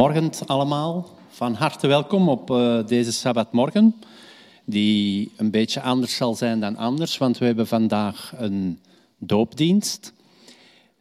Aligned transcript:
Goedemorgen 0.00 0.46
allemaal. 0.46 1.08
Van 1.28 1.54
harte 1.54 1.86
welkom 1.86 2.28
op 2.28 2.50
uh, 2.50 2.86
deze 2.86 3.12
Sabbatmorgen, 3.12 3.94
die 4.64 5.32
een 5.36 5.50
beetje 5.50 5.80
anders 5.80 6.16
zal 6.16 6.34
zijn 6.34 6.60
dan 6.60 6.76
anders, 6.76 7.18
want 7.18 7.38
we 7.38 7.44
hebben 7.44 7.66
vandaag 7.66 8.32
een 8.36 8.80
doopdienst. 9.18 10.12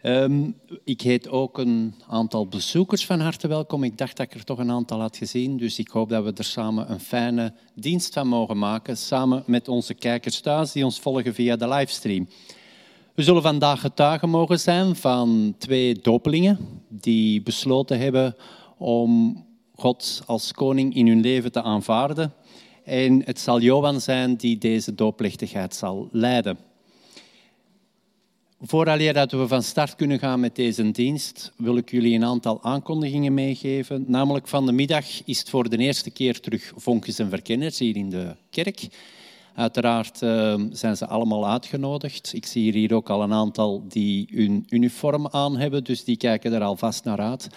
Um, 0.04 0.56
ik 0.84 1.02
heet 1.02 1.30
ook 1.30 1.58
een 1.58 1.96
aantal 2.08 2.48
bezoekers 2.48 3.06
van 3.06 3.20
harte 3.20 3.48
welkom. 3.48 3.84
Ik 3.84 3.98
dacht 3.98 4.18
dat 4.18 4.26
ik 4.26 4.34
er 4.34 4.44
toch 4.44 4.58
een 4.58 4.72
aantal 4.72 5.00
had 5.00 5.18
gezien, 5.18 5.58
dus 5.58 5.80
ik 5.80 5.88
hoop 5.88 6.10
dat 6.10 6.24
we 6.24 6.34
er 6.34 6.44
samen 6.44 6.92
een 6.92 7.00
fijne 7.00 7.54
dienst 7.76 8.14
van 8.14 8.28
mogen 8.28 8.58
maken, 8.58 8.98
samen 8.98 9.44
met 9.46 9.68
onze 9.68 9.94
kijkers 9.94 10.40
thuis 10.40 10.72
die 10.72 10.86
ons 10.86 11.00
volgen 11.00 11.34
via 11.34 11.56
de 11.56 11.68
livestream. 11.68 12.28
We 13.16 13.24
zullen 13.24 13.42
vandaag 13.42 13.82
getuigen 13.82 14.30
mogen 14.30 14.60
zijn 14.60 14.96
van 14.96 15.56
twee 15.58 16.00
dopelingen 16.02 16.60
die 16.88 17.42
besloten 17.42 18.00
hebben 18.00 18.36
om 18.80 19.44
God 19.76 20.24
als 20.26 20.52
koning 20.52 20.96
in 20.96 21.08
hun 21.08 21.22
leven 21.22 21.52
te 21.52 21.62
aanvaarden. 21.62 22.34
En 22.84 23.22
het 23.26 23.40
zal 23.40 23.60
Johan 23.60 24.02
zijn 24.02 24.36
die 24.36 24.58
deze 24.58 24.96
doopplichtigheid 24.96 25.76
zal 25.76 26.10
leiden. 26.12 26.58
Vooraleer 28.62 29.14
dat 29.14 29.32
we 29.32 29.48
van 29.48 29.64
start 29.64 29.96
kunnen 29.96 30.20
gaan 30.20 30.40
met 30.40 30.56
deze 30.56 30.92
dienst, 30.92 31.52
wil 31.58 31.78
ik 31.78 31.92
jullie 31.92 32.16
een 32.16 32.26
aantal 32.26 32.64
aankondigingen 32.64 33.34
meegeven. 33.34 34.04
Namelijk 34.08 34.48
van 34.48 34.66
de 34.66 34.72
middag 34.72 35.06
is 35.26 35.40
het 35.40 35.50
voor 35.50 35.70
de 35.70 35.78
eerste 35.78 36.12
keer 36.12 36.40
terug 36.40 36.74
Vonkjes 36.76 37.20
en 37.20 37.30
Verkenners 37.30 37.80
hier 37.80 37.96
in 37.96 38.10
de 38.10 38.36
kerk. 38.50 38.88
Uiteraard 39.56 40.22
uh, 40.22 40.56
zijn 40.72 40.98
ze 40.98 41.08
allemaal 41.08 41.48
uitgenodigd. 41.48 42.34
Ik 42.34 42.46
zie 42.46 42.72
hier 42.72 42.94
ook 42.94 43.10
al 43.10 43.24
een 43.24 43.34
aantal 43.34 43.84
die 43.88 44.28
hun 44.32 44.66
uniform 44.70 45.28
aan 45.28 45.58
hebben, 45.58 45.84
dus 45.84 46.04
die 46.04 46.18
kijken 46.18 46.54
er 46.54 46.62
alvast 46.62 47.04
naar 47.04 47.20
uit. 47.20 47.50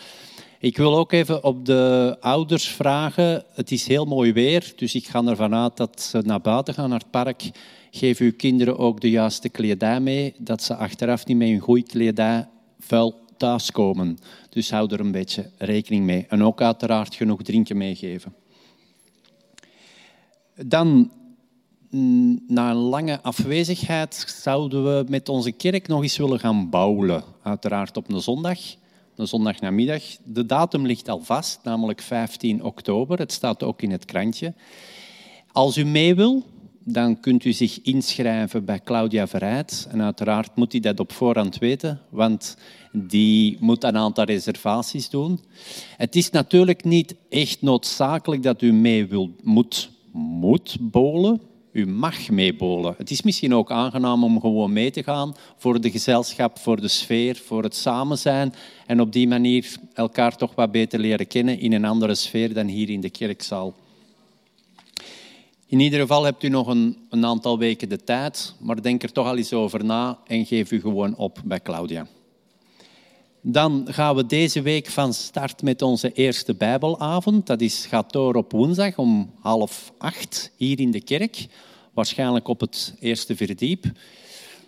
Ik 0.62 0.76
wil 0.76 0.96
ook 0.96 1.12
even 1.12 1.44
op 1.44 1.66
de 1.66 2.16
ouders 2.20 2.68
vragen. 2.68 3.44
Het 3.54 3.70
is 3.70 3.86
heel 3.86 4.04
mooi 4.04 4.32
weer, 4.32 4.72
dus 4.76 4.94
ik 4.94 5.06
ga 5.06 5.24
ervan 5.24 5.54
uit 5.54 5.76
dat 5.76 6.00
ze 6.00 6.22
naar 6.24 6.40
buiten 6.40 6.74
gaan, 6.74 6.88
naar 6.88 6.98
het 6.98 7.10
park. 7.10 7.50
Geef 7.90 8.18
uw 8.18 8.32
kinderen 8.36 8.78
ook 8.78 9.00
de 9.00 9.10
juiste 9.10 9.48
kledij 9.48 10.00
mee, 10.00 10.34
dat 10.38 10.62
ze 10.62 10.74
achteraf 10.74 11.26
niet 11.26 11.36
met 11.36 11.48
hun 11.48 11.58
goede 11.58 11.82
kledij 11.82 12.48
vuil 12.78 13.20
thuiskomen. 13.36 14.18
Dus 14.48 14.70
hou 14.70 14.92
er 14.92 15.00
een 15.00 15.12
beetje 15.12 15.50
rekening 15.58 16.04
mee. 16.04 16.26
En 16.28 16.42
ook 16.42 16.60
uiteraard 16.60 17.14
genoeg 17.14 17.42
drinken 17.42 17.76
meegeven. 17.76 18.34
Dan, 20.66 21.10
mm, 21.90 22.44
na 22.46 22.70
een 22.70 22.76
lange 22.76 23.22
afwezigheid, 23.22 24.24
zouden 24.42 24.84
we 24.84 25.04
met 25.08 25.28
onze 25.28 25.52
kerk 25.52 25.88
nog 25.88 26.02
eens 26.02 26.16
willen 26.16 26.40
gaan 26.40 26.70
bouwen. 26.70 27.22
Uiteraard 27.42 27.96
op 27.96 28.10
een 28.12 28.20
zondag 28.20 28.58
een 29.16 29.26
zondagnamiddag. 29.26 30.02
De 30.24 30.46
datum 30.46 30.86
ligt 30.86 31.08
al 31.08 31.20
vast, 31.20 31.60
namelijk 31.62 32.00
15 32.00 32.64
oktober. 32.64 33.18
Het 33.18 33.32
staat 33.32 33.62
ook 33.62 33.82
in 33.82 33.90
het 33.90 34.04
krantje. 34.04 34.54
Als 35.52 35.76
u 35.76 35.84
mee 35.84 36.14
wil, 36.14 36.42
dan 36.84 37.20
kunt 37.20 37.44
u 37.44 37.52
zich 37.52 37.80
inschrijven 37.82 38.64
bij 38.64 38.80
Claudia 38.84 39.26
Verrijd. 39.26 39.88
En 39.90 40.02
uiteraard 40.02 40.56
moet 40.56 40.74
u 40.74 40.80
dat 40.80 41.00
op 41.00 41.12
voorhand 41.12 41.58
weten, 41.58 42.00
want 42.08 42.56
die 42.92 43.56
moet 43.60 43.84
een 43.84 43.96
aantal 43.96 44.24
reservaties 44.24 45.08
doen. 45.10 45.40
Het 45.96 46.16
is 46.16 46.30
natuurlijk 46.30 46.84
niet 46.84 47.14
echt 47.28 47.62
noodzakelijk 47.62 48.42
dat 48.42 48.62
u 48.62 48.72
mee 48.72 49.06
wil, 49.06 49.30
moet, 49.42 49.90
moet 50.12 50.76
bolen. 50.80 51.40
U 51.72 51.86
mag 51.86 52.30
meebolen. 52.30 52.94
Het 52.98 53.10
is 53.10 53.22
misschien 53.22 53.54
ook 53.54 53.70
aangenaam 53.70 54.24
om 54.24 54.40
gewoon 54.40 54.72
mee 54.72 54.90
te 54.90 55.02
gaan 55.02 55.34
voor 55.56 55.80
de 55.80 55.90
gezelschap, 55.90 56.58
voor 56.58 56.80
de 56.80 56.88
sfeer, 56.88 57.36
voor 57.36 57.62
het 57.62 57.74
samen 57.74 58.18
zijn 58.18 58.54
en 58.86 59.00
op 59.00 59.12
die 59.12 59.28
manier 59.28 59.76
elkaar 59.94 60.36
toch 60.36 60.54
wat 60.54 60.72
beter 60.72 60.98
leren 60.98 61.26
kennen 61.26 61.58
in 61.58 61.72
een 61.72 61.84
andere 61.84 62.14
sfeer 62.14 62.54
dan 62.54 62.66
hier 62.66 62.90
in 62.90 63.00
de 63.00 63.10
kerkzaal. 63.10 63.74
In 65.66 65.80
ieder 65.80 66.00
geval 66.00 66.24
hebt 66.24 66.42
u 66.42 66.48
nog 66.48 66.66
een, 66.66 66.96
een 67.10 67.26
aantal 67.26 67.58
weken 67.58 67.88
de 67.88 68.04
tijd, 68.04 68.54
maar 68.58 68.82
denk 68.82 69.02
er 69.02 69.12
toch 69.12 69.26
al 69.26 69.36
eens 69.36 69.52
over 69.52 69.84
na 69.84 70.18
en 70.26 70.46
geef 70.46 70.70
u 70.70 70.80
gewoon 70.80 71.16
op 71.16 71.38
bij 71.44 71.60
Claudia. 71.60 72.06
Dan 73.44 73.86
gaan 73.90 74.16
we 74.16 74.26
deze 74.26 74.62
week 74.62 74.86
van 74.86 75.14
start 75.14 75.62
met 75.62 75.82
onze 75.82 76.12
eerste 76.12 76.54
Bijbelavond. 76.54 77.46
Dat 77.46 77.60
is, 77.60 77.86
gaat 77.86 78.12
door 78.12 78.34
op 78.34 78.52
woensdag 78.52 78.98
om 78.98 79.30
half 79.40 79.92
acht 79.98 80.52
hier 80.56 80.80
in 80.80 80.90
de 80.90 81.00
kerk. 81.00 81.46
Waarschijnlijk 81.94 82.48
op 82.48 82.60
het 82.60 82.94
eerste 83.00 83.36
verdiep. 83.36 83.84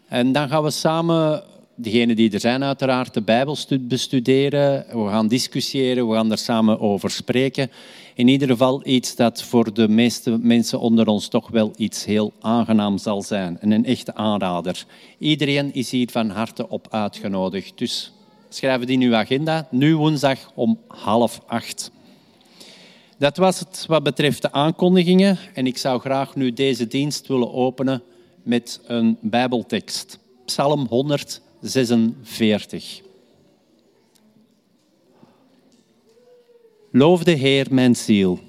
En 0.09 0.33
dan 0.33 0.49
gaan 0.49 0.63
we 0.63 0.71
samen, 0.71 1.43
degenen 1.75 2.17
die 2.17 2.33
er 2.33 2.41
zijn 2.41 2.65
uiteraard, 2.65 3.15
de 3.15 3.23
Bijbel 3.23 3.57
bestuderen. 3.81 4.87
We 5.05 5.09
gaan 5.09 5.29
discussiëren, 5.29 6.09
we 6.09 6.15
gaan 6.15 6.31
er 6.31 6.39
samen 6.39 6.81
over 6.81 7.11
spreken. 7.11 7.71
In 8.15 8.29
ieder 8.29 8.49
geval 8.49 8.87
iets 8.87 9.17
dat 9.17 9.43
voor 9.43 9.75
de 9.75 9.89
meeste 9.89 10.39
mensen 10.41 10.81
onder 10.81 11.07
ons 11.07 11.29
toch 11.29 11.49
wel 11.49 11.73
iets 11.77 12.05
heel 12.05 12.33
aangenaam 12.41 12.99
zal 12.99 13.23
zijn. 13.23 13.61
En 13.61 13.71
een 13.71 13.85
echte 13.85 14.15
aanrader. 14.15 14.87
Iedereen 15.19 15.75
is 15.75 15.91
hier 15.91 16.09
van 16.11 16.31
harte 16.31 16.69
op 16.69 16.87
uitgenodigd. 16.91 17.73
Dus 17.79 18.13
Schrijf 18.55 18.81
het 18.81 18.91
in 18.91 19.01
uw 19.01 19.15
agenda. 19.15 19.69
Nu 19.71 19.97
woensdag 19.97 20.39
om 20.55 20.79
half 20.89 21.41
acht. 21.47 21.91
Dat 23.19 23.37
was 23.37 23.59
het 23.59 23.85
wat 23.89 24.03
betreft 24.03 24.43
de 24.43 24.53
aankondigingen. 24.53 25.39
En 25.55 25.67
ik 25.67 25.79
zou 25.79 26.01
graag 26.01 26.35
nu 26.35 26.53
deze 26.53 26.87
dienst 26.87 27.27
willen 27.27 27.53
openen 27.53 28.03
met 28.43 28.81
een 28.87 29.19
Bijbeltekst. 29.21 30.19
Psalm 30.45 30.87
146. 30.87 33.01
Loof 36.91 37.25
de 37.25 37.33
Heer, 37.33 37.67
mijn 37.71 37.97
ziel. 37.97 38.41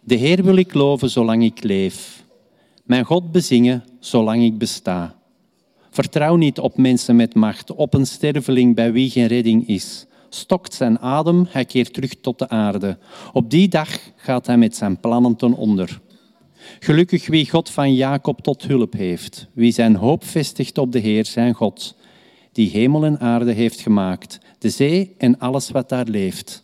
De 0.00 0.14
Heer 0.14 0.44
wil 0.44 0.56
ik 0.56 0.74
loven 0.74 1.10
zolang 1.10 1.44
ik 1.44 1.62
leef. 1.62 2.24
Mijn 2.84 3.04
God 3.04 3.32
bezingen 3.32 3.84
zolang 4.00 4.42
ik 4.42 4.58
besta. 4.58 5.17
Vertrouw 5.98 6.36
niet 6.36 6.58
op 6.58 6.76
mensen 6.76 7.16
met 7.16 7.34
macht, 7.34 7.74
op 7.74 7.94
een 7.94 8.06
sterveling 8.06 8.74
bij 8.74 8.92
wie 8.92 9.10
geen 9.10 9.26
redding 9.26 9.68
is. 9.68 10.06
Stokt 10.28 10.74
zijn 10.74 10.98
adem, 10.98 11.46
hij 11.48 11.64
keert 11.64 11.92
terug 11.92 12.14
tot 12.20 12.38
de 12.38 12.48
aarde. 12.48 12.98
Op 13.32 13.50
die 13.50 13.68
dag 13.68 13.88
gaat 14.16 14.46
hij 14.46 14.56
met 14.56 14.76
zijn 14.76 15.00
plannen 15.00 15.36
ten 15.36 15.54
onder. 15.54 16.00
Gelukkig 16.78 17.26
wie 17.26 17.50
God 17.50 17.70
van 17.70 17.94
Jacob 17.94 18.40
tot 18.40 18.62
hulp 18.62 18.92
heeft, 18.92 19.46
wie 19.52 19.72
zijn 19.72 19.94
hoop 19.96 20.24
vestigt 20.24 20.78
op 20.78 20.92
de 20.92 20.98
Heer, 20.98 21.26
zijn 21.26 21.54
God, 21.54 21.96
die 22.52 22.70
hemel 22.70 23.04
en 23.04 23.20
aarde 23.20 23.52
heeft 23.52 23.80
gemaakt, 23.80 24.38
de 24.58 24.70
zee 24.70 25.14
en 25.16 25.38
alles 25.38 25.70
wat 25.70 25.88
daar 25.88 26.06
leeft. 26.06 26.62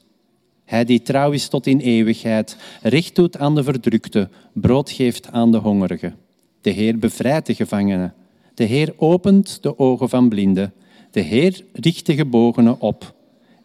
Hij 0.65 0.85
die 0.85 1.03
trouw 1.03 1.31
is 1.31 1.49
tot 1.49 1.67
in 1.67 1.79
eeuwigheid, 1.79 2.57
recht 2.83 3.15
doet 3.15 3.39
aan 3.39 3.55
de 3.55 3.63
verdrukte, 3.63 4.29
brood 4.53 4.91
geeft 4.91 5.31
aan 5.31 5.53
de 5.53 5.59
hongerigen. 5.59 6.17
De 6.61 6.71
Heer 6.71 6.99
bevrijdt 6.99 7.47
de 7.47 7.55
gevangenen. 7.55 8.15
De 8.55 8.65
Heer 8.65 8.95
opent 8.97 9.63
de 9.63 9.79
ogen 9.79 10.09
van 10.09 10.29
blinden. 10.29 10.75
De 11.11 11.21
Heer 11.21 11.65
richt 11.73 12.07
de 12.07 12.15
gebogenen 12.15 12.81
op. 12.81 13.15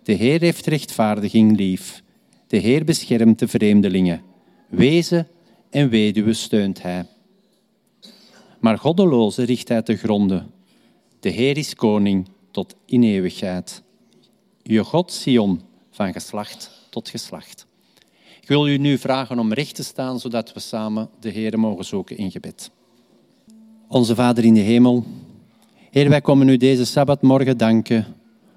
De 0.04 0.14
Heer 0.14 0.40
heeft 0.40 0.66
rechtvaardiging 0.66 1.58
lief. 1.58 2.04
De 2.48 2.58
Heer 2.58 2.86
beschermt 2.86 3.40
de 3.40 3.48
vreemdelingen. 3.48 4.22
Wezen 4.70 5.28
en 5.70 5.90
weduwe 5.90 6.34
steunt 6.34 6.82
hij. 6.82 7.06
Maar 8.60 8.78
goddelozen 8.78 9.46
richt 9.46 9.68
hij 9.68 9.82
te 9.82 9.96
gronden. 9.96 10.52
De 11.20 11.30
Heer 11.30 11.58
is 11.58 11.76
koning 11.76 12.28
tot 12.52 12.76
in 12.86 13.04
eeuwigheid. 13.04 13.84
Je 14.64 14.84
God 14.84 15.12
Sion 15.12 15.62
van 15.92 16.14
geslacht 16.14 16.88
tot 16.90 17.10
geslacht. 17.10 17.68
Ik 18.42 18.48
wil 18.48 18.68
u 18.68 18.78
nu 18.78 18.98
vragen 18.98 19.40
om 19.40 19.54
recht 19.54 19.76
te 19.76 19.84
staan, 19.84 20.20
zodat 20.20 20.54
we 20.54 20.60
samen 20.60 21.10
de 21.20 21.30
Heer 21.30 21.60
mogen 21.60 21.86
zoeken 21.86 22.18
in 22.18 22.32
gebed. 22.32 22.72
Onze 23.92 24.16
Vader 24.16 24.46
in 24.46 24.54
de 24.54 24.60
hemel, 24.60 25.04
Heer, 25.92 26.10
wij 26.10 26.22
komen 26.22 26.50
u 26.50 26.58
deze 26.58 26.86
Sabbatmorgen 26.86 27.58
danken 27.58 28.06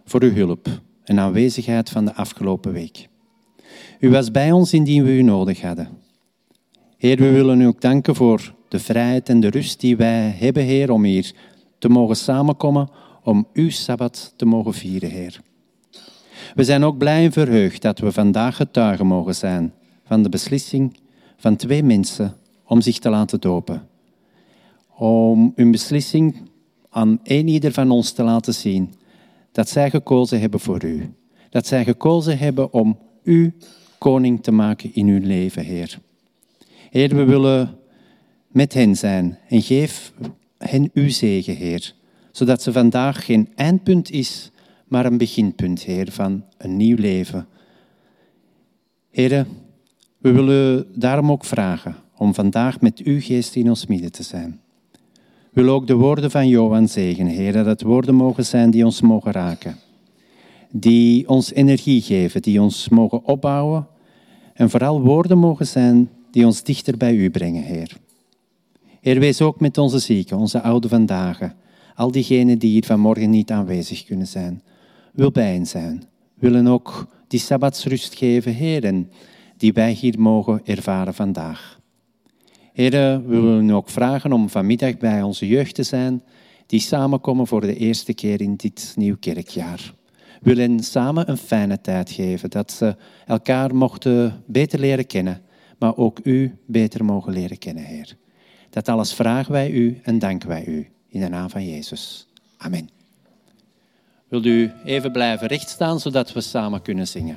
voor 0.05 0.23
uw 0.23 0.33
hulp 0.33 0.69
en 1.05 1.21
aanwezigheid 1.21 1.91
van 1.91 2.05
de 2.05 2.15
afgelopen 2.15 2.73
week. 2.73 3.09
U 4.01 4.11
was 4.11 4.31
bij 4.31 4.53
ons 4.53 4.73
indien 4.73 5.05
we 5.05 5.11
u 5.11 5.23
nodig 5.23 5.61
hadden. 5.61 5.89
Heer, 6.97 7.17
we 7.17 7.31
willen 7.31 7.61
u 7.61 7.67
ook 7.67 7.81
danken 7.81 8.15
voor 8.15 8.55
de 8.69 8.79
vrijheid 8.79 9.29
en 9.29 9.41
de 9.41 9.51
rust 9.51 9.81
die 9.81 9.97
wij 9.97 10.35
hebben, 10.39 10.63
Heer, 10.63 10.91
om 10.91 11.05
hier 11.05 11.33
te 11.79 11.89
mogen 11.89 12.17
samenkomen, 12.17 12.89
om 13.25 13.47
uw 13.53 13.71
Sabbat 13.71 14.33
te 14.37 14.45
mogen 14.45 14.75
vieren, 14.75 15.11
Heer. 15.11 15.41
We 16.55 16.65
zijn 16.65 16.85
ook 16.85 16.99
blij 16.99 17.25
en 17.25 17.33
verheugd 17.33 17.83
dat 17.83 17.99
we 17.99 18.13
vandaag 18.13 18.57
getuigen 18.57 19.07
mogen 19.07 19.35
zijn 19.35 19.73
van 20.05 20.23
de 20.23 20.29
beslissing 20.29 20.97
van 21.37 21.57
twee 21.57 21.83
mensen 21.83 22.37
om 22.65 22.81
zich 22.81 22.99
te 22.99 23.11
laten 23.11 23.41
dopen. 23.41 23.91
Om 25.03 25.53
hun 25.55 25.71
beslissing 25.71 26.37
aan 26.91 27.21
een 27.23 27.49
ieder 27.49 27.73
van 27.73 27.91
ons 27.91 28.13
te 28.13 28.23
laten 28.23 28.55
zien 28.55 28.95
dat 29.53 29.69
zij 29.69 29.91
gekozen 29.91 30.41
hebben 30.41 30.61
voor 30.61 30.85
u. 30.85 31.15
Dat 31.51 31.67
zij 31.67 31.85
gekozen 31.85 32.39
hebben 32.39 32.73
om 32.73 32.99
u 33.23 33.55
koning 33.99 34.43
te 34.43 34.51
maken 34.51 34.95
in 34.95 35.07
uw 35.07 35.21
leven, 35.21 35.65
Heer. 35.65 35.99
Heer, 36.91 37.17
we 37.17 37.25
willen 37.25 37.79
met 38.49 38.75
hen 38.75 38.97
zijn 38.97 39.39
en 39.49 39.63
geef 39.63 40.13
hen 40.59 40.91
uw 40.95 41.09
zegen, 41.09 41.57
Heer, 41.57 41.95
zodat 42.31 42.63
ze 42.63 42.73
vandaag 42.73 43.25
geen 43.25 43.49
eindpunt 43.55 44.11
is, 44.11 44.51
maar 44.87 45.07
een 45.07 45.19
beginpunt, 45.19 45.83
Heer, 45.83 46.13
van 46.13 46.45
een 46.59 46.77
nieuw 46.77 46.97
leven. 46.97 47.47
Heer, 49.11 49.47
we 50.19 50.33
willen 50.33 50.87
daarom 50.95 51.31
ook 51.31 51.45
vragen 51.45 51.97
om 52.17 52.35
vandaag 52.35 52.81
met 52.81 52.99
uw 52.99 53.21
geest 53.21 53.55
in 53.57 53.69
ons 53.69 53.87
midden 53.87 54.13
te 54.13 54.23
zijn. 54.23 54.61
Willen 55.53 55.73
ook 55.73 55.87
de 55.87 55.95
woorden 55.95 56.31
van 56.31 56.49
Johan 56.49 56.89
zegenen, 56.89 57.33
Heer, 57.33 57.53
dat 57.53 57.67
het 57.67 57.83
woorden 57.83 58.15
mogen 58.15 58.45
zijn 58.45 58.71
die 58.71 58.85
ons 58.85 59.01
mogen 59.01 59.33
raken, 59.33 59.77
die 60.71 61.29
ons 61.29 61.53
energie 61.53 62.01
geven, 62.01 62.43
die 62.43 62.61
ons 62.61 62.89
mogen 62.89 63.25
opbouwen 63.25 63.87
en 64.55 64.71
vooral 64.71 65.01
woorden 65.01 65.39
mogen 65.39 65.67
zijn 65.67 66.11
die 66.31 66.47
ons 66.47 66.63
dichter 66.63 66.97
bij 66.97 67.15
u 67.15 67.31
brengen, 67.31 67.63
Heer. 67.63 67.97
Heer, 69.01 69.21
wees 69.21 69.41
ook 69.41 69.61
met 69.61 69.79
onze 69.79 69.99
zieken, 69.99 70.37
onze 70.37 70.63
oude 70.63 70.89
vandaag, 70.89 71.39
al 71.95 72.11
diegenen 72.11 72.59
die 72.59 72.71
hier 72.71 72.85
vanmorgen 72.85 73.31
niet 73.31 73.51
aanwezig 73.51 74.05
kunnen 74.05 74.27
zijn. 74.27 74.63
Wil 75.13 75.31
bij 75.31 75.53
hen 75.53 75.67
zijn. 75.67 76.03
Willen 76.35 76.67
ook 76.67 77.07
die 77.29 77.41
sabbatsrust 77.41 78.15
geven, 78.15 78.53
Heer, 78.53 79.05
die 79.57 79.73
wij 79.73 79.93
hier 79.93 80.21
mogen 80.21 80.61
ervaren 80.65 81.15
vandaag. 81.15 81.81
Heer, 82.73 82.91
we 82.91 83.41
willen 83.41 83.69
u 83.69 83.73
ook 83.73 83.89
vragen 83.89 84.33
om 84.33 84.49
vanmiddag 84.49 84.97
bij 84.97 85.23
onze 85.23 85.47
jeugd 85.47 85.75
te 85.75 85.83
zijn, 85.83 86.23
die 86.67 86.81
samenkomen 86.81 87.47
voor 87.47 87.61
de 87.61 87.77
eerste 87.77 88.15
keer 88.15 88.41
in 88.41 88.57
dit 88.57 88.93
nieuw 88.97 89.17
kerkjaar. 89.21 89.95
We 90.41 90.55
willen 90.55 90.81
samen 90.81 91.31
een 91.31 91.37
fijne 91.37 91.81
tijd 91.81 92.11
geven, 92.11 92.51
dat 92.51 92.73
ze 92.73 92.97
elkaar 93.27 93.75
mochten 93.75 94.43
beter 94.47 94.79
leren 94.79 95.07
kennen, 95.07 95.43
maar 95.79 95.97
ook 95.97 96.21
u 96.23 96.59
beter 96.67 97.05
mogen 97.05 97.33
leren 97.33 97.59
kennen, 97.59 97.85
Heer. 97.85 98.17
Dat 98.71 98.89
alles 98.89 99.15
vragen 99.15 99.53
wij 99.53 99.71
u 99.71 100.01
en 100.03 100.19
danken 100.19 100.49
wij 100.49 100.65
u 100.67 100.91
in 101.09 101.21
de 101.21 101.29
naam 101.29 101.51
van 101.51 101.67
Jezus. 101.67 102.27
Amen. 102.57 102.89
Wilt 104.29 104.47
u 104.47 104.73
even 104.85 105.13
blijven 105.13 105.47
rechtstaan, 105.47 106.01
zodat 106.01 106.33
we 106.33 106.41
samen 106.41 106.83
kunnen 106.83 107.09
zingen? 107.09 107.37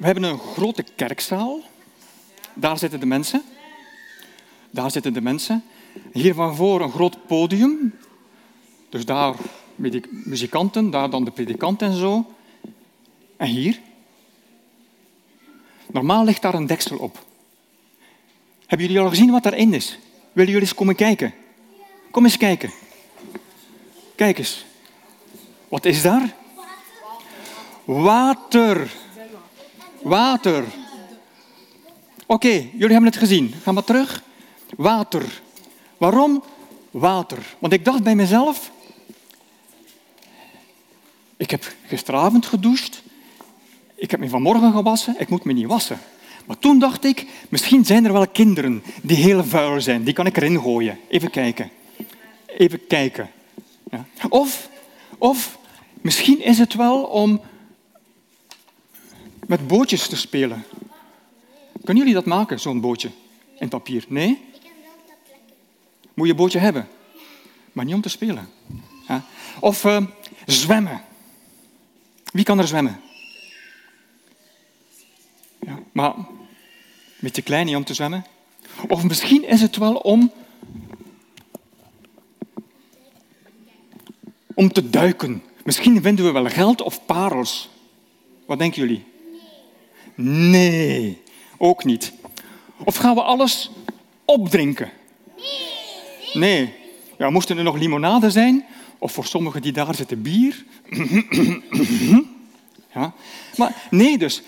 Hebben 0.00 0.22
een 0.22 0.38
grote 0.38 0.84
kerkzaal. 0.96 1.60
Daar 2.54 2.78
zitten 2.78 3.00
de 3.00 3.06
mensen. 3.06 3.42
Daar 4.70 4.90
zitten 4.90 5.12
de 5.12 5.20
mensen. 5.20 5.64
Hier 6.12 6.34
van 6.34 6.56
voor 6.56 6.80
een 6.80 6.90
groot 6.90 7.26
podium. 7.26 7.94
Dus 8.88 9.04
daar 9.04 9.34
muzikanten, 10.24 10.90
daar 10.90 11.10
dan 11.10 11.24
de 11.24 11.30
predikant 11.30 11.82
en 11.82 11.92
zo. 11.92 12.26
En 13.36 13.46
hier? 13.46 13.80
Normaal 15.86 16.24
ligt 16.24 16.42
daar 16.42 16.54
een 16.54 16.66
deksel 16.66 16.96
op. 16.96 17.26
Hebben 18.66 18.86
jullie 18.86 19.02
al 19.02 19.08
gezien 19.08 19.30
wat 19.30 19.42
daarin 19.42 19.74
is? 19.74 19.98
Willen 20.32 20.52
jullie 20.52 20.68
eens 20.68 20.76
komen 20.76 20.94
kijken? 20.94 21.34
Kom 22.10 22.24
eens 22.24 22.36
kijken. 22.36 22.70
Kijk 24.14 24.38
eens. 24.38 24.64
Wat 25.68 25.84
is 25.84 26.02
daar? 26.02 26.34
Water. 27.88 28.90
Water. 30.02 30.64
Oké, 32.26 32.48
jullie 32.48 32.92
hebben 32.92 33.04
het 33.04 33.16
gezien. 33.16 33.54
Ga 33.62 33.72
maar 33.72 33.84
terug. 33.84 34.22
Water. 34.76 35.40
Waarom 35.96 36.42
water? 36.90 37.56
Want 37.58 37.72
ik 37.72 37.84
dacht 37.84 38.02
bij 38.02 38.14
mezelf, 38.14 38.70
ik 41.36 41.50
heb 41.50 41.72
gisteravond 41.86 42.46
gedoucht, 42.46 43.02
ik 43.94 44.10
heb 44.10 44.20
me 44.20 44.28
vanmorgen 44.28 44.72
gewassen, 44.72 45.14
ik 45.18 45.28
moet 45.28 45.44
me 45.44 45.52
niet 45.52 45.66
wassen. 45.66 45.98
Maar 46.46 46.58
toen 46.58 46.78
dacht 46.78 47.04
ik, 47.04 47.26
misschien 47.48 47.84
zijn 47.84 48.04
er 48.04 48.12
wel 48.12 48.28
kinderen 48.28 48.82
die 49.02 49.16
heel 49.16 49.44
vuil 49.44 49.80
zijn. 49.80 50.04
Die 50.04 50.14
kan 50.14 50.26
ik 50.26 50.36
erin 50.36 50.60
gooien. 50.60 50.98
Even 51.08 51.30
kijken. 51.30 51.70
Even 52.46 52.86
kijken. 52.86 53.30
Ja. 53.90 54.06
Of, 54.28 54.68
of 55.18 55.58
misschien 56.00 56.40
is 56.40 56.58
het 56.58 56.74
wel 56.74 57.02
om 57.02 57.40
met 59.48 59.66
bootjes 59.66 60.08
te 60.08 60.16
spelen. 60.16 60.64
Kunnen 61.84 61.96
jullie 61.96 62.14
dat 62.14 62.24
maken, 62.24 62.60
zo'n 62.60 62.80
bootje 62.80 63.10
in 63.58 63.68
papier? 63.68 64.04
Nee? 64.08 64.40
Moet 66.14 66.26
je 66.26 66.32
een 66.32 66.38
bootje 66.38 66.58
hebben. 66.58 66.88
Maar 67.72 67.84
niet 67.84 67.94
om 67.94 68.00
te 68.00 68.08
spelen. 68.08 68.48
Of 69.60 69.84
uh, 69.84 70.04
zwemmen. 70.46 71.02
Wie 72.32 72.44
kan 72.44 72.58
er 72.58 72.66
zwemmen? 72.66 73.00
Ja, 75.60 75.78
maar 75.92 76.14
een 76.14 76.26
beetje 77.20 77.42
klein 77.42 77.66
niet 77.66 77.76
om 77.76 77.84
te 77.84 77.94
zwemmen. 77.94 78.26
Of 78.88 79.04
misschien 79.04 79.44
is 79.44 79.60
het 79.60 79.76
wel 79.76 79.94
om, 79.94 80.32
om 84.54 84.72
te 84.72 84.90
duiken. 84.90 85.42
Misschien 85.64 86.02
vinden 86.02 86.24
we 86.24 86.30
wel 86.30 86.46
geld 86.46 86.82
of 86.82 87.04
parels. 87.04 87.68
Wat 88.46 88.58
denken 88.58 88.80
jullie? 88.80 89.07
Nee, 90.20 91.22
ook 91.56 91.84
niet. 91.84 92.12
Of 92.84 92.96
gaan 92.96 93.14
we 93.14 93.22
alles 93.22 93.70
opdrinken? 94.24 94.90
Nee. 96.32 96.74
Ja, 97.18 97.30
moesten 97.30 97.58
er 97.58 97.64
nog 97.64 97.76
limonade 97.76 98.30
zijn? 98.30 98.64
Of 98.98 99.12
voor 99.12 99.24
sommigen 99.24 99.62
die 99.62 99.72
daar 99.72 99.94
zitten 99.94 100.22
bier? 100.22 100.64
ja. 102.94 103.12
Maar 103.56 103.86
nee 103.90 104.18
dus. 104.18 104.42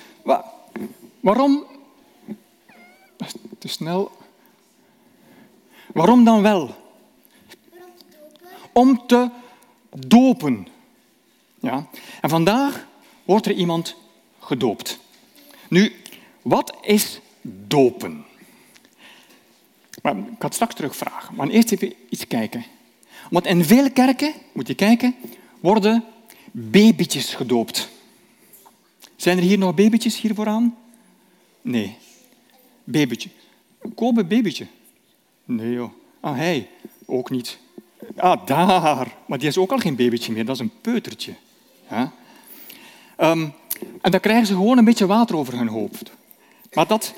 Waarom? 1.20 1.64
Te 3.58 3.68
snel. 3.68 4.10
Waarom 5.92 6.24
dan 6.24 6.42
wel? 6.42 6.74
Om 8.72 9.06
te 9.06 9.30
dopen. 10.06 10.66
Ja. 11.60 11.86
En 12.20 12.28
vandaag 12.28 12.86
wordt 13.24 13.46
er 13.46 13.52
iemand 13.52 13.96
gedoopt. 14.38 14.99
Nu, 15.70 15.92
wat 16.42 16.76
is 16.82 17.20
dopen? 17.42 18.24
Maar 20.02 20.16
ik 20.16 20.24
ga 20.38 20.44
het 20.44 20.54
straks 20.54 20.74
terugvragen. 20.74 21.34
Maar 21.34 21.48
eerst 21.48 21.72
even 21.72 21.92
iets 22.08 22.26
kijken. 22.26 22.64
Want 23.30 23.46
in 23.46 23.64
veel 23.64 23.90
kerken, 23.90 24.32
moet 24.52 24.66
je 24.66 24.74
kijken, 24.74 25.14
worden 25.60 26.04
babytjes 26.50 27.34
gedoopt. 27.34 27.88
Zijn 29.16 29.36
er 29.36 29.42
hier 29.42 29.58
nog 29.58 29.74
babytjes 29.74 30.20
hier 30.20 30.34
vooraan? 30.34 30.76
Nee. 31.62 31.96
Babytje. 32.84 33.28
Kobe 33.94 34.24
babytje. 34.24 34.66
Nee 35.44 35.72
joh. 35.72 35.92
Ah, 36.20 36.36
hij. 36.36 36.68
Ook 37.06 37.30
niet. 37.30 37.58
Ah, 38.16 38.46
daar. 38.46 39.16
Maar 39.26 39.38
die 39.38 39.48
is 39.48 39.58
ook 39.58 39.72
al 39.72 39.78
geen 39.78 39.96
babytje 39.96 40.32
meer. 40.32 40.44
Dat 40.44 40.54
is 40.54 40.60
een 40.60 40.80
peutertje. 40.80 41.34
Ja? 41.90 42.12
En 44.00 44.10
dan 44.10 44.20
krijgen 44.20 44.46
ze 44.46 44.52
gewoon 44.52 44.78
een 44.78 44.84
beetje 44.84 45.06
water 45.06 45.36
over 45.36 45.58
hun 45.58 45.68
hoofd. 45.68 46.12
Maar 46.72 46.86
dat, 46.86 47.14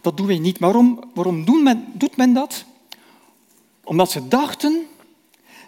dat 0.00 0.16
doen 0.16 0.26
wij 0.26 0.38
niet. 0.38 0.58
Waarom, 0.58 1.10
waarom 1.14 1.44
doet, 1.44 1.62
men, 1.62 1.84
doet 1.92 2.16
men 2.16 2.32
dat? 2.32 2.64
Omdat 3.84 4.10
ze 4.10 4.28
dachten 4.28 4.86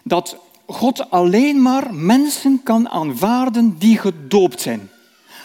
dat 0.03 0.37
God 0.65 1.09
alleen 1.09 1.61
maar 1.61 1.93
mensen 1.93 2.63
kan 2.63 2.89
aanvaarden 2.89 3.77
die 3.77 3.97
gedoopt 3.97 4.61
zijn. 4.61 4.89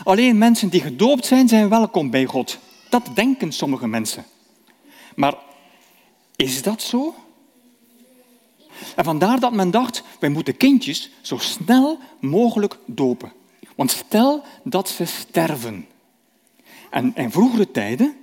Alleen 0.04 0.38
mensen 0.38 0.68
die 0.68 0.80
gedoopt 0.80 1.26
zijn, 1.26 1.48
zijn 1.48 1.68
welkom 1.68 2.10
bij 2.10 2.24
God. 2.24 2.58
Dat 2.88 3.02
denken 3.14 3.52
sommige 3.52 3.86
mensen. 3.86 4.24
Maar 5.14 5.34
is 6.36 6.62
dat 6.62 6.82
zo? 6.82 7.14
En 8.96 9.04
vandaar 9.04 9.40
dat 9.40 9.52
men 9.52 9.70
dacht, 9.70 10.02
wij 10.18 10.28
moeten 10.28 10.56
kindjes 10.56 11.10
zo 11.20 11.38
snel 11.38 11.98
mogelijk 12.20 12.78
dopen. 12.86 13.32
Want 13.76 13.90
stel 13.90 14.44
dat 14.64 14.88
ze 14.88 15.04
sterven. 15.04 15.86
En 16.90 17.14
in 17.14 17.30
vroegere 17.30 17.70
tijden 17.70 18.16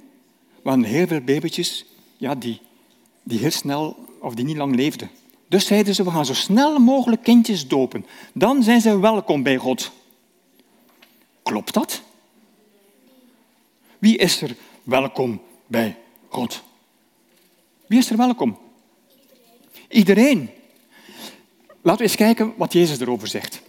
waren 0.63 0.83
heel 0.83 1.07
veel 1.07 1.21
babytjes 1.21 1.85
ja, 2.17 2.35
die, 2.35 2.61
die 3.23 3.39
heel 3.39 3.51
snel 3.51 4.05
of 4.19 4.35
die 4.35 4.45
niet 4.45 4.57
lang 4.57 4.75
leefden. 4.75 5.09
Dus 5.47 5.65
zeiden 5.65 5.95
ze, 5.95 6.03
we 6.03 6.11
gaan 6.11 6.25
zo 6.25 6.33
snel 6.33 6.79
mogelijk 6.79 7.23
kindjes 7.23 7.67
dopen. 7.67 8.05
Dan 8.33 8.63
zijn 8.63 8.81
ze 8.81 8.99
welkom 8.99 9.43
bij 9.43 9.57
God. 9.57 9.91
Klopt 11.43 11.73
dat? 11.73 12.01
Wie 13.99 14.17
is 14.17 14.41
er 14.41 14.55
welkom 14.83 15.41
bij 15.67 15.97
God? 16.27 16.63
Wie 17.87 17.99
is 17.99 18.09
er 18.09 18.17
welkom? 18.17 18.57
Iedereen. 19.89 20.49
Laten 21.81 22.01
we 22.01 22.07
eens 22.07 22.15
kijken 22.15 22.53
wat 22.57 22.73
Jezus 22.73 22.99
erover 22.99 23.27
zegt. 23.27 23.61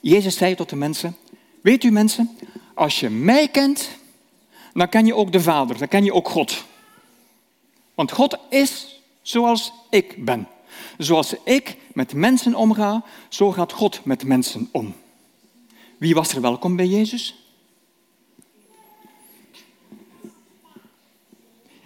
Jezus 0.00 0.36
zei 0.36 0.54
tot 0.54 0.68
de 0.68 0.76
mensen, 0.76 1.16
weet 1.60 1.84
u 1.84 1.90
mensen, 1.90 2.38
als 2.74 3.00
je 3.00 3.10
mij 3.10 3.48
kent, 3.48 3.88
dan 4.72 4.88
ken 4.88 5.06
je 5.06 5.14
ook 5.14 5.32
de 5.32 5.40
Vader, 5.40 5.78
dan 5.78 5.88
ken 5.88 6.04
je 6.04 6.14
ook 6.14 6.28
God. 6.28 6.64
Want 7.94 8.12
God 8.12 8.38
is 8.50 9.02
zoals 9.22 9.72
ik 9.90 10.24
ben. 10.24 10.48
Zoals 10.98 11.34
ik 11.44 11.76
met 11.92 12.14
mensen 12.14 12.54
omga, 12.54 13.04
zo 13.28 13.52
gaat 13.52 13.72
God 13.72 14.04
met 14.04 14.24
mensen 14.24 14.68
om. 14.72 14.94
Wie 15.98 16.14
was 16.14 16.34
er 16.34 16.40
welkom 16.40 16.76
bij 16.76 16.86
Jezus? 16.86 17.34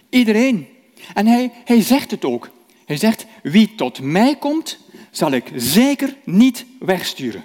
Iedereen. 0.08 0.68
En 1.14 1.26
hij, 1.26 1.52
hij 1.64 1.82
zegt 1.82 2.10
het 2.10 2.24
ook. 2.24 2.50
Hij 2.84 2.96
zegt, 2.96 3.26
wie 3.42 3.74
tot 3.74 4.00
mij 4.00 4.36
komt, 4.36 4.78
zal 5.10 5.30
ik 5.30 5.50
zeker 5.54 6.16
niet 6.24 6.64
wegsturen. 6.78 7.44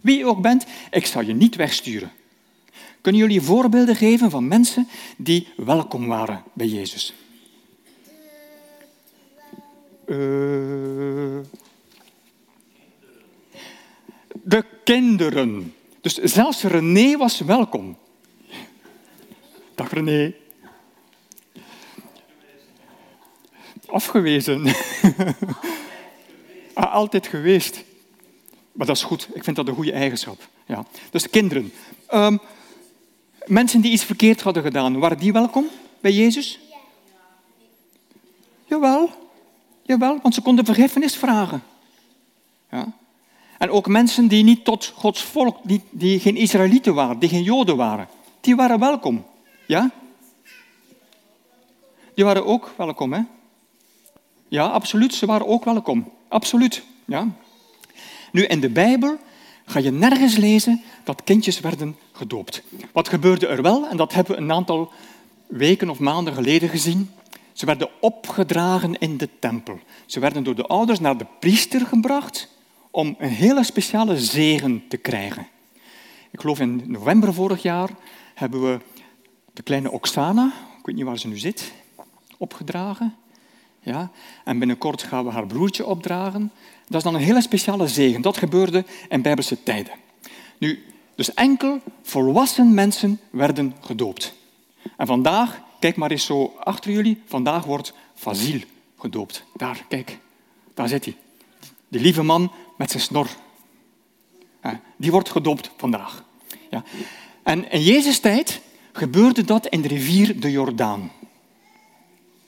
Wie 0.00 0.18
je 0.18 0.26
ook 0.26 0.40
bent, 0.40 0.66
ik 0.90 1.06
zal 1.06 1.22
je 1.22 1.34
niet 1.34 1.56
wegsturen. 1.56 2.12
Kunnen 3.00 3.20
jullie 3.20 3.40
voorbeelden 3.40 3.96
geven 3.96 4.30
van 4.30 4.48
mensen 4.48 4.88
die 5.16 5.48
welkom 5.56 6.06
waren 6.06 6.42
bij 6.52 6.66
Jezus? 6.66 7.14
Uh, 10.06 10.16
de 14.42 14.64
kinderen. 14.84 15.74
Dus 16.00 16.14
zelfs 16.14 16.62
René 16.62 17.16
was 17.16 17.40
welkom. 17.40 17.96
Dag 19.74 19.92
René. 19.92 20.34
Afgewezen. 23.86 24.74
ah, 26.74 26.94
altijd 26.94 27.26
geweest. 27.26 27.84
Maar 28.72 28.86
dat 28.86 28.96
is 28.96 29.02
goed. 29.02 29.28
Ik 29.32 29.44
vind 29.44 29.56
dat 29.56 29.68
een 29.68 29.74
goede 29.74 29.92
eigenschap. 29.92 30.48
Ja. 30.66 30.84
Dus 31.10 31.30
kinderen. 31.30 31.72
Um, 32.14 32.40
mensen 33.46 33.80
die 33.80 33.92
iets 33.92 34.04
verkeerd 34.04 34.40
hadden 34.40 34.62
gedaan, 34.62 34.98
waren 34.98 35.18
die 35.18 35.32
welkom 35.32 35.66
bij 36.00 36.12
Jezus? 36.12 36.58
Jawel. 38.66 39.10
Jawel, 39.82 40.18
want 40.22 40.34
ze 40.34 40.40
konden 40.40 40.64
vergiffenis 40.64 41.16
vragen. 41.16 41.62
Ja. 42.70 42.92
En 43.58 43.70
ook 43.70 43.86
mensen 43.86 44.28
die 44.28 44.44
niet 44.44 44.64
tot 44.64 44.92
Gods 44.96 45.22
volk, 45.22 45.58
die, 45.62 45.82
die 45.90 46.20
geen 46.20 46.36
Israëlieten 46.36 46.94
waren, 46.94 47.18
die 47.18 47.28
geen 47.28 47.42
Joden 47.42 47.76
waren, 47.76 48.08
die 48.40 48.56
waren 48.56 48.78
welkom. 48.78 49.24
Ja? 49.66 49.90
Die 52.14 52.24
waren 52.24 52.46
ook 52.46 52.72
welkom, 52.76 53.12
hè? 53.12 53.20
Ja, 54.48 54.66
absoluut, 54.66 55.14
ze 55.14 55.26
waren 55.26 55.46
ook 55.46 55.64
welkom. 55.64 56.12
Absoluut, 56.28 56.82
ja. 57.04 57.28
Nu, 58.32 58.44
in 58.44 58.60
de 58.60 58.68
Bijbel 58.68 59.18
ga 59.64 59.78
je 59.78 59.90
nergens 59.90 60.36
lezen 60.36 60.82
dat 61.04 61.24
kindjes 61.24 61.60
werden 61.60 61.96
gedoopt. 62.12 62.62
Wat 62.92 63.08
gebeurde 63.08 63.46
er 63.46 63.62
wel, 63.62 63.88
en 63.88 63.96
dat 63.96 64.12
hebben 64.12 64.36
we 64.36 64.40
een 64.40 64.52
aantal 64.52 64.92
weken 65.46 65.90
of 65.90 65.98
maanden 65.98 66.34
geleden 66.34 66.68
gezien. 66.68 67.10
Ze 67.52 67.66
werden 67.66 67.88
opgedragen 68.00 68.98
in 68.98 69.16
de 69.16 69.28
tempel. 69.38 69.78
Ze 70.06 70.20
werden 70.20 70.44
door 70.44 70.54
de 70.54 70.66
ouders 70.66 71.00
naar 71.00 71.16
de 71.16 71.26
priester 71.38 71.86
gebracht 71.86 72.48
om 72.90 73.14
een 73.18 73.30
hele 73.30 73.64
speciale 73.64 74.18
zegen 74.18 74.82
te 74.88 74.96
krijgen. 74.96 75.46
Ik 76.30 76.40
geloof 76.40 76.60
in 76.60 76.82
november 76.86 77.34
vorig 77.34 77.62
jaar 77.62 77.90
hebben 78.34 78.62
we 78.62 78.78
de 79.52 79.62
kleine 79.62 79.90
Oksana, 79.90 80.52
ik 80.78 80.86
weet 80.86 80.94
niet 80.94 81.04
waar 81.04 81.18
ze 81.18 81.28
nu 81.28 81.38
zit, 81.38 81.72
opgedragen. 82.36 83.14
Ja? 83.80 84.10
En 84.44 84.58
binnenkort 84.58 85.02
gaan 85.02 85.24
we 85.24 85.30
haar 85.30 85.46
broertje 85.46 85.86
opdragen. 85.86 86.52
Dat 86.90 86.98
is 86.98 87.10
dan 87.10 87.14
een 87.14 87.26
hele 87.26 87.40
speciale 87.40 87.88
zegen. 87.88 88.22
Dat 88.22 88.36
gebeurde 88.36 88.84
in 89.08 89.22
Bijbelse 89.22 89.62
tijden. 89.62 89.92
Nu, 90.58 90.84
dus 91.14 91.34
enkel 91.34 91.80
volwassen 92.02 92.74
mensen 92.74 93.20
werden 93.30 93.74
gedoopt. 93.80 94.34
En 94.96 95.06
vandaag, 95.06 95.60
kijk 95.80 95.96
maar 95.96 96.10
eens 96.10 96.24
zo 96.24 96.56
achter 96.58 96.90
jullie, 96.90 97.22
vandaag 97.26 97.64
wordt 97.64 97.92
Fazil 98.14 98.60
gedoopt. 98.98 99.44
Daar, 99.56 99.84
kijk, 99.88 100.18
daar 100.74 100.88
zit 100.88 101.04
hij. 101.04 101.16
Die 101.88 102.00
lieve 102.00 102.22
man 102.22 102.52
met 102.76 102.90
zijn 102.90 103.02
snor. 103.02 103.26
Die 104.96 105.10
wordt 105.10 105.30
gedoopt 105.30 105.70
vandaag. 105.76 106.24
Ja. 106.70 106.84
En 107.42 107.70
in 107.70 107.82
Jezus' 107.82 108.20
tijd 108.20 108.60
gebeurde 108.92 109.44
dat 109.44 109.66
in 109.66 109.80
de 109.80 109.88
rivier 109.88 110.40
de 110.40 110.50
Jordaan. 110.50 111.10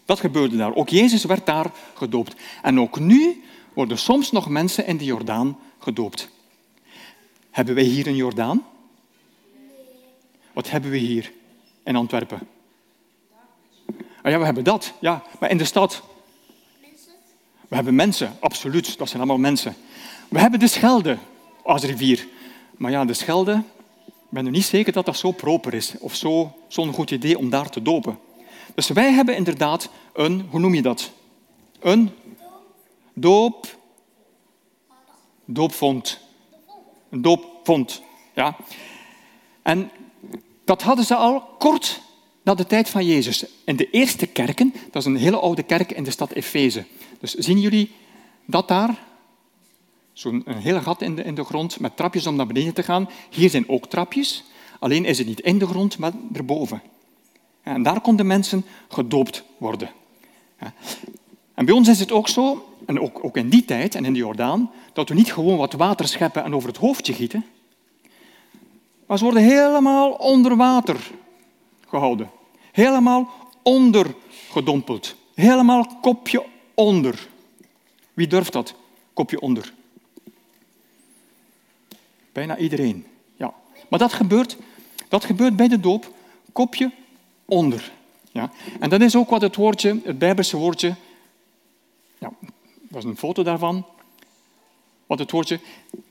Dat 0.05 0.21
gebeurde 0.21 0.57
daar. 0.57 0.75
Ook 0.75 0.89
Jezus 0.89 1.25
werd 1.25 1.47
daar 1.47 1.73
gedoopt. 1.95 2.35
En 2.63 2.81
ook 2.81 2.99
nu 2.99 3.43
worden 3.75 3.99
soms 3.99 4.31
nog 4.31 4.49
mensen 4.49 4.87
in 4.87 4.97
de 4.97 5.05
Jordaan 5.05 5.59
gedoopt. 5.79 6.29
Hebben 7.51 7.75
wij 7.75 7.85
hier 7.85 8.07
een 8.07 8.17
Jordaan? 8.17 8.63
Wat 10.53 10.71
hebben 10.71 10.91
we 10.91 10.97
hier 10.97 11.33
in 11.85 11.97
Antwerpen? 11.97 12.41
Oh 14.25 14.31
ja, 14.31 14.39
we 14.39 14.45
hebben 14.45 14.65
dat. 14.65 14.93
Ja, 15.01 15.23
maar 15.41 15.51
in 15.51 15.59
de 15.59 15.65
stad? 15.65 16.03
We 17.69 17.75
hebben 17.75 17.95
mensen, 17.95 18.37
absoluut. 18.41 18.99
Dat 18.99 19.09
zijn 19.09 19.23
allemaal 19.23 19.39
mensen. 19.39 19.75
We 20.29 20.39
hebben 20.39 20.61
de 20.61 20.67
Schelde 20.67 21.19
als 21.63 21.83
rivier. 21.83 22.27
Maar 22.77 22.91
ja, 22.91 23.05
de 23.05 23.15
Schelde, 23.15 23.63
ik 24.07 24.13
ben 24.29 24.45
er 24.45 24.51
niet 24.51 24.65
zeker 24.65 24.93
dat 24.93 25.07
dat 25.07 25.17
zo 25.17 25.31
proper 25.31 25.75
is. 25.75 25.95
Of 25.99 26.15
zo'n 26.15 26.53
zo 26.69 26.93
goed 26.93 27.11
idee 27.11 27.39
om 27.39 27.51
daar 27.51 27.71
te 27.71 27.83
dopen. 27.83 28.19
Dus 28.75 28.89
wij 28.89 29.13
hebben 29.13 29.37
inderdaad 29.37 29.89
een, 30.13 30.47
hoe 30.51 30.61
noem 30.61 30.75
je 30.75 30.83
dat? 30.83 31.11
Een 31.81 32.11
doop, 33.15 33.79
doopvond. 35.45 36.19
Een 37.11 37.23
doopvond, 37.23 38.03
ja. 38.35 38.57
En 39.63 39.91
dat 40.65 40.83
hadden 40.83 41.05
ze 41.05 41.15
al 41.15 41.41
kort 41.41 42.01
na 42.43 42.55
de 42.55 42.67
tijd 42.67 42.89
van 42.89 43.07
Jezus. 43.07 43.45
In 43.65 43.77
de 43.77 43.91
eerste 43.91 44.27
kerken, 44.27 44.75
dat 44.91 45.03
is 45.03 45.09
een 45.09 45.17
hele 45.17 45.39
oude 45.39 45.63
kerk 45.63 45.93
in 45.93 46.05
de 46.05 46.11
stad 46.11 46.33
Efeze. 46.33 46.85
Dus 47.21 47.35
zien 47.35 47.61
jullie 47.61 47.93
dat 48.47 48.69
daar? 48.69 48.99
Zo'n 50.13 50.45
hele 50.47 50.81
gat 50.81 51.03
in 51.03 51.17
de, 51.17 51.23
in 51.23 51.35
de 51.35 51.45
grond 51.45 51.81
met 51.81 51.97
trapjes 51.97 52.27
om 52.27 52.37
naar 52.37 52.47
beneden 52.47 52.75
te 52.75 52.83
gaan. 52.83 53.09
Hier 53.31 53.51
zijn 53.51 53.69
ook 53.69 53.87
trapjes, 53.87 54.45
alleen 54.79 55.05
is 55.05 55.19
het 55.19 55.27
niet 55.27 55.41
in 55.41 55.59
de 55.59 55.67
grond, 55.67 55.99
maar 55.99 56.13
erboven. 56.33 56.83
En 57.63 57.83
daar 57.83 58.01
konden 58.01 58.27
mensen 58.27 58.65
gedoopt 58.89 59.45
worden. 59.59 59.91
En 61.55 61.65
bij 61.65 61.75
ons 61.75 61.89
is 61.89 62.01
het 62.01 62.13
ook 62.13 62.29
zo, 62.29 62.72
en 62.97 63.01
ook, 63.01 63.25
ook 63.25 63.37
in 63.37 63.49
die 63.49 63.65
tijd 63.65 63.95
en 63.95 64.05
in 64.05 64.13
de 64.13 64.19
Jordaan, 64.19 64.71
dat 64.93 65.09
we 65.09 65.15
niet 65.15 65.33
gewoon 65.33 65.57
wat 65.57 65.73
water 65.73 66.09
scheppen 66.09 66.45
en 66.45 66.55
over 66.55 66.69
het 66.69 66.79
hoofdje 66.79 67.13
gieten, 67.13 67.45
maar 69.07 69.19
ze 69.19 69.25
worden 69.25 69.43
helemaal 69.43 70.11
onder 70.11 70.57
water 70.57 71.11
gehouden. 71.89 72.31
Helemaal 72.73 73.31
ondergedompeld. 73.63 75.15
Helemaal 75.35 75.87
kopje 76.01 76.47
onder. 76.75 77.29
Wie 78.15 78.27
durft 78.27 78.53
dat? 78.53 78.75
Kopje 79.13 79.41
onder. 79.41 79.73
Bijna 82.33 82.57
iedereen. 82.57 83.07
Ja. 83.37 83.55
Maar 83.89 83.99
dat 83.99 84.13
gebeurt, 84.13 84.57
dat 85.09 85.25
gebeurt 85.25 85.57
bij 85.57 85.69
de 85.69 85.81
doop. 85.81 86.13
Kopje 86.53 86.91
onder. 87.45 87.93
Ja? 88.31 88.51
En 88.81 88.91
dat 88.91 89.01
is 89.01 89.17
ook 89.17 89.31
wat 89.31 89.43
het 89.43 89.57
woordje, 89.57 90.01
het 90.05 90.19
Bijbelse 90.19 90.57
woordje, 90.57 90.95
ja, 92.19 92.33
is 92.99 93.05
een 93.05 93.17
foto 93.17 93.43
daarvan, 93.43 93.87
wat 95.07 95.19
het 95.19 95.31
woordje 95.31 95.61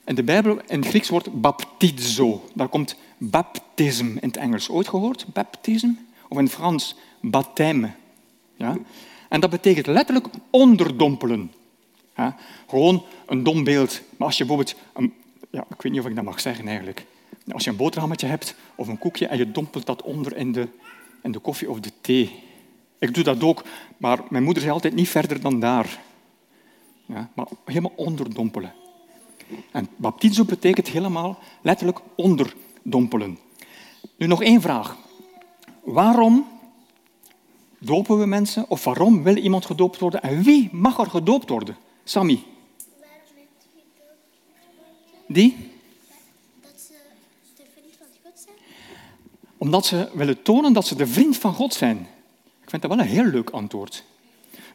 in 0.05 0.15
de 0.15 0.23
Bijbel, 0.23 0.59
in 0.67 0.79
het 0.79 0.87
Grieks 0.87 1.09
wordt 1.09 1.41
baptizo. 1.41 2.49
Daar 2.53 2.67
komt 2.67 2.95
baptism 3.17 4.05
in 4.05 4.27
het 4.27 4.37
Engels. 4.37 4.69
Ooit 4.69 4.87
gehoord? 4.87 5.25
Baptism? 5.33 5.89
Of 6.27 6.37
in 6.37 6.43
het 6.43 6.53
Frans, 6.53 6.95
baptême. 7.21 7.87
Ja? 8.55 8.77
En 9.29 9.39
dat 9.39 9.49
betekent 9.49 9.87
letterlijk 9.87 10.27
onderdompelen. 10.49 11.51
Ja? 12.15 12.37
Gewoon 12.67 13.03
een 13.25 13.43
dom 13.43 13.63
beeld. 13.63 14.01
Maar 14.17 14.27
als 14.27 14.37
je 14.37 14.45
bijvoorbeeld, 14.45 14.79
een, 14.93 15.13
ja, 15.49 15.65
ik 15.69 15.81
weet 15.81 15.91
niet 15.91 16.01
of 16.01 16.07
ik 16.07 16.15
dat 16.15 16.23
mag 16.23 16.41
zeggen 16.41 16.67
eigenlijk. 16.67 17.05
Als 17.51 17.63
je 17.63 17.69
een 17.69 17.75
boterhammetje 17.75 18.27
hebt 18.27 18.55
of 18.75 18.87
een 18.87 18.99
koekje 18.99 19.27
en 19.27 19.37
je 19.37 19.51
dompelt 19.51 19.85
dat 19.85 20.01
onder 20.01 20.37
in 20.37 20.51
de, 20.51 20.67
in 21.23 21.31
de 21.31 21.39
koffie 21.39 21.69
of 21.69 21.79
de 21.79 21.91
thee. 22.01 22.39
Ik 22.99 23.13
doe 23.13 23.23
dat 23.23 23.43
ook, 23.43 23.63
maar 23.97 24.19
mijn 24.29 24.43
moeder 24.43 24.61
zei 24.61 24.73
altijd 24.73 24.93
niet 24.93 25.09
verder 25.09 25.41
dan 25.41 25.59
daar. 25.59 25.99
Ja, 27.12 27.30
maar 27.34 27.47
helemaal 27.65 27.93
onderdompelen. 27.95 28.74
En 29.71 29.88
baptizo 29.95 30.45
betekent 30.45 30.88
helemaal 30.88 31.39
letterlijk 31.62 32.00
onderdompelen. 32.15 33.39
Nu 34.15 34.28
nog 34.28 34.41
één 34.41 34.62
vraag. 34.62 34.97
Waarom 35.84 36.47
dopen 37.78 38.19
we 38.19 38.26
mensen? 38.26 38.69
Of 38.69 38.84
waarom 38.84 39.24
wil 39.24 39.36
iemand 39.36 39.65
gedoopt 39.65 40.00
worden? 40.00 40.21
En 40.21 40.43
wie 40.43 40.69
mag 40.71 41.00
er 41.00 41.10
gedoopt 41.10 41.50
worden? 41.50 41.78
Sammy. 42.04 42.43
Die? 45.28 45.69
Omdat 49.58 49.86
ze 49.86 50.10
willen 50.13 50.41
tonen 50.41 50.74
dat 50.74 50.88
ze 50.88 50.95
de 50.95 51.08
vriend 51.08 51.38
van 51.38 51.54
God 51.54 51.74
zijn. 51.74 51.97
Ik 52.62 52.69
vind 52.69 52.82
dat 52.82 52.91
wel 52.91 53.00
een 53.00 53.12
heel 53.12 53.26
leuk 53.26 53.50
antwoord. 53.50 54.04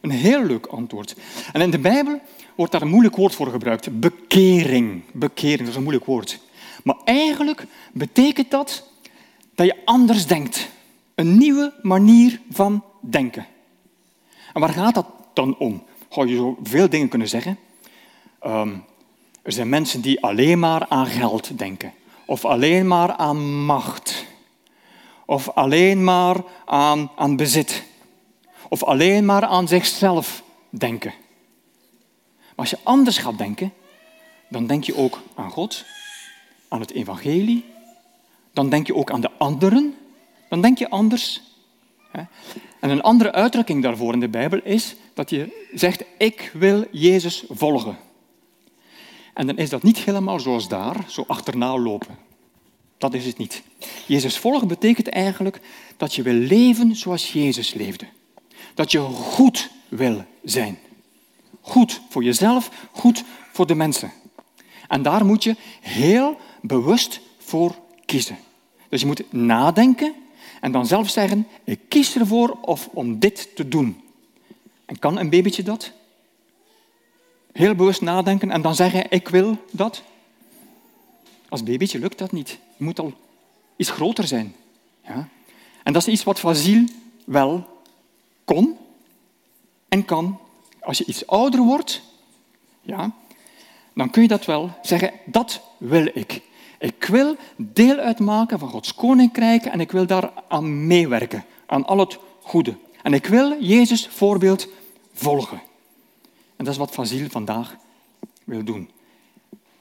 Een 0.01 0.09
heel 0.09 0.43
leuk 0.43 0.65
antwoord. 0.65 1.15
En 1.53 1.61
in 1.61 1.71
de 1.71 1.79
Bijbel 1.79 2.21
wordt 2.55 2.71
daar 2.71 2.81
een 2.81 2.87
moeilijk 2.87 3.15
woord 3.15 3.35
voor 3.35 3.47
gebruikt. 3.47 3.99
Bekering. 3.99 5.01
Bekering, 5.13 5.59
dat 5.59 5.67
is 5.67 5.75
een 5.75 5.81
moeilijk 5.81 6.05
woord. 6.05 6.39
Maar 6.83 6.95
eigenlijk 7.03 7.65
betekent 7.93 8.51
dat 8.51 8.89
dat 9.55 9.65
je 9.65 9.75
anders 9.85 10.27
denkt. 10.27 10.69
Een 11.15 11.37
nieuwe 11.37 11.73
manier 11.81 12.41
van 12.49 12.83
denken. 12.99 13.45
En 14.53 14.61
waar 14.61 14.69
gaat 14.69 14.93
dat 14.93 15.05
dan 15.33 15.57
om? 15.57 15.83
Zou 16.09 16.27
je 16.27 16.35
zo 16.35 16.57
veel 16.63 16.89
dingen 16.89 17.07
kunnen 17.07 17.27
zeggen. 17.27 17.57
Ehm, 18.39 18.73
er 19.41 19.51
zijn 19.51 19.69
mensen 19.69 20.01
die 20.01 20.23
alleen 20.23 20.59
maar 20.59 20.85
aan 20.87 21.05
geld 21.05 21.57
denken. 21.57 21.93
Of 22.25 22.45
alleen 22.45 22.87
maar 22.87 23.13
aan 23.15 23.65
macht. 23.65 24.25
Of 25.25 25.49
alleen 25.49 26.03
maar 26.03 26.35
aan, 26.65 27.11
aan 27.15 27.35
bezit. 27.35 27.83
Of 28.69 28.83
alleen 28.83 29.25
maar 29.25 29.45
aan 29.45 29.67
zichzelf 29.67 30.43
denken. 30.69 31.13
Maar 32.39 32.65
als 32.65 32.69
je 32.69 32.77
anders 32.83 33.17
gaat 33.17 33.37
denken, 33.37 33.73
dan 34.49 34.67
denk 34.67 34.83
je 34.83 34.95
ook 34.95 35.21
aan 35.35 35.51
God, 35.51 35.85
aan 36.67 36.79
het 36.79 36.91
evangelie. 36.91 37.65
Dan 38.53 38.69
denk 38.69 38.87
je 38.87 38.95
ook 38.95 39.11
aan 39.11 39.21
de 39.21 39.31
anderen. 39.37 39.95
Dan 40.49 40.61
denk 40.61 40.77
je 40.77 40.89
anders. 40.89 41.41
En 42.79 42.89
een 42.89 43.01
andere 43.01 43.31
uitdrukking 43.31 43.83
daarvoor 43.83 44.13
in 44.13 44.19
de 44.19 44.29
Bijbel 44.29 44.59
is 44.63 44.95
dat 45.13 45.29
je 45.29 45.67
zegt, 45.73 46.03
ik 46.17 46.51
wil 46.53 46.85
Jezus 46.91 47.43
volgen. 47.49 47.97
En 49.33 49.47
dan 49.47 49.57
is 49.57 49.69
dat 49.69 49.83
niet 49.83 49.97
helemaal 49.97 50.39
zoals 50.39 50.67
daar, 50.67 51.05
zo 51.07 51.23
achterna 51.27 51.77
lopen. 51.77 52.17
Dat 52.97 53.13
is 53.13 53.25
het 53.25 53.37
niet. 53.37 53.63
Jezus 54.05 54.37
volgen 54.37 54.67
betekent 54.67 55.07
eigenlijk 55.07 55.59
dat 55.97 56.15
je 56.15 56.21
wil 56.21 56.33
leven 56.33 56.95
zoals 56.95 57.33
Jezus 57.33 57.73
leefde. 57.73 58.05
Dat 58.77 58.91
je 58.91 58.99
goed 58.99 59.69
wil 59.87 60.25
zijn. 60.43 60.79
Goed 61.61 62.01
voor 62.09 62.23
jezelf, 62.23 62.71
goed 62.91 63.23
voor 63.51 63.67
de 63.67 63.75
mensen. 63.75 64.11
En 64.87 65.01
daar 65.01 65.25
moet 65.25 65.43
je 65.43 65.55
heel 65.81 66.37
bewust 66.61 67.19
voor 67.37 67.75
kiezen. 68.05 68.37
Dus 68.89 69.01
je 69.01 69.07
moet 69.07 69.33
nadenken 69.33 70.13
en 70.61 70.71
dan 70.71 70.85
zelf 70.85 71.09
zeggen, 71.09 71.47
ik 71.63 71.79
kies 71.87 72.15
ervoor 72.15 72.57
of 72.61 72.89
om 72.93 73.19
dit 73.19 73.55
te 73.55 73.67
doen. 73.67 74.01
En 74.85 74.99
kan 74.99 75.17
een 75.17 75.29
babytje 75.29 75.63
dat? 75.63 75.91
Heel 77.51 77.75
bewust 77.75 78.01
nadenken 78.01 78.51
en 78.51 78.61
dan 78.61 78.75
zeggen, 78.75 79.05
ik 79.09 79.27
wil 79.27 79.57
dat? 79.71 80.03
Als 81.49 81.63
babytje 81.63 81.99
lukt 81.99 82.17
dat 82.17 82.31
niet. 82.31 82.59
Je 82.77 82.83
moet 82.83 82.99
al 82.99 83.13
iets 83.75 83.89
groter 83.89 84.27
zijn. 84.27 84.55
Ja? 85.05 85.27
En 85.83 85.93
dat 85.93 86.07
is 86.07 86.13
iets 86.13 86.23
wat 86.23 86.39
Fazil 86.39 86.83
wel 87.25 87.76
kon 88.47 88.77
en 89.89 90.05
kan. 90.05 90.39
Als 90.79 90.97
je 90.97 91.05
iets 91.05 91.27
ouder 91.27 91.59
wordt, 91.59 92.01
ja, 92.81 93.11
dan 93.93 94.09
kun 94.09 94.21
je 94.21 94.27
dat 94.27 94.45
wel 94.45 94.71
zeggen, 94.81 95.11
dat 95.25 95.61
wil 95.77 96.09
ik? 96.13 96.41
Ik 96.79 97.05
wil 97.05 97.35
deel 97.55 97.97
uitmaken 97.97 98.59
van 98.59 98.69
Gods 98.69 98.95
koninkrijk 98.95 99.65
en 99.65 99.79
ik 99.79 99.91
wil 99.91 100.05
daar 100.05 100.31
aan 100.47 100.87
meewerken, 100.87 101.45
aan 101.65 101.85
al 101.85 101.97
het 101.97 102.19
goede. 102.41 102.75
En 103.03 103.13
ik 103.13 103.25
wil 103.25 103.63
Jezus 103.63 104.07
voorbeeld 104.07 104.67
volgen. 105.13 105.61
En 106.55 106.65
dat 106.65 106.73
is 106.73 106.79
wat 106.79 106.91
Fazil 106.91 107.29
vandaag 107.29 107.75
wil 108.43 108.63
doen. 108.63 108.89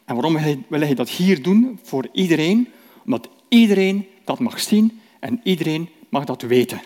En 0.05 0.15
waarom 0.15 0.39
wil 0.69 0.81
hij 0.81 0.95
dat 0.95 1.09
hier 1.09 1.43
doen? 1.43 1.79
Voor 1.83 2.09
iedereen. 2.13 2.69
Omdat 3.05 3.29
iedereen 3.49 4.07
dat 4.25 4.39
mag 4.39 4.61
zien 4.61 5.01
en 5.19 5.41
iedereen 5.43 5.89
mag 6.09 6.25
dat 6.25 6.43
weten. 6.43 6.81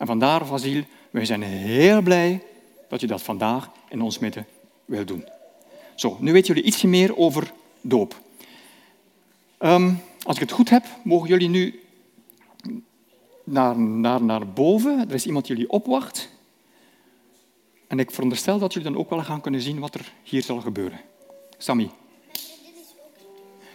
En 0.00 0.06
vandaar, 0.06 0.46
Fazil, 0.46 0.82
wij 1.10 1.24
zijn 1.24 1.42
heel 1.42 2.02
blij 2.02 2.42
dat 2.88 3.00
je 3.00 3.06
dat 3.06 3.22
vandaag 3.22 3.70
in 3.88 4.00
ons 4.00 4.18
midden 4.18 4.46
wil 4.84 5.04
doen. 5.04 5.24
Zo, 5.94 6.16
nu 6.20 6.32
weten 6.32 6.54
jullie 6.54 6.68
ietsje 6.68 6.86
meer 6.86 7.16
over 7.16 7.52
doop. 7.80 8.20
Ehm, 9.58 9.94
als 10.22 10.34
ik 10.34 10.42
het 10.42 10.50
goed 10.50 10.70
heb, 10.70 10.84
mogen 11.04 11.28
jullie 11.28 11.48
nu 11.48 11.80
naar, 13.44 13.78
naar, 13.78 14.22
naar 14.22 14.48
boven. 14.48 15.08
Er 15.08 15.14
is 15.14 15.26
iemand 15.26 15.46
die 15.46 15.56
jullie 15.56 15.70
opwacht. 15.70 16.28
En 17.86 17.98
ik 17.98 18.10
veronderstel 18.10 18.58
dat 18.58 18.72
jullie 18.72 18.90
dan 18.90 18.98
ook 18.98 19.10
wel 19.10 19.22
gaan 19.22 19.40
kunnen 19.40 19.60
zien 19.60 19.78
wat 19.78 19.94
er 19.94 20.12
hier 20.22 20.42
zal 20.42 20.60
gebeuren. 20.60 21.00
Sammy. 21.58 21.90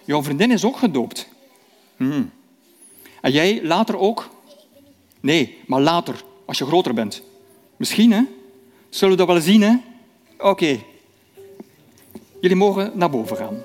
Jouw 0.05 0.23
vriendin 0.23 0.51
is 0.51 0.65
ook 0.65 0.77
gedoopt. 0.77 1.29
Hmm. 1.97 2.31
En 3.21 3.31
jij 3.31 3.63
later 3.63 3.97
ook? 3.97 4.35
Nee, 5.25 5.57
maar 5.67 5.81
later, 5.81 6.23
als 6.45 6.57
je 6.57 6.65
groter 6.65 6.93
bent. 6.93 7.23
Misschien, 7.77 8.11
hè? 8.11 8.21
Zullen 8.89 9.17
we 9.17 9.25
dat 9.25 9.33
wel 9.33 9.41
zien, 9.41 9.61
hè? 9.61 9.75
Oké. 10.38 10.79
Jullie 12.41 12.57
mogen 12.57 12.91
naar 12.93 13.09
boven 13.09 13.38
gaan. 13.38 13.63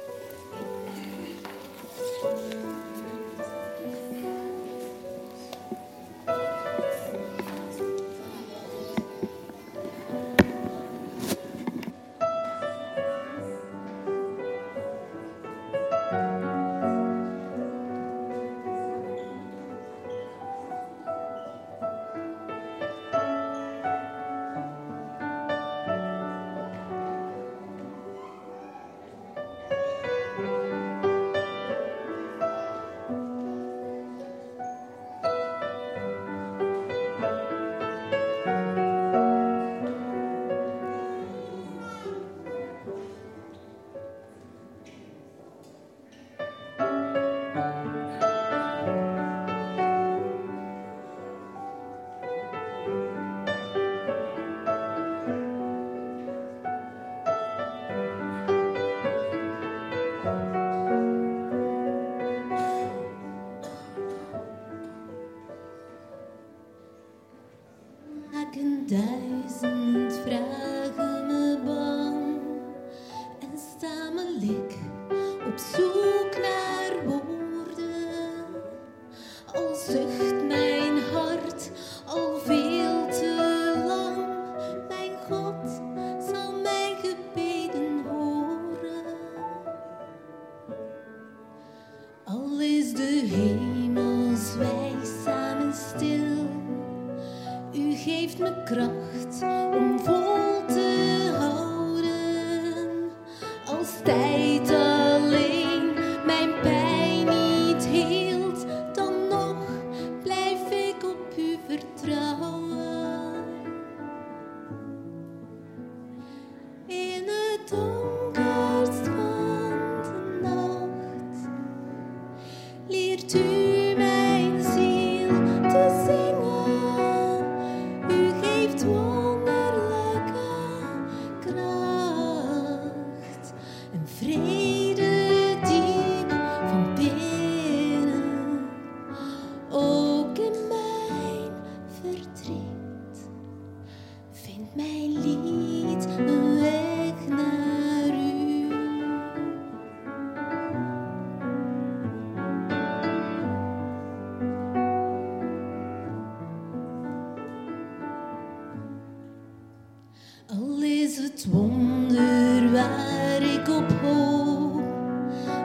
waar 162.88 163.42
ik 163.42 163.68
op 163.68 163.92
hoop, 164.02 164.82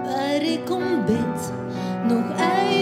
waar 0.04 0.42
ik 0.42 0.70
om 0.72 1.06
bid, 1.06 1.52
nog 2.08 2.40
uit. 2.40 2.75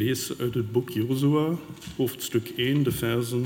Lees 0.00 0.38
uit 0.38 0.54
het 0.54 0.72
boek 0.72 0.90
Jozua, 0.90 1.56
hoofdstuk 1.96 2.48
1, 2.56 2.82
de 2.82 2.90
versen 2.90 3.44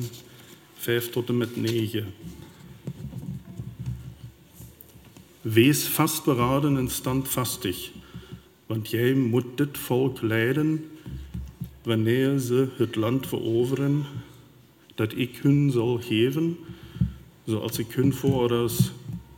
5 0.74 1.10
tot 1.10 1.28
en 1.28 1.36
met 1.36 1.56
9. 1.56 2.14
Wees 5.40 5.84
vastberaden 5.86 6.76
en 6.76 6.90
standvastig, 6.90 7.90
want 8.66 8.90
jij 8.90 9.14
moet 9.14 9.56
dit 9.56 9.78
volk 9.78 10.20
leiden 10.20 10.84
wanneer 11.82 12.38
ze 12.38 12.68
het 12.76 12.96
land 12.96 13.26
veroveren 13.26 14.04
dat 14.94 15.12
ik 15.16 15.36
hun 15.36 15.70
zal 15.70 15.98
geven, 16.00 16.56
zoals 17.44 17.78
ik 17.78 17.92
hun 17.92 18.14
voorouders 18.14 18.90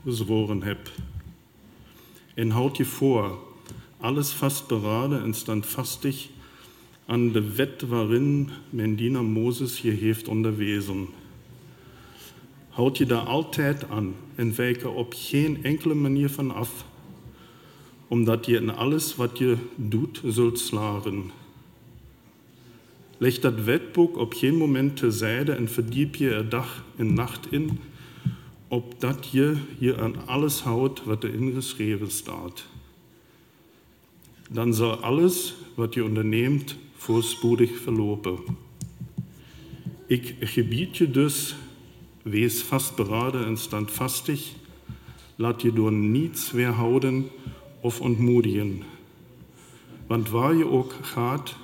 bezworen 0.03 0.63
heb. 0.63 0.91
En 2.35 2.51
houd 2.51 2.77
je 2.77 2.85
voor, 2.85 3.39
alles 3.97 4.31
vastberaden 4.31 5.23
en 5.23 5.35
standvastig 5.35 6.29
aan 7.07 7.33
de 7.33 7.55
wet 7.55 7.83
waarin 7.83 8.49
mijn 8.71 8.97
dienaar 8.97 9.25
Mozes 9.25 9.81
je 9.81 9.91
heeft 9.91 10.29
onderwezen. 10.29 11.07
Houd 12.69 12.99
je 12.99 13.07
daar 13.07 13.27
altijd 13.27 13.89
aan 13.89 14.15
en 14.35 14.55
wijk 14.55 14.83
er 14.83 14.93
op 14.93 15.15
geen 15.17 15.65
enkele 15.65 15.95
manier 15.95 16.29
van 16.29 16.55
af, 16.55 16.85
omdat 18.09 18.47
je 18.47 18.57
in 18.57 18.71
alles 18.71 19.17
wat 19.17 19.39
je 19.39 19.57
doet 19.75 20.21
zult 20.25 20.59
slagen. 20.59 21.31
Leg 23.19 23.39
dat 23.39 23.65
wetboek 23.65 24.17
op 24.17 24.33
geen 24.33 24.57
moment 24.57 24.97
terzijde 24.97 25.53
en 25.53 25.69
verdiep 25.69 26.15
je 26.15 26.31
er 26.31 26.49
dag 26.49 26.85
en 26.97 27.15
nacht 27.15 27.53
in, 27.53 27.79
opdat 28.69 29.29
je 29.31 29.57
je 29.79 29.97
aan 29.97 30.27
alles 30.27 30.61
houdt 30.61 31.05
wat 31.05 31.25
erin 31.25 31.53
geschreven 31.55 32.11
staat. 32.11 32.67
Dan 34.51 34.75
zal 34.75 34.97
alles 34.97 35.55
wat 35.75 35.95
je 35.95 36.05
onderneemt 36.05 36.77
voorspoedig 36.97 37.79
verlopen. 37.79 38.39
Ik 40.07 40.35
gebied 40.41 40.97
je 40.97 41.11
dus, 41.11 41.57
wees 42.23 42.63
vastberaden 42.63 43.47
en 43.47 43.57
standvastig, 43.57 44.53
laat 45.37 45.63
je 45.63 45.73
door 45.73 45.93
niets 45.93 46.51
weerhouden 46.51 47.29
of 47.81 48.01
ontmoedigen. 48.01 48.83
Want 50.07 50.29
waar 50.29 50.55
je 50.55 50.67
ook 50.67 50.95
gaat, 51.01 51.55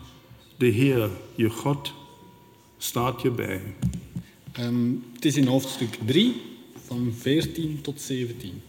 de 0.56 0.66
Heer, 0.66 1.10
je 1.34 1.50
God, 1.50 1.92
staat 2.78 3.22
je 3.22 3.30
bij. 3.30 3.60
Um, 4.60 5.04
het 5.14 5.24
is 5.24 5.36
in 5.36 5.46
hoofdstuk 5.46 5.98
3 6.06 6.34
van 6.86 7.12
14 7.18 7.80
tot 7.80 8.00
17. 8.00 8.60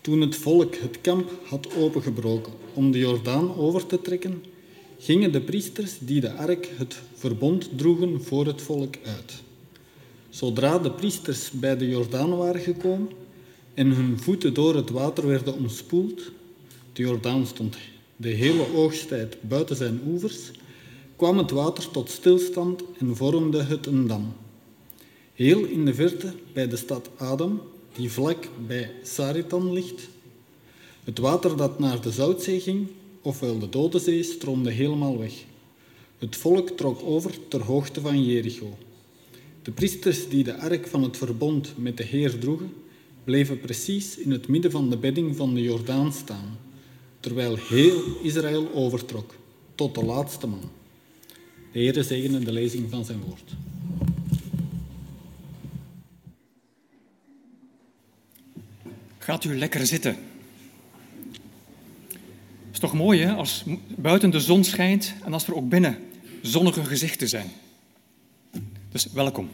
Toen 0.00 0.20
het 0.20 0.36
volk 0.36 0.74
het 0.74 1.00
kamp 1.00 1.30
had 1.44 1.76
opengebroken 1.76 2.52
om 2.74 2.90
de 2.90 2.98
Jordaan 2.98 3.54
over 3.54 3.86
te 3.86 4.00
trekken, 4.00 4.44
gingen 5.02 5.32
de 5.32 5.40
priesters 5.40 5.92
die 5.98 6.20
de 6.20 6.32
ark 6.32 6.68
het 6.76 7.02
verbond 7.14 7.68
droegen 7.76 8.22
voor 8.24 8.46
het 8.46 8.62
volk 8.62 8.94
uit. 9.04 9.42
Zodra 10.28 10.78
de 10.78 10.90
priesters 10.90 11.50
bij 11.50 11.76
de 11.76 11.88
Jordaan 11.88 12.36
waren 12.36 12.60
gekomen 12.60 13.08
en 13.74 13.90
hun 13.90 14.20
voeten 14.20 14.54
door 14.54 14.74
het 14.74 14.90
water 14.90 15.26
werden 15.26 15.54
omspoeld, 15.54 16.30
de 16.92 17.02
Jordaan 17.02 17.46
stond 17.46 17.76
de 18.16 18.28
hele 18.28 18.74
oogsttijd 18.74 19.36
buiten 19.40 19.76
zijn 19.76 20.00
oevers, 20.06 20.50
kwam 21.16 21.38
het 21.38 21.50
water 21.50 21.90
tot 21.90 22.10
stilstand 22.10 22.82
en 22.98 23.16
vormde 23.16 23.62
het 23.62 23.86
een 23.86 24.06
dam. 24.06 24.32
Heel 25.34 25.64
in 25.64 25.84
de 25.84 25.94
verte 25.94 26.32
bij 26.52 26.68
de 26.68 26.76
stad 26.76 27.10
Adam, 27.16 27.62
die 27.94 28.10
vlak 28.10 28.48
bij 28.66 28.90
Saritan 29.02 29.72
ligt. 29.72 30.08
Het 31.04 31.18
water 31.18 31.56
dat 31.56 31.78
naar 31.78 32.00
de 32.00 32.10
Zoutzee 32.10 32.60
ging, 32.60 32.88
ofwel 33.22 33.58
de 33.58 33.68
Dode 33.68 33.98
Zee, 33.98 34.22
stroomde 34.22 34.70
helemaal 34.70 35.18
weg. 35.18 35.32
Het 36.18 36.36
volk 36.36 36.70
trok 36.70 37.02
over 37.04 37.48
ter 37.48 37.62
hoogte 37.62 38.00
van 38.00 38.24
Jericho. 38.24 38.78
De 39.62 39.70
priesters 39.70 40.28
die 40.28 40.44
de 40.44 40.58
ark 40.58 40.86
van 40.86 41.02
het 41.02 41.16
verbond 41.16 41.74
met 41.76 41.96
de 41.96 42.04
Heer 42.04 42.38
droegen, 42.38 42.72
bleven 43.24 43.60
precies 43.60 44.18
in 44.18 44.30
het 44.30 44.48
midden 44.48 44.70
van 44.70 44.90
de 44.90 44.96
bedding 44.96 45.36
van 45.36 45.54
de 45.54 45.62
Jordaan 45.62 46.12
staan 46.12 46.58
terwijl 47.22 47.56
heel 47.56 48.02
Israël 48.22 48.72
overtrok, 48.74 49.34
tot 49.74 49.94
de 49.94 50.04
laatste 50.04 50.46
man. 50.46 50.70
De 51.72 51.78
Heer 51.78 52.04
zegene 52.04 52.38
de 52.38 52.52
lezing 52.52 52.90
van 52.90 53.04
zijn 53.04 53.20
woord. 53.20 53.52
Gaat 59.18 59.44
u 59.44 59.58
lekker 59.58 59.86
zitten. 59.86 60.16
Toch 62.82 62.94
mooi 62.94 63.20
hè, 63.20 63.34
als 63.34 63.64
buiten 63.96 64.30
de 64.30 64.40
zon 64.40 64.64
schijnt 64.64 65.14
en 65.24 65.32
als 65.32 65.46
er 65.46 65.54
ook 65.54 65.68
binnen 65.68 65.98
zonnige 66.40 66.84
gezichten 66.84 67.28
zijn. 67.28 67.50
Dus 68.92 69.06
welkom. 69.12 69.48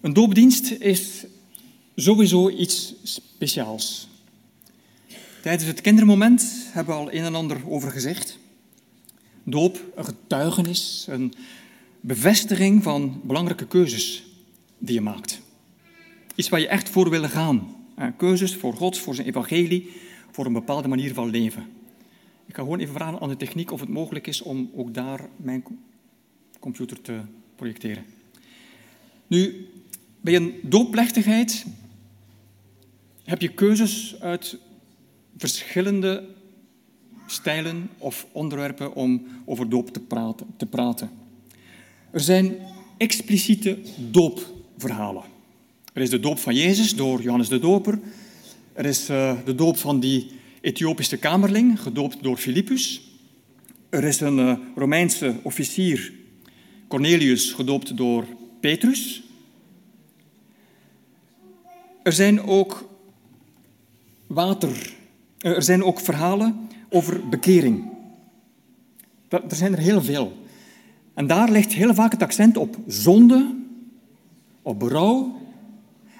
Een 0.00 0.12
doopdienst 0.12 0.70
is 0.70 1.24
sowieso 1.96 2.48
iets 2.48 2.94
speciaals. 3.02 4.08
Tijdens 5.42 5.68
het 5.68 5.80
kindermoment 5.80 6.52
hebben 6.72 6.94
we 6.94 7.00
al 7.00 7.12
een 7.12 7.24
en 7.24 7.34
ander 7.34 7.70
over 7.70 7.90
gezegd. 7.90 8.38
Doop, 9.44 9.84
een 9.96 10.04
getuigenis, 10.04 11.06
een 11.08 11.34
bevestiging 12.00 12.82
van 12.82 13.20
belangrijke 13.24 13.66
keuzes 13.66 14.24
die 14.78 14.94
je 14.94 15.00
maakt. 15.00 15.40
Iets 16.34 16.48
waar 16.48 16.60
je 16.60 16.68
echt 16.68 16.88
voor 16.88 17.10
wil 17.10 17.28
gaan. 17.28 17.76
Keuzes 18.16 18.54
voor 18.54 18.74
God, 18.74 18.98
voor 18.98 19.14
zijn 19.14 19.26
evangelie, 19.26 19.90
voor 20.30 20.46
een 20.46 20.52
bepaalde 20.52 20.88
manier 20.88 21.14
van 21.14 21.30
leven. 21.30 21.66
Ik 22.46 22.54
ga 22.54 22.62
gewoon 22.62 22.78
even 22.78 22.94
vragen 22.94 23.20
aan 23.20 23.28
de 23.28 23.36
techniek 23.36 23.70
of 23.70 23.80
het 23.80 23.88
mogelijk 23.88 24.26
is 24.26 24.42
om 24.42 24.70
ook 24.74 24.94
daar 24.94 25.28
mijn 25.36 25.64
computer 26.58 27.00
te 27.00 27.20
projecteren. 27.56 28.04
Nu, 29.26 29.68
bij 30.20 30.36
een 30.36 30.54
doopplechtigheid 30.62 31.66
heb 33.24 33.40
je 33.40 33.48
keuzes 33.48 34.20
uit 34.20 34.58
verschillende 35.36 36.28
stijlen 37.26 37.90
of 37.98 38.26
onderwerpen 38.32 38.94
om 38.94 39.26
over 39.44 39.68
doop 39.68 39.90
te 39.90 40.00
praten. 40.00 40.46
Te 40.56 40.66
praten. 40.66 41.10
Er 42.10 42.20
zijn 42.20 42.56
expliciete 42.96 43.78
doopverhalen. 44.10 45.22
Er 45.92 46.02
is 46.02 46.10
de 46.10 46.20
doop 46.20 46.38
van 46.38 46.54
Jezus 46.54 46.96
door 46.96 47.22
Johannes 47.22 47.48
de 47.48 47.58
Doper. 47.58 47.98
Er 48.78 48.86
is 48.86 49.10
uh, 49.10 49.32
de 49.44 49.54
doop 49.54 49.76
van 49.76 50.00
die 50.00 50.30
Ethiopische 50.60 51.16
kamerling, 51.16 51.80
gedoopt 51.80 52.22
door 52.22 52.36
Filippus. 52.36 53.10
Er 53.88 54.04
is 54.04 54.20
een 54.20 54.38
uh, 54.38 54.58
Romeinse 54.74 55.36
officier, 55.42 56.12
Cornelius, 56.88 57.52
gedoopt 57.52 57.96
door 57.96 58.24
Petrus. 58.60 59.22
Er 62.02 62.12
zijn 62.12 62.42
ook 62.42 62.88
water 64.26 64.94
eh, 65.38 65.54
er 65.54 65.62
zijn 65.62 65.84
ook 65.84 66.00
verhalen 66.00 66.68
over 66.88 67.28
bekering. 67.28 67.84
Er 69.28 69.42
zijn 69.46 69.72
er 69.72 69.78
heel 69.78 70.02
veel. 70.02 70.36
En 71.14 71.26
daar 71.26 71.50
ligt 71.50 71.72
heel 71.72 71.94
vaak 71.94 72.12
het 72.12 72.22
accent 72.22 72.56
op 72.56 72.76
zonde, 72.86 73.54
op 74.62 74.78
berouw 74.78 75.36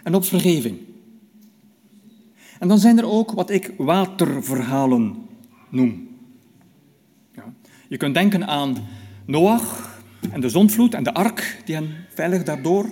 en 0.03 0.15
op 0.15 0.25
vergeving. 0.25 0.88
En 2.59 2.69
dan 2.69 2.79
zijn 2.79 2.99
er 2.99 3.11
ook 3.11 3.31
wat 3.31 3.51
ik 3.51 3.75
waterverhalen 3.77 5.17
noem. 5.69 6.09
Ja. 7.35 7.45
Je 7.89 7.97
kunt 7.97 8.15
denken 8.15 8.47
aan 8.47 8.77
Noach 9.27 10.01
en 10.33 10.41
de 10.41 10.49
zondvloed 10.49 10.95
en 10.95 11.03
de 11.03 11.15
ark 11.15 11.63
die 11.65 11.75
hen 11.75 11.95
veilig 12.15 12.43
daardoor 12.43 12.91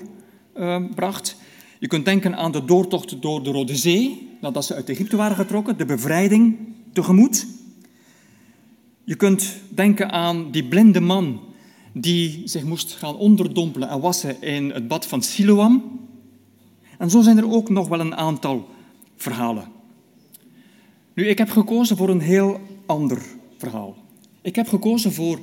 uh, 0.56 0.84
bracht. 0.94 1.36
Je 1.78 1.86
kunt 1.86 2.04
denken 2.04 2.36
aan 2.36 2.52
de 2.52 2.64
doortocht 2.64 3.22
door 3.22 3.42
de 3.42 3.50
Rode 3.50 3.76
Zee, 3.76 4.36
nadat 4.40 4.64
ze 4.64 4.74
uit 4.74 4.88
Egypte 4.88 5.16
waren 5.16 5.36
getrokken, 5.36 5.78
de 5.78 5.84
bevrijding 5.84 6.56
tegemoet. 6.92 7.46
Je 9.04 9.14
kunt 9.14 9.56
denken 9.68 10.10
aan 10.10 10.50
die 10.50 10.64
blinde 10.64 11.00
man 11.00 11.40
die 11.92 12.42
zich 12.44 12.64
moest 12.64 12.92
gaan 12.92 13.16
onderdompelen 13.16 13.88
en 13.88 14.00
wassen 14.00 14.42
in 14.42 14.70
het 14.70 14.88
bad 14.88 15.06
van 15.06 15.22
Siloam. 15.22 16.00
En 16.98 17.10
zo 17.10 17.20
zijn 17.20 17.36
er 17.36 17.50
ook 17.50 17.68
nog 17.68 17.88
wel 17.88 18.00
een 18.00 18.16
aantal 18.16 18.68
verhalen. 19.16 19.68
Nu, 21.14 21.26
ik 21.26 21.38
heb 21.38 21.50
gekozen 21.50 21.96
voor 21.96 22.08
een 22.08 22.20
heel 22.20 22.60
ander 22.86 23.22
verhaal. 23.56 23.96
Ik 24.42 24.56
heb 24.56 24.68
gekozen 24.68 25.12
voor 25.12 25.38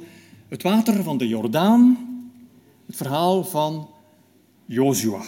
het 0.47 0.63
water 0.63 1.03
van 1.03 1.17
de 1.17 1.27
Jordaan, 1.27 1.97
het 2.85 2.95
verhaal 2.95 3.43
van 3.43 3.89
Jozua. 4.65 5.21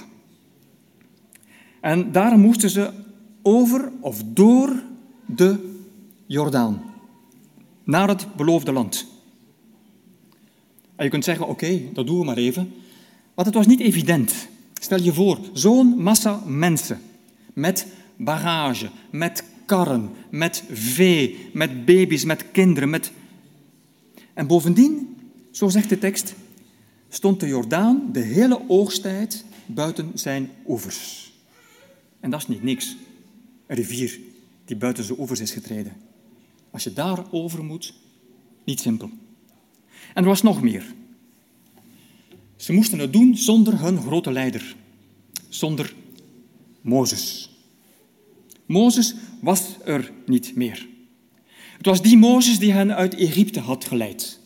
En 1.82 2.12
daarom 2.12 2.40
moesten 2.40 2.70
ze 2.70 2.92
over 3.42 3.92
of 4.00 4.24
door 4.26 4.84
de 5.26 5.76
Jordaan 6.26 6.82
naar 7.84 8.08
het 8.08 8.36
beloofde 8.36 8.72
land. 8.72 9.08
En 10.96 11.04
je 11.04 11.10
kunt 11.10 11.24
zeggen, 11.24 11.48
oké, 11.48 11.82
dat 11.94 12.08
doen 12.08 12.20
we 12.20 12.26
maar 12.26 12.38
even. 12.38 12.74
Want 13.34 13.48
het 13.48 13.56
was 13.56 13.68
niet 13.68 13.80
evident. 13.80 14.48
Stel 14.74 15.02
je 15.02 15.14
voor, 15.14 15.40
zo'n 15.54 16.02
massa 16.02 16.42
mensen 16.46 17.02
met 17.54 17.88
bagage, 18.18 18.90
met 19.10 19.44
karren, 19.66 20.10
met 20.30 20.64
vee, 20.72 21.50
met 21.54 21.86
baby's, 21.86 22.24
met 22.24 22.52
kinderen. 22.52 22.90
Met... 22.90 23.12
En 24.34 24.48
bovendien, 24.48 25.18
zo 25.52 25.70
zegt 25.70 25.90
de 25.90 25.98
tekst, 25.98 26.36
stond 27.10 27.40
de 27.40 27.48
Jordaan 27.48 28.10
de 28.12 28.20
hele 28.20 28.62
oogsttijd 28.68 29.46
buiten 29.66 30.12
zijn 30.14 30.50
oevers. 30.68 31.34
En 32.20 32.30
dat 32.30 32.40
is 32.40 32.48
niet 32.48 32.64
niks. 32.64 32.96
Een 33.68 33.76
rivier 33.76 34.20
die 34.66 34.76
buiten 34.76 35.04
zijn 35.04 35.20
oevers 35.20 35.40
is 35.40 35.52
getreden. 35.52 35.94
Als 36.72 36.84
je 36.84 36.94
daar 36.94 37.32
over 37.32 37.64
moet, 37.64 37.94
niet 38.64 38.80
simpel. 38.80 39.10
En 40.14 40.24
er 40.24 40.30
was 40.30 40.42
nog 40.42 40.62
meer. 40.62 40.94
Ze 42.56 42.74
moesten 42.74 43.00
het 43.00 43.14
doen 43.14 43.38
zonder 43.38 43.80
hun 43.80 44.02
grote 44.02 44.32
leider, 44.32 44.76
zonder 45.50 45.94
Mozes. 46.82 47.55
Mozes 48.66 49.16
was 49.42 49.76
er 49.86 50.12
niet 50.26 50.56
meer. 50.56 50.88
Het 51.78 51.86
was 51.86 52.02
die 52.02 52.18
Mozes 52.18 52.60
die 52.60 52.72
hen 52.72 52.96
uit 52.96 53.16
Egypte 53.16 53.60
had 53.60 53.86
geleid, 53.86 54.40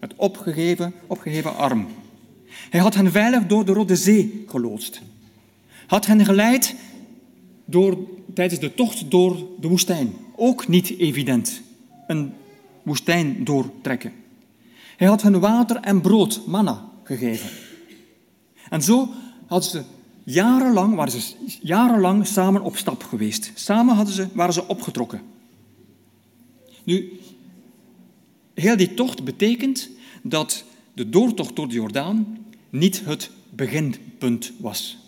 met 0.00 0.14
opgegeven, 0.16 0.92
opgeheven 1.06 1.56
arm. 1.56 1.86
Hij 2.48 2.80
had 2.80 2.94
hen 2.94 3.12
veilig 3.12 3.46
door 3.46 3.64
de 3.64 3.72
Rode 3.72 3.96
Zee 3.96 4.44
geloodst. 4.46 5.00
Had 5.86 6.06
hen 6.06 6.24
geleid 6.24 6.74
door, 7.64 7.98
tijdens 8.34 8.60
de 8.60 8.74
tocht 8.74 9.10
door 9.10 9.36
de 9.60 9.68
woestijn. 9.68 10.12
Ook 10.36 10.68
niet 10.68 10.98
evident, 10.98 11.62
een 12.06 12.32
woestijn 12.82 13.44
doortrekken. 13.44 14.12
Hij 14.96 15.06
had 15.06 15.22
hen 15.22 15.40
water 15.40 15.76
en 15.76 16.00
brood, 16.00 16.40
manna, 16.46 16.84
gegeven. 17.02 17.50
En 18.70 18.82
zo 18.82 19.08
hadden 19.46 19.70
ze 19.70 19.82
jarenlang, 20.30 20.94
waren 20.94 21.12
ze 21.12 21.34
jarenlang 21.62 22.26
samen 22.26 22.62
op 22.62 22.76
stap 22.76 23.02
geweest. 23.02 23.50
Samen 23.54 23.94
hadden 23.94 24.14
ze, 24.14 24.28
waren 24.32 24.52
ze 24.52 24.68
opgetrokken. 24.68 25.20
Nu, 26.84 27.12
heel 28.54 28.76
die 28.76 28.94
tocht 28.94 29.24
betekent 29.24 29.90
dat 30.22 30.64
de 30.94 31.08
doortocht 31.08 31.56
door 31.56 31.68
de 31.68 31.74
Jordaan 31.74 32.38
niet 32.70 33.04
het 33.04 33.30
beginpunt 33.50 34.52
was. 34.58 34.98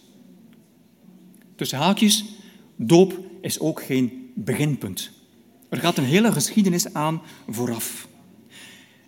Tussen 1.56 1.78
haakjes, 1.78 2.24
doop 2.76 3.18
is 3.40 3.60
ook 3.60 3.82
geen 3.82 4.30
beginpunt. 4.34 5.10
Er 5.68 5.78
gaat 5.78 5.98
een 5.98 6.04
hele 6.04 6.32
geschiedenis 6.32 6.94
aan 6.94 7.22
vooraf. 7.48 8.08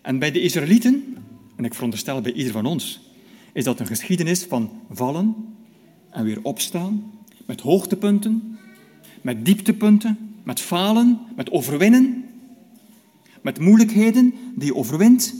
En 0.01 0.19
bij 0.19 0.31
de 0.31 0.41
Israëlieten, 0.41 1.17
en 1.55 1.65
ik 1.65 1.73
veronderstel 1.73 2.21
bij 2.21 2.33
ieder 2.33 2.51
van 2.51 2.65
ons, 2.65 2.99
is 3.53 3.63
dat 3.63 3.79
een 3.79 3.87
geschiedenis 3.87 4.43
van 4.43 4.81
vallen 4.89 5.35
en 6.13 6.23
weer 6.23 6.39
opstaan, 6.41 7.11
met 7.45 7.61
hoogtepunten, 7.61 8.57
met 9.21 9.45
dieptepunten, 9.45 10.35
met 10.43 10.59
falen, 10.59 11.19
met 11.35 11.51
overwinnen, 11.51 12.25
met 13.41 13.59
moeilijkheden 13.59 14.33
die 14.55 14.65
je 14.65 14.75
overwint. 14.75 15.33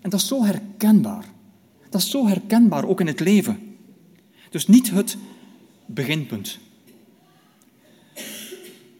En 0.00 0.10
dat 0.10 0.20
is 0.20 0.26
zo 0.26 0.44
herkenbaar. 0.44 1.24
Dat 1.88 2.00
is 2.00 2.10
zo 2.10 2.26
herkenbaar 2.26 2.84
ook 2.84 3.00
in 3.00 3.06
het 3.06 3.20
leven. 3.20 3.58
Dus 4.50 4.66
niet 4.66 4.90
het 4.90 5.16
beginpunt. 5.86 6.58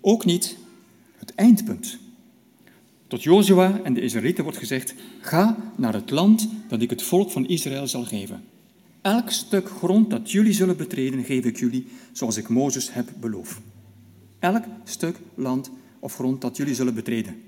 Ook 0.00 0.24
niet 0.24 0.56
het 1.16 1.34
eindpunt. 1.34 1.98
Tot 3.06 3.22
Jozua 3.22 3.80
en 3.82 3.94
de 3.94 4.00
Israëlieten 4.00 4.44
wordt 4.44 4.58
gezegd: 4.58 4.94
Ga 5.20 5.72
naar 5.76 5.94
het 5.94 6.10
land 6.10 6.48
dat 6.68 6.82
ik 6.82 6.90
het 6.90 7.02
volk 7.02 7.30
van 7.30 7.46
Israël 7.46 7.86
zal 7.86 8.04
geven. 8.04 8.44
Elk 9.02 9.30
stuk 9.30 9.68
grond 9.68 10.10
dat 10.10 10.30
jullie 10.30 10.52
zullen 10.52 10.76
betreden, 10.76 11.24
geef 11.24 11.44
ik 11.44 11.58
jullie, 11.58 11.86
zoals 12.12 12.36
ik 12.36 12.48
Mozes 12.48 12.92
heb 12.92 13.08
beloofd. 13.20 13.60
Elk 14.38 14.64
stuk 14.84 15.16
land 15.34 15.70
of 15.98 16.14
grond 16.14 16.40
dat 16.40 16.56
jullie 16.56 16.74
zullen 16.74 16.94
betreden. 16.94 17.42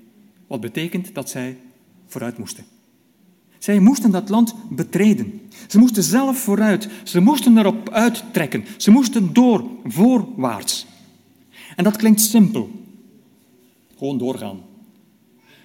Wat 0.47 0.61
betekent 0.61 1.15
dat 1.15 1.31
zij 1.31 1.59
vooruit 2.07 2.39
moesten. 2.39 2.65
Zij 3.59 3.79
moesten 3.79 4.11
dat 4.11 4.29
land 4.29 4.55
betreden. 4.71 5.41
Ze 5.69 5.79
moesten 5.79 6.03
zelf 6.03 6.39
vooruit. 6.39 6.89
Ze 7.05 7.21
moesten 7.21 7.59
erop 7.59 7.91
uittrekken. 7.91 8.65
Ze 8.77 8.91
moesten 8.91 9.33
door, 9.33 9.71
voorwaarts. 9.85 10.87
En 11.77 11.85
dat 11.85 11.97
klinkt 11.97 12.21
simpel. 12.21 12.71
Gewoon 13.97 14.19
doorgaan. 14.19 14.61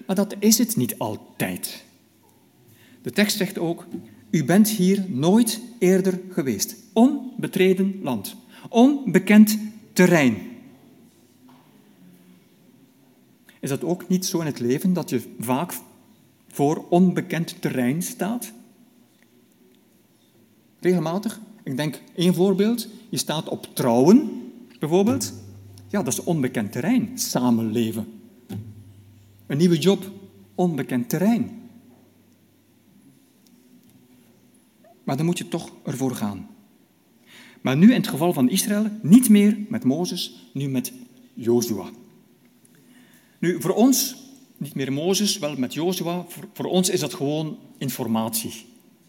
Maar 0.08 0.16
dat 0.16 0.36
is 0.40 0.58
het 0.58 0.76
niet 0.76 0.98
altijd. 0.98 1.84
De 3.02 3.12
tekst 3.12 3.38
zegt 3.38 3.58
ook, 3.58 3.86
u 4.30 4.46
bent 4.46 4.70
hier 4.70 5.06
nooit 5.08 5.62
eerder 5.80 6.20
geweest. 6.30 6.76
Onbetreden 6.94 8.00
land. 8.02 8.36
Onbekend 8.70 9.58
terrein. 9.94 10.38
Is 13.60 13.70
dat 13.70 13.84
ook 13.84 14.08
niet 14.08 14.26
zo 14.26 14.40
in 14.40 14.46
het 14.46 14.60
leven 14.60 14.94
dat 14.94 15.10
je 15.10 15.22
vaak 15.40 15.74
voor 16.48 16.86
onbekend 16.90 17.62
terrein 17.62 18.02
staat? 18.02 18.52
Regelmatig. 20.80 21.40
Ik 21.64 21.78
denk 21.78 22.02
één 22.16 22.34
voorbeeld. 22.34 22.88
Je 23.10 23.18
staat 23.18 23.50
op 23.50 23.68
trouwen, 23.74 24.30
bijvoorbeeld. 24.80 25.34
Ja, 25.88 26.04
dat 26.04 26.14
is 26.14 26.24
onbekend 26.24 26.72
terrein. 26.72 27.20
Samenleven. 27.20 28.06
Een 29.48 29.58
nieuwe 29.58 29.78
job, 29.78 30.12
onbekend 30.56 31.10
terrein. 31.10 31.59
Maar 35.10 35.18
dan 35.18 35.28
moet 35.28 35.38
je 35.38 35.48
toch 35.48 35.72
ervoor 35.84 36.16
gaan. 36.16 36.48
Maar 37.62 37.78
nu 37.78 37.88
in 37.88 38.00
het 38.00 38.08
geval 38.08 38.34
van 38.34 38.50
Israël 38.50 38.90
niet 39.02 39.30
meer 39.30 39.58
met 39.70 39.84
Mozes, 39.84 40.50
nu 40.54 40.68
met 40.68 40.94
Jozua. 41.34 41.90
Nu, 43.40 43.62
voor 43.62 43.74
ons, 43.74 44.16
niet 44.58 44.76
meer 44.76 44.94
Mozes, 44.94 45.38
wel 45.38 45.56
met 45.58 45.74
Jozua, 45.74 46.26
voor, 46.54 46.66
ons 46.66 46.90
is 46.90 47.00
dat 47.00 47.14
gewoon 47.14 47.58
informatie. 47.78 48.66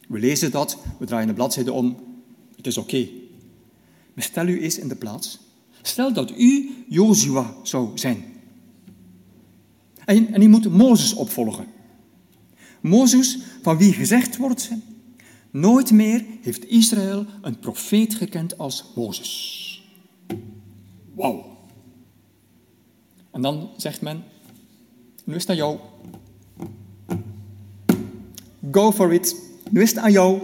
We 0.08 0.18
lezen 0.18 0.50
dat, 0.50 0.78
we 0.98 1.06
draaien 1.06 1.26
de 1.28 1.34
bladzijde 1.34 1.72
om, 1.72 1.96
het 2.56 2.66
is 2.66 2.78
oké. 2.78 3.08
Maar 4.14 4.24
stel 4.24 4.46
u 4.46 4.60
eens 4.60 4.78
in 4.78 4.88
de 4.88 4.96
plaats. 4.96 5.40
Stel 5.82 6.12
dat 6.12 6.38
u 6.38 6.70
Jozua 6.88 7.54
zou 7.62 7.98
zijn. 7.98 8.24
En, 10.04 10.32
en 10.32 10.42
u 10.42 10.48
moet 10.48 10.72
Mozes 10.72 11.14
opvolgen. 11.14 11.66
Mozes, 12.80 13.38
van 13.62 13.78
wie 13.78 13.92
gezegd 13.92 14.36
wordt, 14.36 14.70
Nooit 15.50 15.90
meer 15.90 16.24
heeft 16.40 16.68
Israël 16.68 17.26
een 17.42 17.58
profeet 17.58 18.14
gekend 18.14 18.58
als 18.58 18.84
Mozes. 18.94 19.82
Wauw. 21.14 21.58
En 23.30 23.42
dan 23.42 23.70
zegt 23.76 24.00
men, 24.00 24.24
nu 25.24 25.34
is 25.34 25.40
het 25.40 25.50
aan 25.50 25.56
jou. 25.56 25.78
Go 28.70 28.92
for 28.92 29.12
it. 29.12 29.36
Nu 29.70 29.82
is 29.82 29.88
het 29.88 29.98
aan 29.98 30.12
jou. 30.12 30.40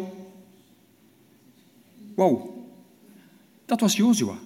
Wow. 2.14 2.48
Dat 3.64 3.80
was 3.80 3.96
Jozua. 3.96 4.38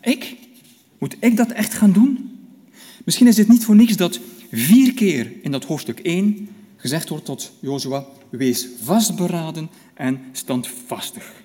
Ik? 0.00 0.36
Moet 0.98 1.16
ik 1.20 1.36
dat 1.36 1.50
echt 1.50 1.74
gaan 1.74 1.92
doen? 1.92 2.38
Misschien 3.04 3.26
is 3.26 3.36
het 3.36 3.48
niet 3.48 3.64
voor 3.64 3.76
niks 3.76 3.96
dat 3.96 4.20
vier 4.50 4.94
keer 4.94 5.32
in 5.42 5.50
dat 5.50 5.64
hoofdstuk 5.64 5.98
1 5.98 6.48
gezegd 6.76 7.08
wordt 7.08 7.24
tot 7.24 7.52
Jozua, 7.60 8.06
wees 8.30 8.68
vastberaden 8.82 9.70
en 9.94 10.24
standvastig. 10.32 11.42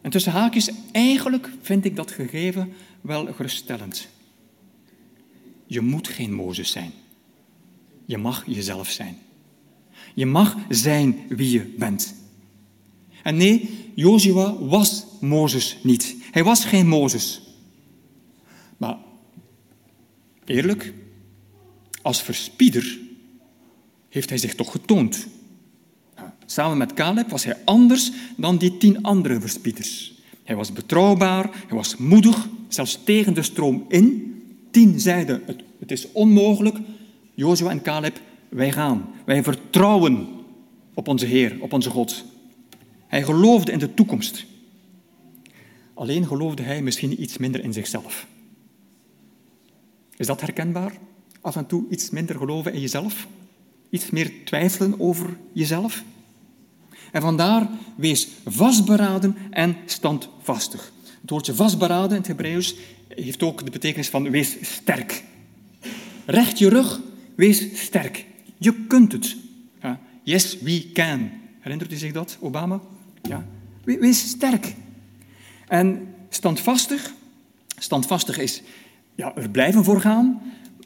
En 0.00 0.10
tussen 0.10 0.32
haakjes, 0.32 0.70
eigenlijk 0.92 1.50
vind 1.60 1.84
ik 1.84 1.96
dat 1.96 2.10
gegeven 2.10 2.72
wel 3.00 3.32
geruststellend. 3.32 4.08
Je 5.66 5.80
moet 5.80 6.08
geen 6.08 6.32
Mozes 6.32 6.70
zijn. 6.70 6.92
Je 8.04 8.18
mag 8.18 8.46
jezelf 8.46 8.90
zijn. 8.90 9.18
Je 10.14 10.26
mag 10.26 10.56
zijn 10.68 11.24
wie 11.28 11.50
je 11.50 11.74
bent. 11.78 12.14
En 13.22 13.36
nee, 13.36 13.90
Jozua 13.94 14.58
was 14.58 15.06
Mozes 15.20 15.78
niet. 15.82 16.16
Hij 16.30 16.44
was 16.44 16.64
geen 16.64 16.88
Mozes. 16.88 17.40
Maar 18.76 18.96
eerlijk, 20.44 20.92
als 22.02 22.22
verspieder 22.22 22.98
heeft 24.14 24.28
hij 24.28 24.38
zich 24.38 24.54
toch 24.54 24.70
getoond. 24.70 25.26
Samen 26.46 26.78
met 26.78 26.94
Caleb 26.94 27.30
was 27.30 27.44
hij 27.44 27.56
anders 27.64 28.10
dan 28.36 28.56
die 28.56 28.76
tien 28.76 29.02
andere 29.02 29.40
verspieders. 29.40 30.14
Hij 30.42 30.56
was 30.56 30.72
betrouwbaar, 30.72 31.50
hij 31.66 31.76
was 31.76 31.96
moedig, 31.96 32.48
zelfs 32.68 32.98
tegen 33.04 33.34
de 33.34 33.42
stroom 33.42 33.84
in. 33.88 34.34
Tien 34.70 35.00
zeiden, 35.00 35.42
het, 35.78 35.90
is 35.90 36.12
onmogelijk. 36.12 36.76
Jozua 37.34 37.70
en 37.70 37.82
Caleb, 37.82 38.20
wij 38.48 38.72
gaan. 38.72 39.06
Wij 39.24 39.42
vertrouwen 39.42 40.28
op 40.94 41.08
onze 41.08 41.26
Heer, 41.26 41.56
op 41.60 41.72
onze 41.72 41.90
God. 41.90 42.24
Hij 43.06 43.22
geloofde 43.22 43.72
in 43.72 43.78
de 43.78 43.94
toekomst. 43.94 44.44
Alleen 45.94 46.26
geloofde 46.26 46.62
hij 46.62 46.82
misschien 46.82 47.22
iets 47.22 47.38
minder 47.38 47.64
in 47.64 47.72
zichzelf. 47.72 48.26
Is 50.16 50.26
dat 50.26 50.40
herkenbaar? 50.40 50.92
Af 51.40 51.56
en 51.56 51.66
toe 51.66 51.84
iets 51.90 52.10
minder 52.10 52.36
geloven 52.36 52.72
in 52.72 52.80
jezelf? 52.80 53.26
Iets 53.90 54.10
meer 54.10 54.32
twijfelen 54.44 55.00
over 55.00 55.36
jezelf. 55.52 56.04
En 57.12 57.20
vandaar 57.20 57.68
wees 57.96 58.28
vastberaden 58.44 59.36
en 59.50 59.76
standvastig. 59.84 60.92
Het 61.20 61.30
woordje 61.30 61.54
vastberaden 61.54 62.10
in 62.10 62.16
het 62.16 62.26
Hebreeuws 62.26 62.76
heeft 63.08 63.42
ook 63.42 63.64
de 63.64 63.70
betekenis 63.70 64.08
van 64.08 64.30
wees 64.30 64.56
sterk. 64.60 65.24
Recht 66.26 66.58
je 66.58 66.68
rug, 66.68 67.00
wees 67.34 67.68
sterk. 67.74 68.26
Je 68.58 68.74
kunt 68.86 69.12
het. 69.12 69.36
Ja. 69.82 70.00
Yes, 70.22 70.58
we 70.58 70.90
can. 70.92 71.30
Herinnert 71.60 71.92
u 71.92 71.96
zich 71.96 72.12
dat, 72.12 72.36
Obama? 72.40 72.80
Ja. 73.22 73.46
Wees 73.84 74.28
sterk. 74.28 74.74
En 75.66 76.14
standvastig, 76.28 77.14
standvastig 77.78 78.38
is 78.38 78.62
ja, 79.14 79.36
er 79.36 79.50
blijven 79.50 79.84
voor 79.84 80.00
gaan, 80.00 80.40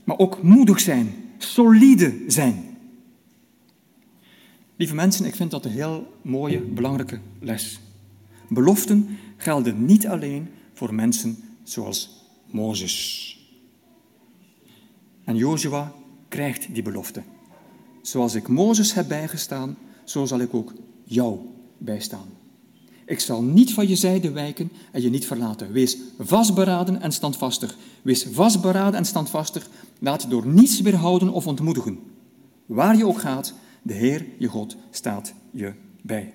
maar 0.04 0.18
ook 0.18 0.42
moedig 0.42 0.80
zijn, 0.80 1.14
solide 1.38 2.14
zijn. 2.26 2.67
Lieve 4.78 4.94
mensen, 4.94 5.24
ik 5.24 5.34
vind 5.34 5.50
dat 5.50 5.64
een 5.64 5.70
heel 5.70 6.06
mooie, 6.22 6.60
belangrijke 6.60 7.20
les. 7.40 7.80
Beloften 8.48 9.18
gelden 9.36 9.84
niet 9.84 10.06
alleen 10.06 10.48
voor 10.72 10.94
mensen 10.94 11.36
zoals 11.62 12.24
Mozes. 12.46 13.36
En 15.24 15.36
Jozua 15.36 15.92
krijgt 16.28 16.74
die 16.74 16.82
belofte. 16.82 17.22
Zoals 18.02 18.34
ik 18.34 18.48
Mozes 18.48 18.94
heb 18.94 19.08
bijgestaan, 19.08 19.76
zo 20.04 20.26
zal 20.26 20.40
ik 20.40 20.54
ook 20.54 20.72
jou 21.04 21.38
bijstaan. 21.78 22.28
Ik 23.06 23.20
zal 23.20 23.42
niet 23.42 23.74
van 23.74 23.88
je 23.88 23.96
zijde 23.96 24.30
wijken 24.30 24.70
en 24.92 25.02
je 25.02 25.10
niet 25.10 25.26
verlaten. 25.26 25.72
Wees 25.72 25.96
vastberaden 26.18 27.00
en 27.00 27.12
standvastig. 27.12 27.76
Wees 28.02 28.26
vastberaden 28.32 28.94
en 28.94 29.04
standvastig. 29.04 29.68
Laat 29.98 30.22
je 30.22 30.28
door 30.28 30.46
niets 30.46 30.80
weerhouden 30.80 31.28
of 31.28 31.46
ontmoedigen. 31.46 31.98
Waar 32.66 32.96
je 32.96 33.06
ook 33.06 33.20
gaat, 33.20 33.54
de 33.88 33.94
Heer, 33.94 34.26
je 34.38 34.46
God, 34.46 34.76
staat 34.90 35.34
je 35.50 35.72
bij. 36.02 36.34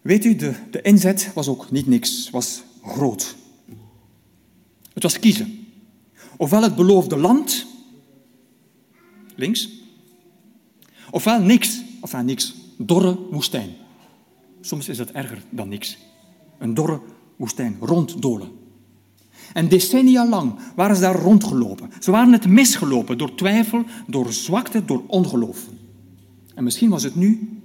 Weet 0.00 0.24
u, 0.24 0.36
de, 0.36 0.54
de 0.70 0.82
inzet 0.82 1.30
was 1.34 1.48
ook 1.48 1.70
niet 1.70 1.86
niks, 1.86 2.30
was 2.30 2.62
groot. 2.82 3.36
Het 4.92 5.02
was 5.02 5.18
kiezen. 5.18 5.66
Ofwel 6.36 6.62
het 6.62 6.74
beloofde 6.76 7.16
land, 7.16 7.66
links, 9.34 9.68
ofwel 11.10 11.40
niks, 11.40 11.82
ofwel 12.00 12.22
niks, 12.22 12.54
dorre 12.76 13.18
woestijn. 13.30 13.70
Soms 14.60 14.88
is 14.88 14.96
dat 14.96 15.10
erger 15.10 15.42
dan 15.50 15.68
niks. 15.68 15.98
Een 16.58 16.74
dorre 16.74 17.00
woestijn, 17.36 17.76
ronddolen. 17.80 18.59
En 19.52 19.68
decennia 19.68 20.28
lang 20.28 20.54
waren 20.74 20.96
ze 20.96 21.02
daar 21.02 21.20
rondgelopen. 21.20 21.90
Ze 22.00 22.10
waren 22.10 22.32
het 22.32 22.46
misgelopen 22.46 23.18
door 23.18 23.34
twijfel, 23.34 23.84
door 24.06 24.32
zwakte, 24.32 24.84
door 24.84 25.02
ongeloof. 25.06 25.66
En 26.54 26.64
misschien 26.64 26.90
was 26.90 27.02
het 27.02 27.14
nu 27.14 27.60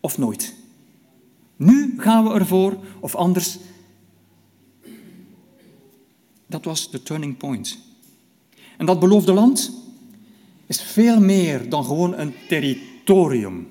of 0.00 0.18
nooit. 0.18 0.54
Nu 1.56 1.94
gaan 1.96 2.24
we 2.24 2.34
ervoor, 2.34 2.78
of 3.00 3.14
anders. 3.14 3.58
Dat 6.46 6.64
was 6.64 6.90
de 6.90 7.02
turning 7.02 7.36
point. 7.36 7.78
En 8.76 8.86
dat 8.86 9.00
beloofde 9.00 9.32
land 9.32 9.72
is 10.66 10.82
veel 10.82 11.20
meer 11.20 11.68
dan 11.68 11.84
gewoon 11.84 12.18
een 12.18 12.34
territorium. 12.48 13.68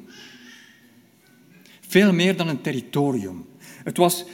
Veel 1.79 2.13
meer 2.13 2.37
dan 2.37 2.47
een 2.47 2.61
territorium. 2.61 3.45
Het 3.83 3.97
was, 3.97 4.25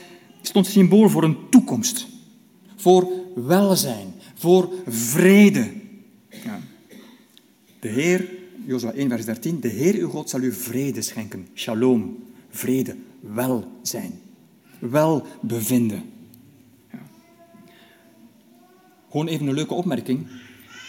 stond 0.42 0.66
symbool 0.66 1.08
voor 1.08 1.24
een 1.24 1.48
toekomst 1.50 2.15
voor 2.76 3.08
welzijn, 3.34 4.12
voor 4.34 4.68
vrede. 4.86 5.72
Ja. 6.28 6.60
De 7.80 7.88
Heer, 7.88 8.28
Jozua 8.64 8.92
1, 8.92 9.08
vers 9.08 9.24
13, 9.24 9.60
de 9.60 9.68
Heer 9.68 9.94
uw 9.94 10.08
God 10.08 10.30
zal 10.30 10.40
u 10.40 10.52
vrede 10.52 11.02
schenken. 11.02 11.48
Shalom, 11.54 12.24
vrede, 12.50 12.96
welzijn, 13.20 14.20
welbevinden. 14.78 16.02
Ja. 16.92 17.02
Gewoon 19.10 19.26
even 19.26 19.46
een 19.46 19.54
leuke 19.54 19.74
opmerking. 19.74 20.26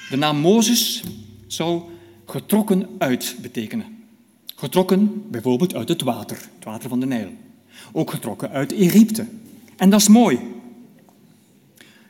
De 0.09 0.17
naam 0.17 0.37
Mozes 0.37 1.03
zou 1.47 1.81
getrokken 2.25 2.89
uit 2.97 3.35
betekenen. 3.41 3.85
Getrokken 4.55 5.29
bijvoorbeeld 5.29 5.75
uit 5.75 5.89
het 5.89 6.01
water, 6.01 6.37
het 6.55 6.63
water 6.63 6.89
van 6.89 6.99
de 6.99 7.05
Nijl. 7.05 7.29
Ook 7.91 8.11
getrokken 8.11 8.49
uit 8.49 8.73
Egypte. 8.73 9.25
En 9.75 9.89
dat 9.89 9.99
is 9.99 10.07
mooi, 10.07 10.39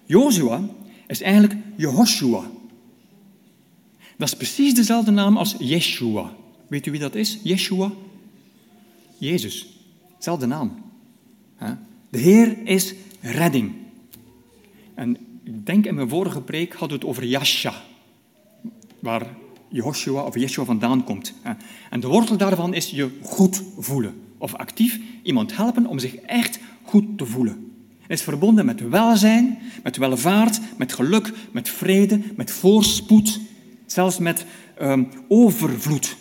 Jozua 0.08 0.62
is 1.08 1.22
eigenlijk 1.22 1.56
Jehoshua. 1.76 2.44
Dat 4.18 4.28
is 4.28 4.36
precies 4.36 4.74
dezelfde 4.74 5.12
naam 5.12 5.38
als 5.38 5.56
Yeshua. 5.60 6.34
Weet 6.68 6.86
u 6.86 6.92
wie 6.92 7.00
dat 7.00 7.16
is? 7.16 7.40
Yeshua? 7.44 7.92
Jezus. 9.18 9.68
Dezelfde 10.18 10.46
naam. 10.46 10.86
De 12.10 12.18
Heer 12.18 12.58
is 12.64 12.94
redding. 13.22 13.72
En 14.94 15.18
ik 15.44 15.66
denk 15.66 15.86
in 15.86 15.96
mijn 15.96 16.10
vorige 16.10 16.42
preek 16.42 16.74
hadden 16.74 17.00
we 17.00 17.06
het 17.06 17.14
over 17.14 17.26
Yasha, 17.26 17.74
waar 19.00 19.36
Jehoshua 19.70 20.22
of 20.22 20.36
Yeshua 20.36 20.64
vandaan 20.64 21.04
komt. 21.04 21.34
En 21.90 22.00
de 22.00 22.08
wortel 22.08 22.38
daarvan 22.38 22.74
is 22.74 22.90
je 22.90 23.10
goed 23.24 23.64
voelen. 23.78 24.22
Of 24.38 24.54
actief 24.54 25.00
iemand 25.24 25.56
helpen 25.56 25.86
om 25.86 26.00
zich 26.00 26.16
echt 26.16 26.60
goed 26.84 27.18
te 27.18 27.26
voelen. 27.26 27.67
Is 28.08 28.22
verbonden 28.22 28.66
met 28.66 28.90
welzijn, 28.90 29.60
met 29.84 29.98
welvaart, 29.98 30.60
met 30.78 30.94
geluk, 30.94 31.34
met 31.52 31.70
vrede, 31.70 32.22
met 32.36 32.52
voorspoed, 32.52 33.40
zelfs 33.86 34.18
met 34.18 34.46
um, 34.82 35.10
overvloed. 35.28 36.16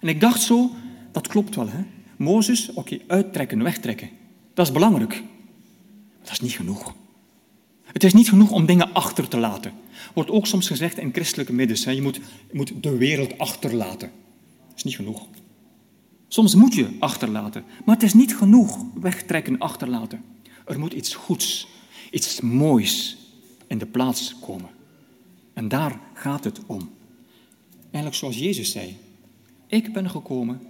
En 0.00 0.08
ik 0.08 0.20
dacht 0.20 0.40
zo, 0.40 0.70
dat 1.12 1.28
klopt 1.28 1.54
wel. 1.54 1.68
Hè? 1.68 1.82
Mozes, 2.16 2.72
oké, 2.72 2.98
uittrekken, 3.06 3.62
wegtrekken. 3.62 4.08
Dat 4.54 4.66
is 4.66 4.72
belangrijk. 4.72 5.10
Maar 5.10 6.22
dat 6.22 6.32
is 6.32 6.40
niet 6.40 6.52
genoeg. 6.52 6.94
Het 7.92 8.04
is 8.04 8.12
niet 8.12 8.28
genoeg 8.28 8.50
om 8.50 8.66
dingen 8.66 8.92
achter 8.92 9.28
te 9.28 9.36
laten. 9.36 9.72
Wordt 10.14 10.30
ook 10.30 10.46
soms 10.46 10.66
gezegd 10.66 10.98
in 10.98 11.12
christelijke 11.12 11.52
middens. 11.52 11.84
Hè? 11.84 11.90
Je, 11.90 12.02
moet, 12.02 12.16
je 12.16 12.22
moet 12.52 12.72
de 12.80 12.96
wereld 12.96 13.38
achterlaten. 13.38 14.10
Dat 14.68 14.76
is 14.76 14.84
niet 14.84 14.96
genoeg. 14.96 15.26
Soms 16.28 16.54
moet 16.54 16.74
je 16.74 16.96
achterlaten, 16.98 17.64
maar 17.84 17.94
het 17.94 18.04
is 18.04 18.14
niet 18.14 18.36
genoeg 18.36 18.84
wegtrekken, 18.94 19.58
achterlaten. 19.58 20.24
Er 20.66 20.78
moet 20.78 20.92
iets 20.92 21.14
goeds, 21.14 21.68
iets 22.10 22.40
moois 22.40 23.16
in 23.66 23.78
de 23.78 23.86
plaats 23.86 24.34
komen. 24.40 24.70
En 25.52 25.68
daar 25.68 26.00
gaat 26.14 26.44
het 26.44 26.60
om. 26.66 26.90
Eigenlijk 27.80 28.14
zoals 28.14 28.38
Jezus 28.38 28.70
zei, 28.70 28.96
ik 29.66 29.92
ben 29.92 30.10
gekomen 30.10 30.60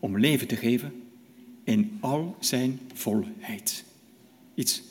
om 0.00 0.18
leven 0.18 0.46
te 0.46 0.56
geven 0.56 0.92
in 1.64 1.98
al 2.00 2.36
zijn 2.40 2.80
volheid. 2.94 3.84
Iets 4.54 4.82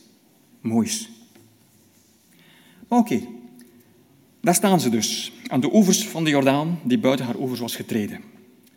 moois. 0.61 1.09
Oké, 2.87 3.21
daar 4.41 4.55
staan 4.55 4.79
ze 4.79 4.89
dus, 4.89 5.31
aan 5.47 5.59
de 5.59 5.73
oevers 5.73 6.07
van 6.07 6.23
de 6.23 6.29
Jordaan, 6.29 6.79
die 6.83 6.99
buiten 6.99 7.25
haar 7.25 7.39
oevers 7.39 7.59
was 7.59 7.75
getreden. 7.75 8.21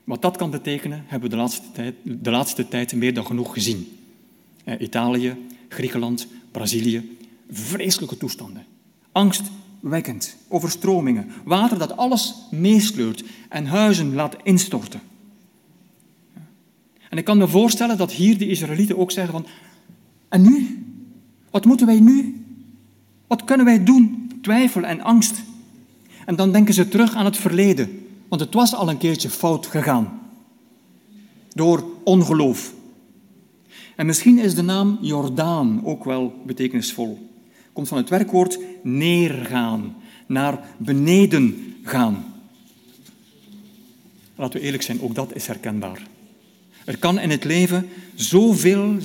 Wat 0.05 0.23
dat 0.23 0.37
kan 0.37 0.51
betekenen, 0.51 1.05
hebben 1.07 1.31
we 1.31 1.37
de 1.37 1.43
laatste 1.43 1.67
tijd, 1.73 1.95
de 2.03 2.31
laatste 2.31 2.69
tijd 2.69 2.95
meer 2.95 3.15
dan 3.15 3.27
genoeg 3.27 3.53
gezien. 3.53 3.99
Eh, 4.65 4.81
Italië, 4.81 5.37
Griekenland, 5.69 6.27
Brazilië, 6.51 7.17
vreselijke 7.51 8.17
toestanden. 8.17 8.65
Angstwekkend, 9.13 10.37
overstromingen, 10.49 11.31
water 11.45 11.79
dat 11.79 11.97
alles 11.97 12.35
meesleurt 12.51 13.25
en 13.49 13.67
huizen 13.67 14.15
laat 14.15 14.37
instorten. 14.43 15.01
En 17.09 17.19
ik 17.19 17.25
kan 17.25 17.39
me 17.39 17.49
voorstellen 17.49 17.97
dat 17.97 18.13
hier 18.13 18.39
de 18.39 18.49
Israëlieten 18.49 18.99
ook 18.99 19.11
zeggen 19.11 19.33
van, 19.33 19.47
en 20.29 20.43
nu? 20.43 20.85
Wat 21.51 21.65
moeten 21.65 21.87
wij 21.87 22.01
nu? 22.01 22.45
Wat 23.27 23.45
kunnen 23.45 23.67
wij 23.67 23.85
doen? 23.85 24.33
Twijfel 24.43 24.83
en 24.83 25.01
angst. 25.01 25.43
En 26.27 26.37
dan 26.37 26.53
denken 26.53 26.75
ze 26.75 26.89
terug 26.89 27.15
aan 27.15 27.25
het 27.25 27.37
verleden. 27.37 28.00
Want 28.31 28.43
het 28.43 28.55
was 28.55 28.75
al 28.75 28.89
een 28.89 28.99
keertje 28.99 29.31
fout 29.31 29.67
gegaan. 29.67 30.21
Door 31.53 31.85
ongeloof. 32.05 32.73
En 33.97 34.07
misschien 34.07 34.39
is 34.39 34.55
de 34.55 34.63
naam 34.63 34.99
Jordaan 35.01 35.81
ook 35.85 36.05
wel 36.05 36.35
betekenisvol. 36.47 37.29
Komt 37.73 37.89
van 37.89 37.97
het 37.97 38.09
werkwoord 38.09 38.59
neergaan, 38.83 39.97
naar 40.27 40.69
beneden 40.79 41.75
gaan. 41.83 42.25
Laten 44.35 44.61
we 44.61 44.65
eerlijk 44.65 44.83
zijn, 44.83 45.03
ook 45.03 45.15
dat 45.15 45.35
is 45.35 45.47
herkenbaar. 45.47 46.07
Er 46.85 46.99
kan 46.99 47.19
in 47.19 47.31
het 47.31 47.45
leven 47.45 47.89
zoveel 48.15 48.97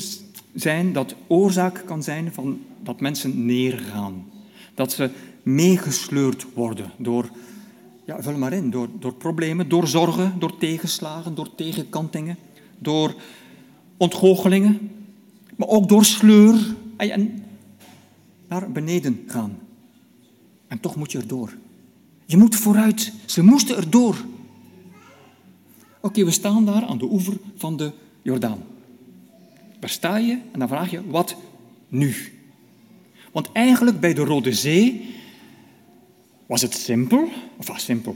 zijn 0.53 0.93
dat 0.93 1.15
oorzaak 1.27 1.83
kan 1.85 2.03
zijn 2.03 2.33
van 2.33 2.59
dat 2.83 2.99
mensen 2.99 3.45
neergaan. 3.45 4.25
Dat 4.73 4.91
ze 4.91 5.09
meegesleurd 5.43 6.45
worden 6.53 6.91
door 6.97 7.29
ja, 8.05 8.21
vul 8.21 8.37
maar 8.37 8.53
in. 8.53 8.69
Door, 8.69 8.89
door 8.99 9.13
problemen, 9.13 9.69
door 9.69 9.87
zorgen, 9.87 10.39
door 10.39 10.57
tegenslagen, 10.57 11.35
door 11.35 11.55
tegenkantingen, 11.55 12.37
door 12.79 13.15
ontgoochelingen, 13.97 14.91
maar 15.55 15.67
ook 15.67 15.89
door 15.89 16.05
sleur 16.05 16.75
en 16.97 17.43
naar 18.47 18.71
beneden 18.71 19.23
gaan. 19.27 19.57
En 20.67 20.79
toch 20.79 20.95
moet 20.95 21.11
je 21.11 21.17
erdoor. 21.17 21.53
Je 22.25 22.37
moet 22.37 22.55
vooruit. 22.55 23.11
Ze 23.25 23.43
moesten 23.43 23.77
erdoor. 23.77 24.15
Oké, 26.01 26.25
we 26.25 26.31
staan 26.31 26.65
daar 26.65 26.85
aan 26.85 26.97
de 26.97 27.11
oever 27.11 27.37
van 27.55 27.77
de 27.77 27.91
Jordaan. 28.21 28.63
Daar 29.79 29.89
sta 29.89 30.17
je 30.17 30.39
en 30.51 30.59
dan 30.59 30.67
vraag 30.67 30.91
je, 30.91 31.07
wat 31.07 31.35
nu? 31.87 32.15
Want 33.31 33.51
eigenlijk 33.51 33.99
bij 33.99 34.13
de 34.13 34.23
Rode 34.23 34.53
Zee 34.53 35.15
was 36.45 36.61
het 36.61 36.73
simpel. 36.73 37.29
Of 37.57 37.67
was 37.67 37.83
simpel. 37.83 38.15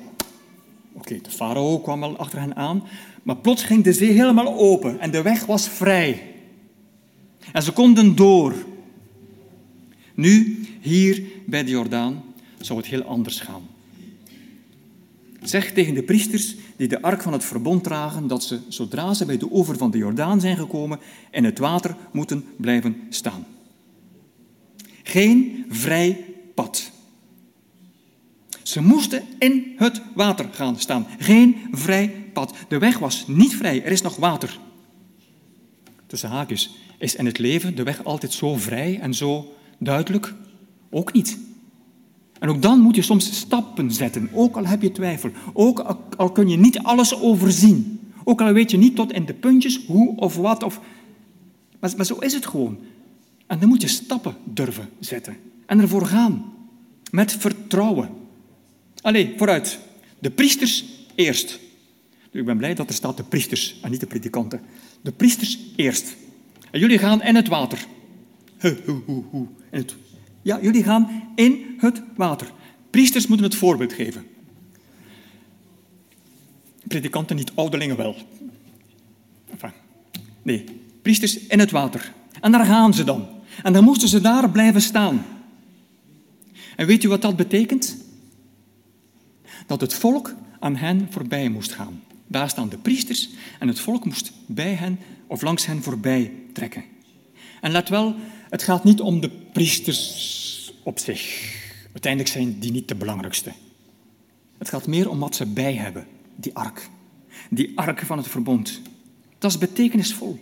Oké, 0.93 1.19
de 1.21 1.29
farao 1.29 1.79
kwam 1.79 1.99
wel 1.99 2.17
achter 2.17 2.39
hen 2.39 2.55
aan. 2.55 2.83
Maar 3.23 3.37
plots 3.37 3.63
ging 3.63 3.83
de 3.83 3.93
zee 3.93 4.11
helemaal 4.11 4.57
open 4.57 4.99
en 4.99 5.11
de 5.11 5.21
weg 5.21 5.45
was 5.45 5.69
vrij. 5.69 6.33
En 7.51 7.63
ze 7.63 7.71
konden 7.71 8.15
door. 8.15 8.55
Nu, 10.15 10.67
hier 10.81 11.23
bij 11.45 11.63
de 11.63 11.69
Jordaan, 11.69 12.23
zou 12.59 12.79
het 12.79 12.87
heel 12.87 13.03
anders 13.03 13.39
gaan. 13.39 13.67
Zeg 15.41 15.71
tegen 15.71 15.93
de 15.93 16.03
priesters 16.03 16.55
die 16.75 16.87
de 16.87 17.01
ark 17.01 17.21
van 17.21 17.33
het 17.33 17.43
verbond 17.43 17.83
dragen 17.83 18.27
dat 18.27 18.43
ze, 18.43 18.59
zodra 18.67 19.13
ze 19.13 19.25
bij 19.25 19.37
de 19.37 19.47
oever 19.51 19.77
van 19.77 19.91
de 19.91 19.97
Jordaan 19.97 20.41
zijn 20.41 20.57
gekomen, 20.57 20.99
in 21.31 21.43
het 21.43 21.59
water 21.59 21.95
moeten 22.11 22.45
blijven 22.57 23.01
staan. 23.09 23.45
Geen 25.03 25.65
vrij 25.69 26.25
pad. 26.53 26.91
Ze 28.69 28.81
moesten 28.81 29.23
in 29.39 29.73
het 29.75 30.01
water 30.15 30.49
gaan 30.51 30.79
staan. 30.79 31.07
Geen 31.19 31.55
vrij 31.71 32.09
pad. 32.33 32.53
De 32.67 32.77
weg 32.77 32.99
was 32.99 33.27
niet 33.27 33.55
vrij, 33.55 33.83
er 33.83 33.91
is 33.91 34.01
nog 34.01 34.15
water. 34.15 34.59
Tussen 36.07 36.29
haakjes, 36.29 36.75
is 36.97 37.15
in 37.15 37.25
het 37.25 37.37
leven 37.37 37.75
de 37.75 37.83
weg 37.83 38.03
altijd 38.03 38.33
zo 38.33 38.55
vrij 38.55 38.99
en 38.99 39.13
zo 39.13 39.53
duidelijk? 39.77 40.33
Ook 40.89 41.13
niet. 41.13 41.37
En 42.39 42.49
ook 42.49 42.61
dan 42.61 42.79
moet 42.79 42.95
je 42.95 43.01
soms 43.01 43.37
stappen 43.37 43.91
zetten, 43.91 44.29
ook 44.33 44.57
al 44.57 44.65
heb 44.65 44.81
je 44.81 44.91
twijfel. 44.91 45.31
Ook 45.53 45.79
al 46.17 46.31
kun 46.31 46.49
je 46.49 46.57
niet 46.57 46.79
alles 46.79 47.21
overzien. 47.21 47.99
Ook 48.23 48.41
al 48.41 48.53
weet 48.53 48.71
je 48.71 48.77
niet 48.77 48.95
tot 48.95 49.13
in 49.13 49.25
de 49.25 49.33
puntjes 49.33 49.85
hoe 49.87 50.15
of 50.15 50.35
wat. 50.35 50.63
Of... 50.63 50.79
Maar, 51.79 51.93
maar 51.95 52.05
zo 52.05 52.15
is 52.15 52.33
het 52.33 52.45
gewoon. 52.45 52.77
En 53.47 53.59
dan 53.59 53.69
moet 53.69 53.81
je 53.81 53.87
stappen 53.87 54.35
durven 54.43 54.89
zetten. 54.99 55.37
En 55.65 55.79
ervoor 55.79 56.05
gaan. 56.05 56.53
Met 57.11 57.31
vertrouwen. 57.31 58.18
Allee, 59.01 59.33
vooruit. 59.37 59.79
De 60.19 60.31
priesters 60.31 60.85
eerst. 61.15 61.59
ik 62.31 62.45
ben 62.45 62.57
blij 62.57 62.73
dat 62.73 62.89
er 62.89 62.95
staat 62.95 63.17
de 63.17 63.23
priesters 63.23 63.79
en 63.81 63.91
niet 63.91 63.99
de 63.99 64.05
predikanten. 64.05 64.61
De 65.01 65.11
priesters 65.11 65.59
eerst. 65.75 66.15
En 66.71 66.79
jullie 66.79 66.97
gaan 66.97 67.21
in 67.21 67.35
het 67.35 67.47
water. 67.47 67.85
In 68.61 69.53
het... 69.69 69.95
Ja, 70.41 70.59
jullie 70.61 70.83
gaan 70.83 71.31
in 71.35 71.75
het 71.77 72.01
water. 72.15 72.51
Priesters 72.89 73.27
moeten 73.27 73.45
het 73.45 73.55
voorbeeld 73.55 73.93
geven. 73.93 74.25
Predikanten 76.87 77.35
niet, 77.35 77.51
ouderlingen 77.55 77.97
wel. 77.97 78.15
Nee, 80.41 80.63
priesters 81.01 81.37
in 81.37 81.59
het 81.59 81.71
water. 81.71 82.13
En 82.41 82.51
daar 82.51 82.65
gaan 82.65 82.93
ze 82.93 83.03
dan. 83.03 83.27
En 83.63 83.73
dan 83.73 83.83
moesten 83.83 84.07
ze 84.07 84.21
daar 84.21 84.49
blijven 84.49 84.81
staan. 84.81 85.25
En 86.75 86.87
weet 86.87 87.03
u 87.03 87.07
wat 87.07 87.21
dat 87.21 87.35
betekent? 87.35 87.97
Dat 89.69 89.81
het 89.81 89.93
volk 89.93 90.35
aan 90.59 90.75
hen 90.75 91.07
voorbij 91.09 91.49
moest 91.49 91.71
gaan. 91.71 92.03
Daar 92.27 92.49
staan 92.49 92.69
de 92.69 92.77
priesters 92.77 93.29
en 93.59 93.67
het 93.67 93.79
volk 93.79 94.05
moest 94.05 94.31
bij 94.45 94.73
hen 94.73 94.99
of 95.27 95.41
langs 95.41 95.65
hen 95.65 95.83
voorbij 95.83 96.33
trekken. 96.53 96.83
En 97.61 97.71
let 97.71 97.89
wel, 97.89 98.15
het 98.49 98.63
gaat 98.63 98.83
niet 98.83 99.01
om 99.01 99.19
de 99.19 99.29
priesters 99.29 100.73
op 100.83 100.99
zich. 100.99 101.53
Uiteindelijk 101.91 102.33
zijn 102.33 102.59
die 102.59 102.71
niet 102.71 102.87
de 102.87 102.95
belangrijkste. 102.95 103.51
Het 104.57 104.69
gaat 104.69 104.87
meer 104.87 105.09
om 105.09 105.19
wat 105.19 105.35
ze 105.35 105.45
bij 105.45 105.73
hebben, 105.73 106.07
die 106.35 106.55
ark. 106.55 106.89
Die 107.49 107.71
ark 107.75 107.99
van 107.99 108.17
het 108.17 108.27
verbond. 108.27 108.81
Dat 109.37 109.51
is 109.51 109.57
betekenisvol. 109.57 110.39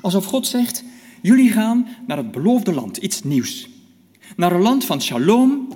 Alsof 0.00 0.24
God 0.24 0.46
zegt, 0.46 0.84
jullie 1.22 1.50
gaan 1.50 1.88
naar 2.06 2.16
het 2.16 2.30
beloofde 2.30 2.72
land, 2.72 2.96
iets 2.96 3.22
nieuws. 3.22 3.68
Naar 4.36 4.52
een 4.52 4.60
land 4.60 4.84
van 4.84 5.02
shalom, 5.02 5.68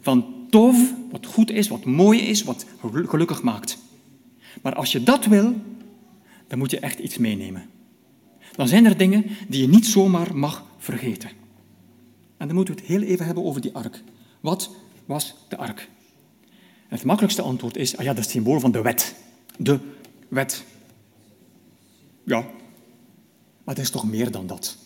van 0.00 0.37
tov, 0.50 0.76
wat 1.10 1.26
goed 1.26 1.50
is, 1.50 1.68
wat 1.68 1.84
mooi 1.84 2.20
is, 2.20 2.42
wat 2.42 2.66
gelukkig 2.80 3.42
maakt. 3.42 3.78
Maar 4.62 4.74
als 4.74 4.92
je 4.92 5.02
dat 5.02 5.24
wil, 5.24 5.54
dan 6.46 6.58
moet 6.58 6.70
je 6.70 6.80
echt 6.80 6.98
iets 6.98 7.18
meenemen. 7.18 7.66
Dan 8.52 8.68
zijn 8.68 8.86
er 8.86 8.96
dingen 8.96 9.24
die 9.48 9.60
je 9.60 9.68
niet 9.68 9.86
zomaar 9.86 10.36
mag 10.36 10.64
vergeten. 10.78 11.30
En 12.36 12.46
dan 12.46 12.56
moeten 12.56 12.74
we 12.74 12.80
het 12.80 12.90
heel 12.90 13.02
even 13.02 13.26
hebben 13.26 13.44
over 13.44 13.60
die 13.60 13.74
ark. 13.74 14.02
Wat 14.40 14.70
was 15.06 15.34
de 15.48 15.56
ark? 15.56 15.88
het 16.88 17.04
makkelijkste 17.04 17.42
antwoord 17.42 17.76
is, 17.76 17.96
ah 17.96 18.04
ja, 18.04 18.08
dat 18.08 18.18
is 18.18 18.24
het 18.24 18.32
symbool 18.32 18.60
van 18.60 18.72
de 18.72 18.82
wet. 18.82 19.14
De 19.56 19.78
wet. 20.28 20.64
Ja, 22.24 22.40
maar 23.64 23.74
het 23.74 23.78
is 23.78 23.90
toch 23.90 24.04
meer 24.04 24.30
dan 24.30 24.46
dat. 24.46 24.76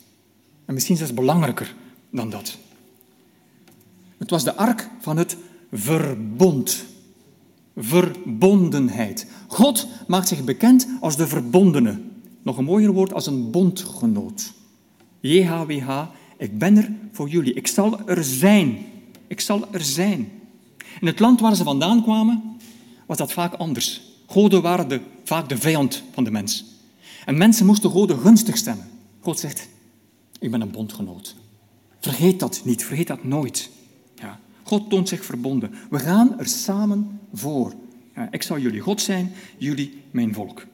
En 0.65 0.75
misschien 0.75 0.97
zelfs 0.97 1.15
belangrijker 1.15 1.75
dan 2.11 2.31
dat. 2.31 2.59
Het 4.19 4.31
was 4.31 4.45
de 4.45 4.55
ark 4.55 4.89
van 5.01 5.17
het 5.17 5.37
verbond. 5.73 6.85
Verbondenheid. 7.77 9.27
God 9.47 9.89
maakt 10.07 10.29
zich 10.29 10.45
bekend 10.45 10.89
als 11.01 11.17
de 11.17 11.27
verbondene. 11.27 12.01
Nog 12.43 12.59
een 12.59 12.65
mooier 12.65 12.93
woord 12.93 13.13
als 13.13 13.27
een 13.27 13.51
bondgenoot. 13.51 14.53
JHWH, 15.21 16.03
ik 16.37 16.59
ben 16.59 16.77
er 16.77 16.93
voor 17.13 17.29
jullie. 17.29 17.55
Ik 17.55 17.67
zal 17.67 18.09
er 18.09 18.25
zijn. 18.25 18.79
Ik 19.27 19.41
zal 19.41 19.67
er 19.71 19.81
zijn. 19.81 20.31
In 21.01 21.07
het 21.07 21.19
land 21.19 21.41
waar 21.41 21.57
ze 21.57 21.63
vandaan 21.63 22.03
kwamen, 22.03 22.43
was 23.07 23.17
dat 23.17 23.33
vaak 23.33 23.55
anders. 23.55 24.03
Goden 24.27 24.63
waren 24.63 24.89
de, 24.89 25.01
vaak 25.25 25.49
de 25.49 25.59
vijand 25.59 26.03
van 26.13 26.25
de 26.25 26.31
mens. 26.31 26.65
En 27.25 27.37
mensen 27.37 27.67
moesten 27.67 27.91
Goden 27.91 28.19
gunstig 28.19 28.57
stemmen. 28.57 28.89
God 29.21 29.39
zegt, 29.39 29.69
ik 30.39 30.51
ben 30.51 30.61
een 30.61 30.71
bondgenoot. 30.71 31.37
Vergeet 32.01 32.41
dat 32.41 32.61
niet, 32.65 32.85
vergeet 32.85 33.07
dat 33.07 33.25
nooit. 33.25 33.71
God 34.73 34.91
toont 34.91 35.09
zich 35.09 35.25
verbonden. 35.25 35.71
We 35.91 35.99
gaan 35.99 36.39
er 36.39 36.47
samen 36.47 37.21
voor. 37.33 37.73
Ik 38.31 38.43
zal 38.43 38.59
jullie 38.59 38.81
God 38.81 39.01
zijn, 39.01 39.33
jullie 39.59 40.03
mijn 40.11 40.35
volk. 40.35 40.67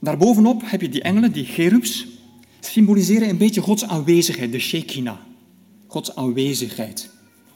Daarbovenop 0.00 0.62
heb 0.64 0.80
je 0.80 0.88
die 0.88 1.02
engelen, 1.02 1.32
die 1.32 1.44
cherubs, 1.44 2.06
symboliseren 2.60 3.28
een 3.28 3.36
beetje 3.36 3.60
Gods 3.60 3.84
aanwezigheid, 3.84 4.52
de 4.52 4.58
Shekinah. 4.58 5.18
Gods 5.86 6.16
aanwezigheid. 6.16 7.10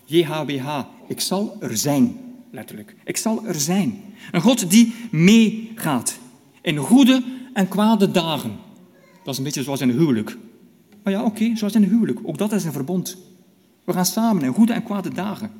JHWH, 0.04 0.80
ik 1.08 1.20
zal 1.20 1.56
er 1.60 1.76
zijn, 1.76 2.16
letterlijk. 2.50 2.94
Ik 3.04 3.16
zal 3.16 3.46
er 3.46 3.54
zijn. 3.54 4.00
Een 4.30 4.40
God 4.40 4.70
die 4.70 4.94
meegaat 5.10 6.18
in 6.62 6.76
goede 6.76 7.22
en 7.52 7.68
kwade 7.68 8.10
dagen. 8.10 8.56
Dat 9.24 9.32
is 9.32 9.38
een 9.38 9.44
beetje 9.44 9.62
zoals 9.62 9.80
in 9.80 9.88
een 9.88 9.98
huwelijk. 9.98 10.36
Maar 11.02 11.12
ja, 11.12 11.24
oké, 11.24 11.56
zoals 11.56 11.74
in 11.74 11.82
een 11.82 11.88
huwelijk. 11.88 12.20
Ook 12.22 12.38
dat 12.38 12.52
is 12.52 12.64
een 12.64 12.72
verbond. 12.72 13.16
We 13.87 13.93
gaan 13.93 14.07
samen 14.07 14.43
in 14.43 14.53
goede 14.53 14.72
en 14.72 14.82
kwade 14.82 15.14
dagen. 15.14 15.51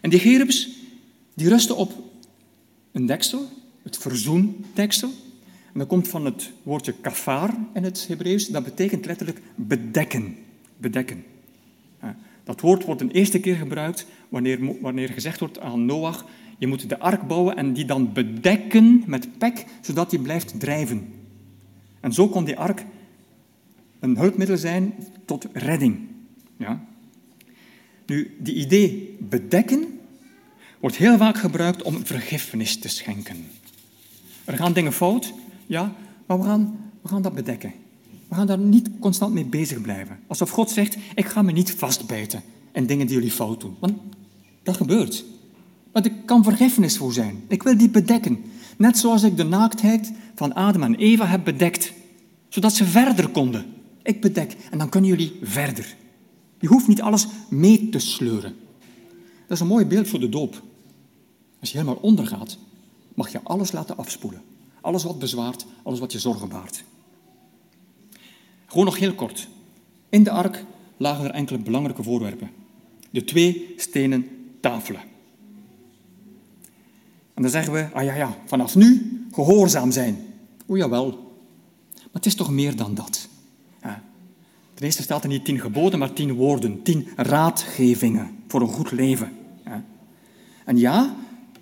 En 0.00 0.10
die 0.10 0.18
cherubs, 0.18 0.70
die 1.34 1.48
rusten 1.48 1.76
op 1.76 1.92
een 2.92 3.06
deksel, 3.06 3.48
het 3.82 3.98
verzoendeksel. 3.98 5.10
En 5.72 5.78
dat 5.78 5.88
komt 5.88 6.08
van 6.08 6.24
het 6.24 6.50
woordje 6.62 6.92
kafar 7.00 7.54
in 7.74 7.84
het 7.84 8.06
Hebreeuws. 8.08 8.46
Dat 8.46 8.64
betekent 8.64 9.06
letterlijk 9.06 9.40
bedekken. 9.54 10.36
Bedekken. 10.76 11.24
Dat 12.44 12.60
woord 12.60 12.84
wordt 12.84 13.00
een 13.00 13.10
eerste 13.10 13.40
keer 13.40 13.56
gebruikt 13.56 14.06
wanneer, 14.28 14.80
wanneer 14.80 15.08
gezegd 15.08 15.40
wordt 15.40 15.60
aan 15.60 15.84
Noach, 15.84 16.24
je 16.58 16.66
moet 16.66 16.88
de 16.88 16.98
ark 16.98 17.26
bouwen 17.26 17.56
en 17.56 17.72
die 17.72 17.84
dan 17.84 18.12
bedekken 18.12 19.02
met 19.06 19.38
pek, 19.38 19.64
zodat 19.80 20.10
die 20.10 20.18
blijft 20.18 20.60
drijven. 20.60 21.12
En 22.00 22.12
zo 22.12 22.28
kon 22.28 22.44
die 22.44 22.56
ark 22.56 22.84
een 24.00 24.16
hulpmiddel 24.16 24.56
zijn 24.56 24.94
tot 25.24 25.46
redding. 25.52 25.98
Ja? 26.56 26.84
Nu, 28.10 28.36
die 28.38 28.54
idee 28.54 29.16
bedekken 29.18 29.98
wordt 30.80 30.96
heel 30.96 31.16
vaak 31.16 31.38
gebruikt 31.38 31.82
om 31.82 32.06
vergiffenis 32.06 32.78
te 32.78 32.88
schenken. 32.88 33.46
Er 34.44 34.56
gaan 34.56 34.72
dingen 34.72 34.92
fout, 34.92 35.32
ja, 35.66 35.94
maar 36.26 36.38
we 36.38 36.44
gaan, 36.44 36.90
we 37.02 37.08
gaan 37.08 37.22
dat 37.22 37.34
bedekken. 37.34 37.72
We 38.28 38.34
gaan 38.34 38.46
daar 38.46 38.58
niet 38.58 38.90
constant 39.00 39.34
mee 39.34 39.44
bezig 39.44 39.80
blijven. 39.80 40.18
Alsof 40.26 40.50
God 40.50 40.70
zegt, 40.70 40.96
ik 41.14 41.26
ga 41.26 41.42
me 41.42 41.52
niet 41.52 41.70
vastbijten 41.70 42.42
in 42.72 42.86
dingen 42.86 43.06
die 43.06 43.14
jullie 43.14 43.30
fout 43.30 43.60
doen. 43.60 43.76
Want 43.80 43.94
dat 44.62 44.76
gebeurt. 44.76 45.24
Maar 45.92 46.04
er 46.04 46.12
kan 46.24 46.44
vergiffenis 46.44 46.96
voor 46.96 47.12
zijn. 47.12 47.42
Ik 47.48 47.62
wil 47.62 47.78
die 47.78 47.90
bedekken. 47.90 48.38
Net 48.76 48.98
zoals 48.98 49.22
ik 49.22 49.36
de 49.36 49.44
naaktheid 49.44 50.12
van 50.34 50.54
Adam 50.54 50.82
en 50.82 50.94
Eva 50.94 51.26
heb 51.26 51.44
bedekt. 51.44 51.92
Zodat 52.48 52.72
ze 52.72 52.84
verder 52.84 53.28
konden. 53.28 53.66
Ik 54.02 54.20
bedek 54.20 54.56
en 54.70 54.78
dan 54.78 54.88
kunnen 54.88 55.10
jullie 55.10 55.38
verder. 55.42 55.98
Je 56.60 56.66
hoeft 56.66 56.88
niet 56.88 57.02
alles 57.02 57.26
mee 57.48 57.88
te 57.88 57.98
sleuren. 57.98 58.56
Dat 59.46 59.50
is 59.56 59.60
een 59.60 59.66
mooi 59.66 59.84
beeld 59.84 60.08
voor 60.08 60.20
de 60.20 60.28
doop. 60.28 60.62
Als 61.60 61.70
je 61.70 61.78
helemaal 61.78 62.02
ondergaat, 62.02 62.58
mag 63.14 63.32
je 63.32 63.40
alles 63.42 63.72
laten 63.72 63.96
afspoelen. 63.96 64.42
Alles 64.80 65.04
wat 65.04 65.18
bezwaart, 65.18 65.66
alles 65.82 65.98
wat 65.98 66.12
je 66.12 66.18
zorgen 66.18 66.48
baart. 66.48 66.84
Gewoon 68.66 68.84
nog 68.84 68.98
heel 68.98 69.14
kort. 69.14 69.48
In 70.08 70.22
de 70.22 70.30
ark 70.30 70.64
lagen 70.96 71.24
er 71.24 71.30
enkele 71.30 71.58
belangrijke 71.58 72.02
voorwerpen. 72.02 72.50
De 73.10 73.24
twee 73.24 73.74
stenen 73.76 74.28
tafelen. 74.60 75.00
En 77.34 77.42
dan 77.42 77.50
zeggen 77.50 77.72
we, 77.72 77.88
ah 77.92 78.04
ja, 78.04 78.14
ja, 78.14 78.36
vanaf 78.46 78.74
nu 78.74 79.20
gehoorzaam 79.32 79.90
zijn. 79.90 80.18
O 80.66 80.76
jawel. 80.76 81.08
Maar 81.94 82.08
het 82.12 82.26
is 82.26 82.34
toch 82.34 82.50
meer 82.50 82.76
dan 82.76 82.94
dat. 82.94 83.28
Ten 84.80 84.88
eerste 84.88 85.04
staat 85.04 85.22
er 85.22 85.28
niet 85.28 85.44
tien 85.44 85.60
geboden, 85.60 85.98
maar 85.98 86.12
tien 86.12 86.32
woorden, 86.32 86.82
tien 86.82 87.08
raadgevingen 87.16 88.30
voor 88.48 88.60
een 88.60 88.68
goed 88.68 88.90
leven. 88.90 89.32
En 90.64 90.78
ja, 90.78 91.16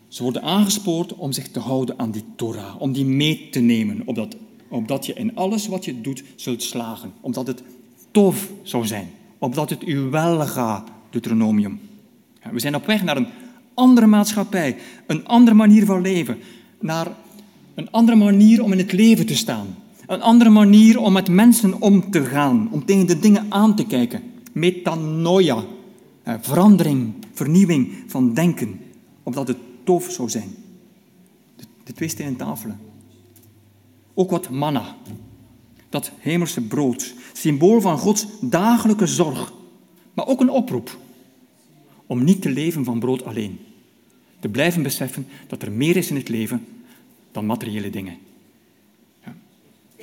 ze 0.09 0.23
worden 0.23 0.43
aangespoord 0.43 1.14
om 1.14 1.33
zich 1.33 1.49
te 1.49 1.59
houden 1.59 1.99
aan 1.99 2.11
die 2.11 2.25
Torah, 2.37 2.81
om 2.81 2.93
die 2.93 3.05
mee 3.05 3.49
te 3.51 3.61
nemen, 3.61 4.03
opdat, 4.69 5.07
je 5.07 5.12
in 5.12 5.37
alles 5.37 5.66
wat 5.66 5.85
je 5.85 6.01
doet 6.01 6.23
zult 6.37 6.62
slagen, 6.62 7.12
omdat 7.21 7.47
het 7.47 7.62
tof 8.11 8.51
zou 8.62 8.87
zijn, 8.87 9.11
opdat 9.39 9.71
het 9.71 9.87
u 9.87 9.99
wel 9.99 10.47
gaat, 10.47 10.89
Deuteronomium. 11.11 11.81
We 12.53 12.61
zijn 12.61 12.75
op 12.75 12.87
weg 12.87 13.03
naar 13.03 13.16
een 13.16 13.29
andere 13.75 14.07
maatschappij, 14.07 14.77
een 15.07 15.27
andere 15.27 15.57
manier 15.57 15.85
van 15.85 16.01
leven, 16.01 16.39
naar 16.81 17.07
een 17.75 17.91
andere 17.91 18.16
manier 18.16 18.62
om 18.62 18.73
in 18.73 18.79
het 18.79 18.93
leven 18.93 19.27
te 19.27 19.37
staan, 19.37 19.77
een 20.09 20.23
andere 20.23 20.51
manier 20.51 20.99
om 20.99 21.13
met 21.13 21.29
mensen 21.29 21.81
om 21.81 22.11
te 22.11 22.25
gaan, 22.25 22.69
om 22.73 22.85
tegen 22.85 23.07
de 23.07 23.19
dingen 23.19 23.47
aan 23.49 23.77
te 23.77 23.87
kijken. 23.87 24.23
Metanoia, 24.53 25.65
verandering, 26.41 27.13
vernieuwing 27.33 27.93
van 28.07 28.35
denken, 28.35 28.81
opdat 29.23 29.49
het 29.49 29.57
tof 29.85 30.11
zou 30.11 30.29
zijn. 30.31 30.55
De, 31.57 31.65
de 31.85 31.93
twee 31.93 32.09
stenen 32.09 32.37
tafelen. 32.37 32.81
Ook 34.15 34.31
wat 34.31 34.51
manna, 34.51 34.97
dat 35.89 36.11
hemelse 36.19 36.61
brood, 36.61 37.15
symbool 37.33 37.81
van 37.81 37.99
Gods 37.99 38.27
dagelijke 38.41 39.07
zorg, 39.07 39.53
maar 40.15 40.27
ook 40.27 40.41
een 40.41 40.51
oproep 40.51 40.99
om 42.07 42.25
niet 42.25 42.43
te 42.43 42.51
leven 42.51 42.85
van 42.85 42.99
brood 42.99 43.25
alleen. 43.25 43.59
Te 44.41 44.49
blijven 44.49 44.83
beseffen 44.83 45.27
dat 45.47 45.63
er 45.63 45.73
meer 45.73 45.97
is 45.97 46.11
in 46.11 46.17
het 46.17 46.29
leven 46.29 46.67
dan 47.33 47.47
materiële 47.47 47.91
dingen. 47.91 48.28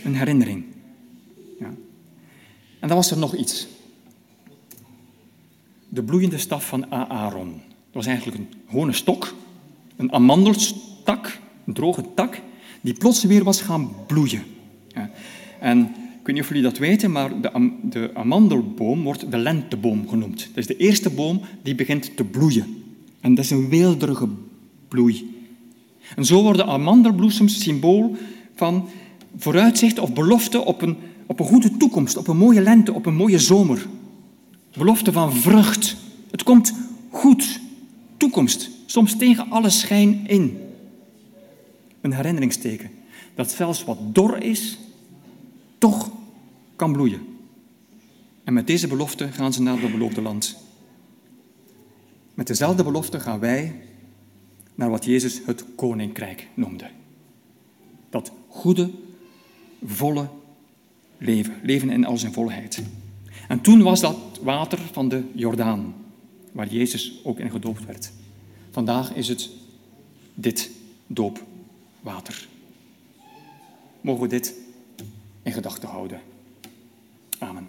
Een 0.06 0.16
herinnering. 0.16 0.64
Ja. 1.60 1.74
En 2.80 2.88
dan 2.88 2.98
was 2.98 3.12
er 3.12 3.18
nog 3.18 3.36
iets. 3.36 3.68
De 5.90 6.04
bloeiende 6.04 6.38
staf 6.38 6.68
van 6.68 6.92
Aaron. 6.92 7.52
Dat 7.52 7.94
was 7.94 8.06
eigenlijk 8.06 8.38
een 8.38 8.48
gewone 8.70 8.94
stok, 8.94 9.34
een 9.96 10.12
amandelstak, 10.12 11.40
een 11.66 11.74
droge 11.74 12.04
tak, 12.16 12.42
die 12.82 12.94
plots 12.94 13.24
weer 13.24 13.44
was 13.44 13.62
gaan 13.62 13.90
bloeien. 14.08 14.44
Ja. 14.88 15.10
En 15.60 15.80
ik 15.80 16.26
weet 16.26 16.36
niet 16.36 16.44
of 16.44 16.48
jullie 16.48 16.64
dat 16.64 16.78
weten, 16.78 17.12
maar 17.12 17.42
de, 17.42 17.72
de 17.84 18.12
amandelboom 18.14 19.04
wordt 19.04 19.32
de 19.32 19.38
lenteboom 19.38 20.10
genoemd. 20.10 20.48
Dat 20.48 20.58
is 20.58 20.68
de 20.68 20.78
eerste 20.78 21.10
boom 21.10 21.42
die 21.62 21.76
begint 21.76 22.18
te 22.18 22.24
bloeien. 22.24 22.84
En 23.20 23.36
dat 23.36 23.46
is 23.46 23.52
een 23.52 23.70
weelderige 23.70 24.28
bloei. 24.88 25.44
En 26.16 26.26
zo 26.26 26.42
worden 26.42 26.66
amandelbloesems 26.66 27.62
symbool 27.62 28.16
van 28.56 28.90
vooruitzicht 29.38 30.00
of 30.00 30.14
belofte 30.14 30.60
op 30.60 30.82
een, 30.82 30.98
op 31.26 31.40
een 31.40 31.46
goede 31.46 31.78
toekomst, 31.78 32.18
op 32.18 32.28
een 32.28 32.38
mooie 32.38 32.62
lente, 32.62 32.94
op 32.94 33.06
een 33.06 33.16
mooie 33.16 33.40
zomer. 33.40 33.88
Belofte 34.78 35.12
van 35.12 35.34
vrucht. 35.34 35.96
Het 36.32 36.44
komt 36.44 36.74
goed. 37.10 37.60
Toekomst. 38.18 38.70
Soms 38.86 39.18
tegen 39.18 39.50
alle 39.50 39.70
schijn 39.70 40.28
in. 40.28 40.60
Een 42.02 42.14
herinneringsteken. 42.14 42.90
Dat 43.36 43.52
zelfs 43.52 43.84
wat 43.84 43.98
dor 44.16 44.42
is, 44.42 44.78
toch 45.78 46.12
kan 46.76 46.94
bloeien. 46.94 47.22
En 48.44 48.54
met 48.54 48.68
deze 48.68 48.88
belofte 48.88 49.32
gaan 49.32 49.54
ze 49.54 49.62
naar 49.62 49.82
het 49.82 49.92
beloofde 49.92 50.22
land. 50.22 50.58
Met 52.34 52.48
dezelfde 52.48 52.84
belofte 52.84 53.20
gaan 53.20 53.40
wij 53.40 53.82
naar 54.76 54.90
wat 54.90 55.06
Jezus 55.06 55.42
het 55.46 55.66
koninkrijk 55.76 56.48
noemde. 56.54 56.90
Dat 58.10 58.32
goede, 58.48 58.92
volle 59.86 60.28
leven. 61.18 61.54
Leven 61.64 61.90
in 61.90 62.06
al 62.06 62.18
zijn 62.18 62.34
volheid. 62.34 62.84
En 63.48 63.62
toen 63.62 63.82
was 63.82 64.00
dat 64.00 64.18
water 64.42 64.80
van 64.92 65.10
de 65.10 65.24
Jordaan, 65.34 65.94
waar 66.52 66.68
Jezus 66.68 67.20
ook 67.24 67.40
in 67.40 67.52
gedoopt 67.52 67.86
werd. 67.86 68.12
Vandaag 68.72 69.14
is 69.14 69.28
het 69.28 69.50
dit 70.34 70.72
doopwater. 71.08 72.48
Mogen 74.02 74.22
we 74.22 74.28
dit 74.28 74.54
in 75.44 75.52
gedachten 75.52 75.90
houden. 75.90 76.22
Amen. 77.40 77.68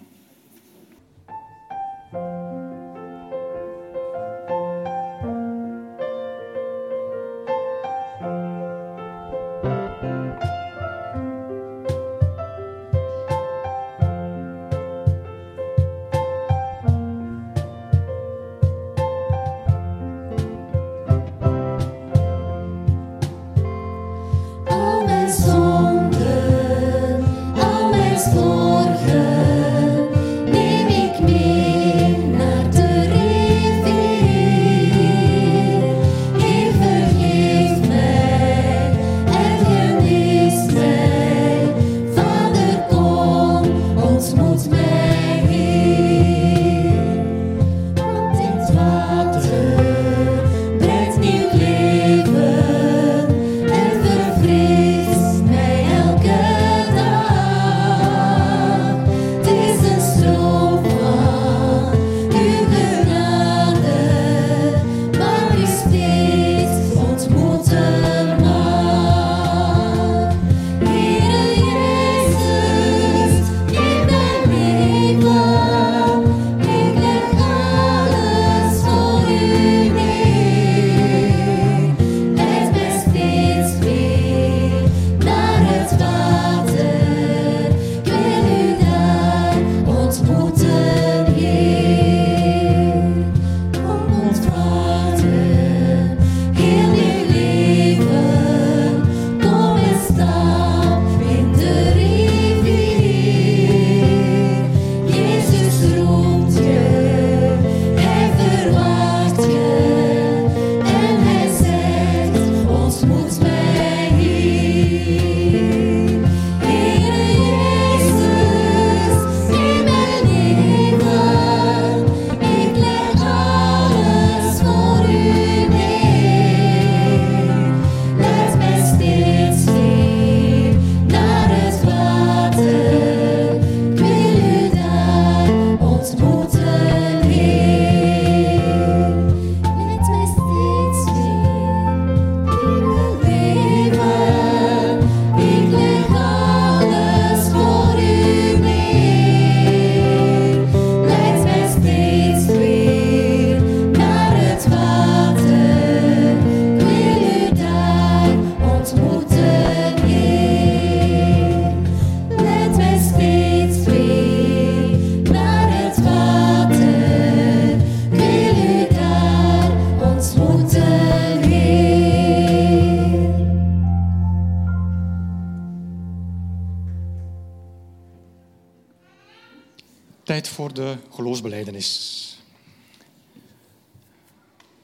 Tijd 180.27 180.49
voor 180.49 180.75
de 180.75 180.97
geloofsbeleidenis. 181.11 182.39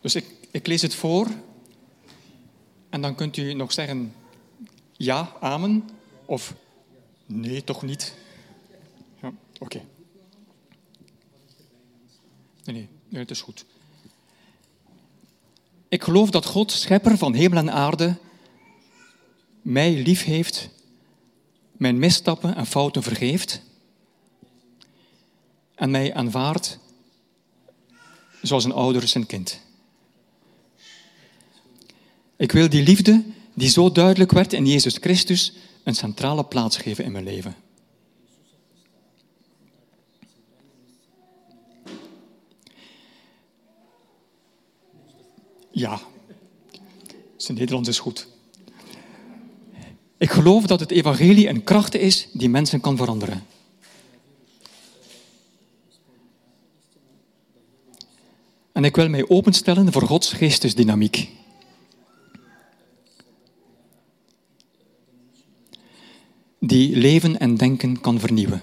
Dus 0.01 0.15
ik, 0.15 0.25
ik 0.51 0.67
lees 0.67 0.83
het 0.83 0.95
voor 0.95 1.27
en 2.89 3.01
dan 3.01 3.15
kunt 3.15 3.37
u 3.37 3.53
nog 3.53 3.73
zeggen 3.73 4.15
ja, 4.93 5.33
amen 5.41 5.89
of 6.25 6.55
nee, 7.27 7.65
toch 7.65 7.83
niet. 7.83 8.15
Ja, 9.23 9.33
oké. 9.59 9.81
Nee, 12.65 12.75
nee, 12.77 12.89
nee, 13.09 13.21
het 13.21 13.31
is 13.31 13.41
goed. 13.41 13.65
Ik 15.89 16.03
geloof 16.03 16.31
dat 16.31 16.47
God, 16.47 16.73
schepper 16.73 17.19
van 17.19 17.35
hemel 17.35 17.59
en 17.59 17.73
aarde, 17.73 18.17
mij 19.63 20.03
lief 20.03 20.25
heeft, 20.25 20.69
mijn 21.73 21.99
misstappen 21.99 22.55
en 22.57 22.67
fouten 22.67 23.03
vergeeft 23.03 23.71
en 25.83 25.91
mij 25.91 26.15
aanvaardt 26.15 26.79
zoals 28.43 28.65
een 28.65 28.73
ouder 28.73 29.09
zijn 29.09 29.27
kind. 29.27 29.61
Ik 32.37 32.53
wil 32.53 32.69
die 32.69 32.83
liefde, 32.83 33.25
die 33.55 33.69
zo 33.69 33.93
duidelijk 33.93 34.31
werd 34.33 34.53
in 34.53 34.67
Jezus 34.67 34.97
Christus, 35.01 35.53
een 35.85 35.95
centrale 35.95 36.45
plaats 36.45 36.77
geven 36.77 37.05
in 37.05 37.13
mijn 37.13 37.25
leven. 37.25 37.57
Ja, 45.71 46.01
zijn 47.37 47.59
Nederlands 47.59 47.89
is 47.89 47.99
goed. 47.99 48.27
Ik 50.19 50.31
geloof 50.31 50.67
dat 50.67 50.81
het 50.81 50.91
evangelie 50.91 51.49
een 51.49 51.65
kracht 51.65 51.95
is 51.95 52.29
die 52.33 52.49
mensen 52.49 52.81
kan 52.81 52.97
veranderen. 52.97 53.52
En 58.83 58.89
ik 58.89 58.97
wil 58.97 59.09
mij 59.09 59.29
openstellen 59.29 59.93
voor 59.93 60.03
Gods 60.03 60.33
geestesdynamiek. 60.33 61.29
Die 66.59 66.97
leven 66.97 67.39
en 67.39 67.57
denken 67.57 68.01
kan 68.01 68.21
vernieuwen. 68.21 68.63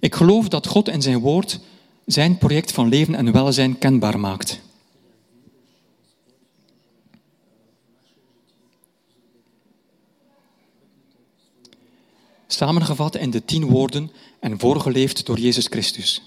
Ik 0.00 0.14
geloof 0.14 0.48
dat 0.48 0.66
God 0.66 0.88
in 0.88 1.02
zijn 1.02 1.18
woord 1.18 1.60
zijn 2.04 2.38
project 2.38 2.72
van 2.72 2.88
leven 2.88 3.14
en 3.14 3.32
welzijn 3.32 3.78
kenbaar 3.78 4.20
maakt. 4.20 4.60
Samengevat 12.46 13.16
in 13.16 13.30
de 13.30 13.44
tien 13.44 13.64
woorden 13.64 14.10
en 14.42 14.58
voorgeleefd 14.58 15.26
door 15.26 15.38
Jezus 15.38 15.66
Christus. 15.66 16.22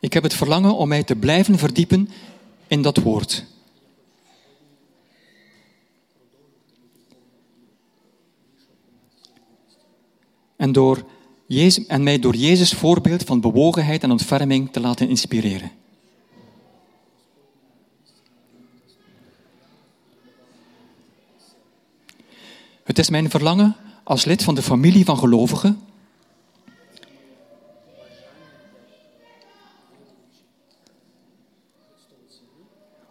Ik 0.00 0.12
heb 0.12 0.22
het 0.22 0.34
verlangen 0.34 0.76
om 0.76 0.88
mij 0.88 1.02
te 1.02 1.16
blijven 1.16 1.58
verdiepen 1.58 2.08
in 2.66 2.82
dat 2.82 2.96
woord. 2.96 3.44
En, 10.56 10.72
door 10.72 11.04
Jezus, 11.46 11.86
en 11.86 12.02
mij 12.02 12.18
door 12.18 12.34
Jezus 12.34 12.72
voorbeeld 12.72 13.22
van 13.22 13.40
bewogenheid 13.40 14.02
en 14.02 14.10
ontferming 14.10 14.72
te 14.72 14.80
laten 14.80 15.08
inspireren. 15.08 15.70
Het 22.88 22.98
is 22.98 23.10
mijn 23.10 23.30
verlangen 23.30 23.76
als 24.04 24.24
lid 24.24 24.42
van 24.42 24.54
de 24.54 24.62
familie 24.62 25.04
van 25.04 25.18
gelovigen 25.18 25.80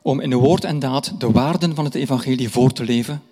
om 0.01 0.19
in 0.19 0.33
woord 0.33 0.63
en 0.63 0.79
daad 0.79 1.19
de 1.19 1.31
waarden 1.31 1.75
van 1.75 1.85
het 1.85 1.95
evangelie 1.95 2.49
voor 2.49 2.73
te 2.73 2.83
leven 2.83 3.23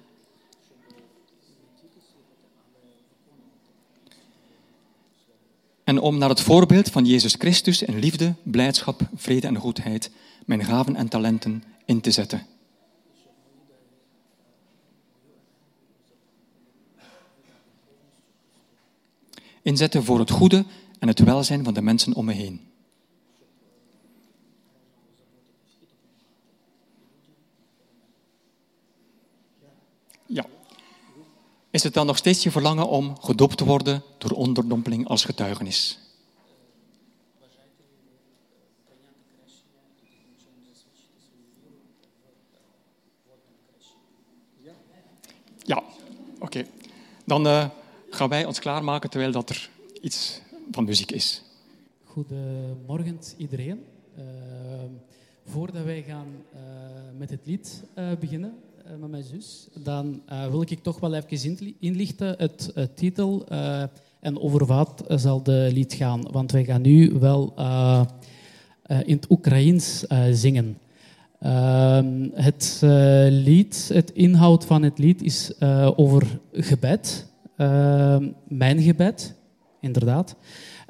en 5.83 5.99
om 5.99 6.17
naar 6.17 6.29
het 6.29 6.41
voorbeeld 6.41 6.89
van 6.89 7.05
Jezus 7.05 7.35
Christus 7.37 7.83
in 7.83 7.99
liefde, 7.99 8.35
blijdschap, 8.43 9.01
vrede 9.15 9.47
en 9.47 9.57
goedheid 9.57 10.11
mijn 10.45 10.63
gaven 10.65 10.95
en 10.95 11.07
talenten 11.07 11.63
in 11.85 12.01
te 12.01 12.11
zetten. 12.11 12.54
Inzetten 19.65 20.03
voor 20.03 20.19
het 20.19 20.31
goede 20.31 20.65
en 20.99 21.07
het 21.07 21.19
welzijn 21.19 21.63
van 21.63 21.73
de 21.73 21.81
mensen 21.81 22.13
om 22.13 22.25
me 22.25 22.33
heen. 22.33 22.61
Ja. 30.25 30.45
Is 31.69 31.83
het 31.83 31.93
dan 31.93 32.05
nog 32.05 32.17
steeds 32.17 32.43
je 32.43 32.51
verlangen 32.51 32.87
om 32.87 33.19
gedoopt 33.19 33.57
te 33.57 33.65
worden 33.65 34.03
door 34.17 34.31
onderdompeling 34.31 35.07
als 35.07 35.25
getuigenis? 35.25 35.99
Ja, 45.57 45.83
oké. 46.39 46.67
Dan 47.25 47.47
uh, 47.47 47.65
gaan 48.15 48.29
wij 48.29 48.45
ons 48.45 48.59
klaarmaken 48.59 49.09
terwijl 49.09 49.31
dat 49.31 49.49
er 49.49 49.69
iets 50.01 50.41
van 50.71 50.83
muziek 50.83 51.11
is. 51.11 51.41
Goedemorgen 52.03 53.19
iedereen. 53.37 53.83
Uh, 54.17 54.23
voordat 55.45 55.83
wij 55.83 56.03
gaan 56.07 56.27
uh, 56.53 56.59
met 57.17 57.29
het 57.29 57.39
lied 57.43 57.83
beginnen, 58.19 58.53
uh, 58.85 58.91
met 58.99 59.09
mijn 59.09 59.23
zus, 59.23 59.67
dan 59.73 60.21
wil 60.49 60.61
ik 60.61 60.83
toch 60.83 60.99
wel 60.99 61.13
even 61.13 61.75
inlichten 61.79 62.35
het, 62.37 62.73
titel 62.93 63.47
en 64.19 64.39
over 64.39 64.65
wat 64.65 65.03
zal 65.07 65.43
de 65.43 65.69
lied 65.73 65.93
gaan. 65.93 66.31
Want 66.31 66.51
wij 66.51 66.63
gaan 66.63 66.81
nu 66.81 67.11
wel 67.19 67.53
in 69.05 69.15
het 69.15 69.29
Oekraïens 69.29 70.05
zingen. 70.31 70.77
Ehm, 71.39 72.29
het 72.33 72.79
lied, 73.29 73.89
het 73.93 74.11
inhoud 74.11 74.65
van 74.65 74.83
het 74.83 74.97
lied 74.97 75.21
is 75.21 75.51
over 75.95 76.39
gebed. 76.51 77.33
Ehm, 77.57 78.27
mijn 78.47 78.81
gebed, 78.81 79.35
inderdaad. 79.79 80.35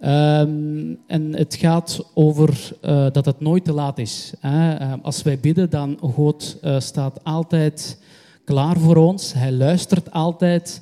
Um, 0.03 0.99
en 1.07 1.36
het 1.36 1.55
gaat 1.55 2.05
over 2.13 2.72
uh, 2.86 3.07
dat 3.11 3.26
het 3.26 3.39
nooit 3.39 3.66
te 3.66 3.74
laat 3.74 3.97
is. 3.97 4.34
Hè. 4.39 4.80
Uh, 4.80 4.93
als 5.01 5.24
wij 5.24 5.39
bidden, 5.39 5.70
dan 5.70 5.97
God 6.01 6.57
uh, 6.63 6.80
staat 6.80 7.24
altijd 7.24 8.01
klaar 8.43 8.78
voor 8.78 8.95
ons. 8.95 9.34
Hij 9.34 9.51
luistert 9.51 10.11
altijd. 10.11 10.82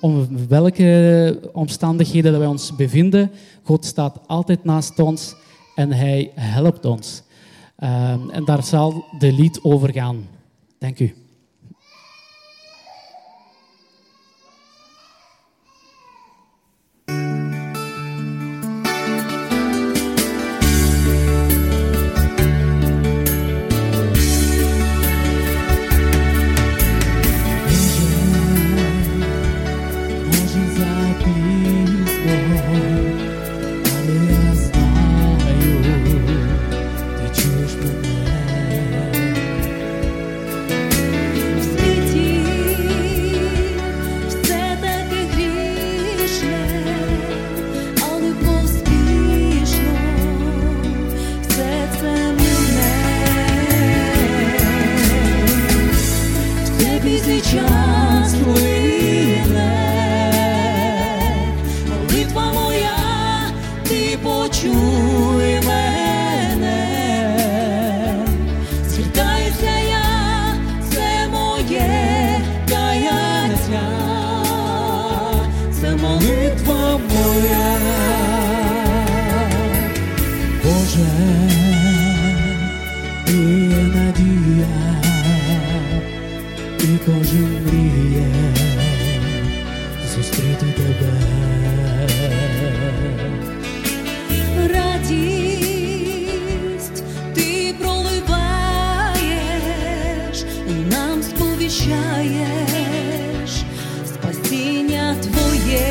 Om 0.00 0.28
welke 0.48 1.40
omstandigheden 1.52 2.30
dat 2.30 2.40
wij 2.40 2.50
ons 2.50 2.76
bevinden, 2.76 3.30
God 3.62 3.84
staat 3.84 4.20
altijd 4.26 4.64
naast 4.64 4.98
ons 4.98 5.34
en 5.74 5.92
hij 5.92 6.30
helpt 6.34 6.84
ons. 6.84 7.22
en 7.76 8.42
daar 8.44 8.64
zal 8.64 9.04
de 9.18 9.32
lied 9.32 9.60
over 9.62 9.92
gaan. 9.92 10.26
Dank 10.78 10.98
u. 11.00 11.25
обіцяєш 101.86 103.50
спасіння 104.06 105.16
твое, 105.22 105.86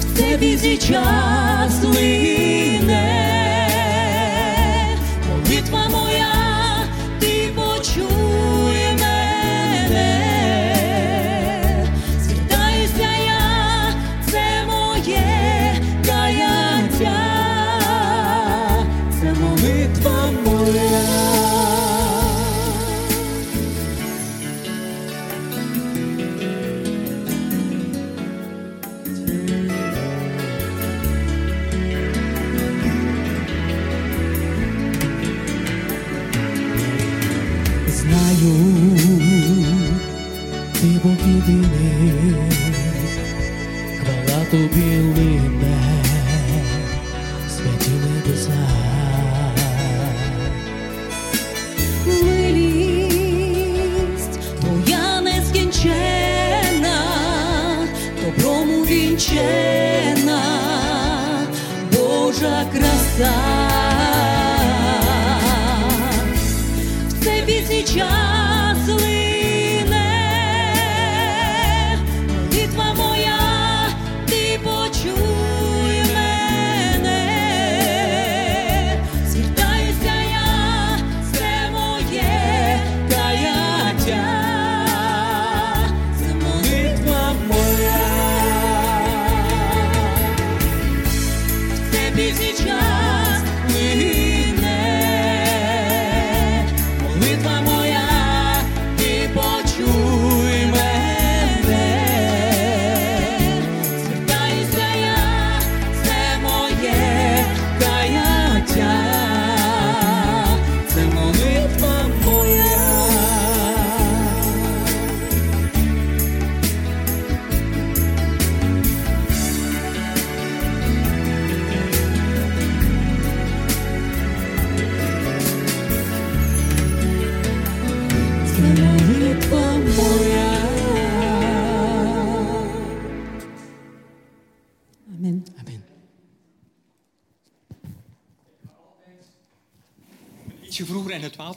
в 0.00 0.18
тебе 0.18 0.76
час. 0.76 1.27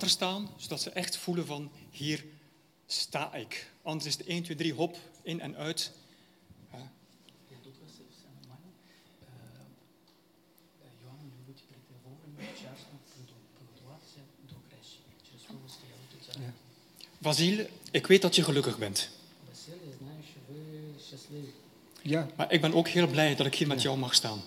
staan, 0.10 0.50
zodat 0.58 0.82
ze 0.82 0.90
echt 0.90 1.18
voelen 1.18 1.46
van 1.46 1.72
hier 1.90 2.26
sta 2.86 3.34
ik. 3.34 3.72
Anders 3.82 4.06
is 4.06 4.18
het 4.18 4.28
1, 4.28 4.44
2, 4.44 4.58
3, 4.58 4.74
hop, 4.74 4.98
in 5.22 5.40
en 5.40 5.56
uit. 5.56 5.92
Ja. 6.72 6.92
Vasil, 17.22 17.66
ik 17.92 18.08
weet 18.08 18.22
dat 18.22 18.36
je 18.36 18.44
gelukkig 18.44 18.78
bent. 18.78 19.10
Ja. 22.02 22.28
Maar 22.36 22.52
ik 22.52 22.62
ben 22.62 22.74
ook 22.74 22.88
heel 22.88 23.08
blij 23.08 23.36
dat 23.36 23.46
ik 23.46 23.56
hier 23.56 23.68
met 23.68 23.82
jou 23.82 23.98
mag 23.98 24.14
staan. 24.14 24.42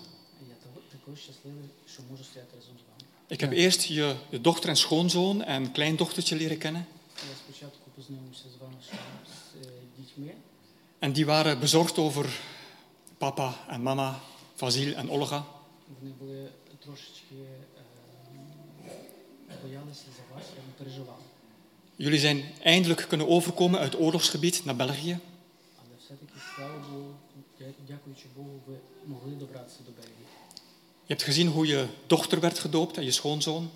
Ik 3.27 3.39
heb 3.39 3.51
eerst 3.51 3.83
je, 3.83 4.15
dochter 4.41 4.69
en 4.69 4.75
schoonzoon 4.75 5.43
en 5.43 5.71
kleindochtertje 5.71 6.35
leren 6.35 6.57
kennen. 6.57 6.87
En 10.99 11.13
die 11.13 11.25
waren 11.25 11.59
bezorgd 11.59 11.97
over 11.97 12.39
papa 13.17 13.55
en 13.67 13.81
mama, 13.81 14.19
Vasil 14.55 14.93
en 14.93 15.09
Olga. 15.09 15.45
Jullie 21.95 22.19
zijn 22.19 22.43
eindelijk 22.63 23.05
kunnen 23.07 23.27
overkomen 23.27 23.79
uit 23.79 23.99
oorlogsgebied 23.99 24.65
naar 24.65 24.75
België. 24.75 25.19
Je 31.07 31.13
hebt 31.13 31.23
gezien 31.23 31.47
hoe 31.47 31.67
je 31.67 31.87
dochter 32.07 32.39
werd 32.39 32.59
gedoopt 32.59 32.97
en 32.97 33.03
je 33.03 33.11
schoonzoon. 33.11 33.71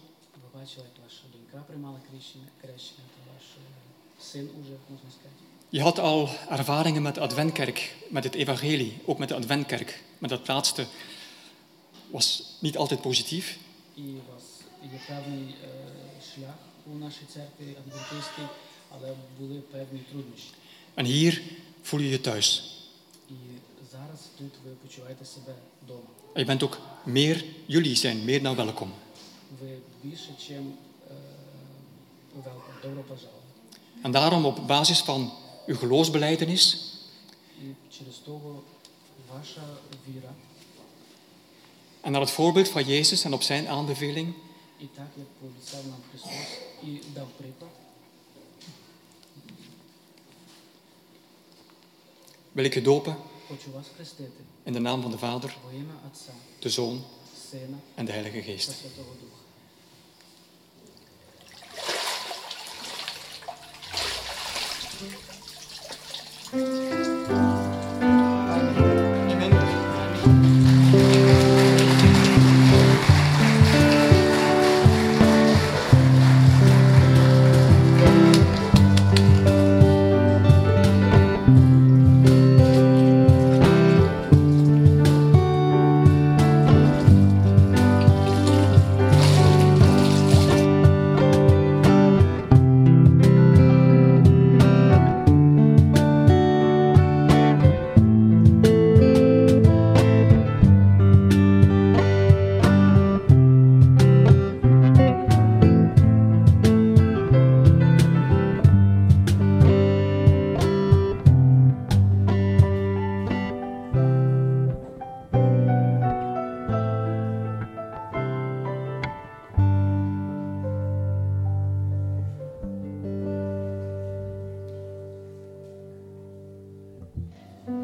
Je 5.69 5.81
had 5.81 5.99
al 5.99 6.29
ervaringen 6.49 7.01
met 7.01 7.15
de 7.15 7.21
Adventkerk, 7.21 7.95
met 8.09 8.23
het 8.23 8.33
Evangelie, 8.35 8.97
ook 9.05 9.17
met 9.17 9.27
de 9.27 9.35
Adventkerk. 9.35 10.03
Maar 10.17 10.29
dat 10.29 10.47
laatste 10.47 10.87
was 12.07 12.55
niet 12.59 12.77
altijd 12.77 13.01
positief. 13.01 13.57
En 20.93 21.05
hier 21.05 21.41
voel 21.81 21.99
je 21.99 22.09
je 22.09 22.21
thuis. 22.21 22.77
І 23.88 23.88
зараз 23.92 24.20
тут 24.38 24.52
ви 24.64 24.70
почуваєте 24.70 25.24
себе 25.24 25.54
вдома. 25.84 26.08
En 26.34 26.40
je 26.40 26.46
bent 26.46 26.62
ook 26.62 26.78
meer, 27.04 27.44
jullie 27.66 27.96
zijn 27.96 28.24
meer 28.24 28.42
dan 28.42 28.56
welkom. 28.56 28.92
Ви 29.60 29.78
більше, 30.02 30.34
чим 30.46 30.74
е, 31.10 31.14
welkom, 32.44 32.74
добро 32.82 33.02
пожаловать. 33.02 33.42
En 34.02 34.10
daarom 34.10 34.44
op 34.44 34.66
basis 34.66 35.00
van 35.00 35.32
uw 35.66 35.76
geloofsbeleidenis 35.76 36.90
І 37.62 37.74
через 37.90 38.16
того 38.18 38.62
ваша 39.32 39.62
віра, 40.08 40.34
en 42.00 42.12
naar 42.12 42.20
het 42.20 42.30
voorbeeld 42.30 42.68
van 42.68 42.84
Jezus 42.84 43.24
en 43.24 43.32
op 43.32 43.42
zijn 43.42 43.68
aanbeveling 43.68 44.34
і 44.78 44.86
так 44.86 45.08
як 45.16 45.26
пообіцяв 45.40 45.86
нам 45.86 46.00
Христос 46.10 46.58
і 46.82 47.00
дав 47.14 47.28
приклад, 47.36 47.70
wil 52.52 52.64
ik 52.64 52.74
je 52.74 52.82
dopen 52.82 53.14
хочу 53.14 53.14
вас 53.14 53.14
хрестити 53.14 53.27
In 54.63 54.73
de 54.73 54.79
naam 54.79 55.01
van 55.01 55.11
de 55.11 55.17
Vader, 55.17 55.57
de 56.59 56.69
Zoon 56.69 57.03
en 57.95 58.05
de 58.05 58.11
Heilige 58.11 58.41
Geest. 58.41 58.83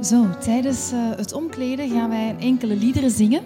Zo, 0.05 0.29
tijdens 0.39 0.91
eh, 0.91 0.99
het 1.15 1.33
omkleden 1.33 1.89
gaan 1.89 2.09
wij 2.09 2.35
enkele 2.39 2.75
liederen 2.75 3.11
zingen. 3.11 3.41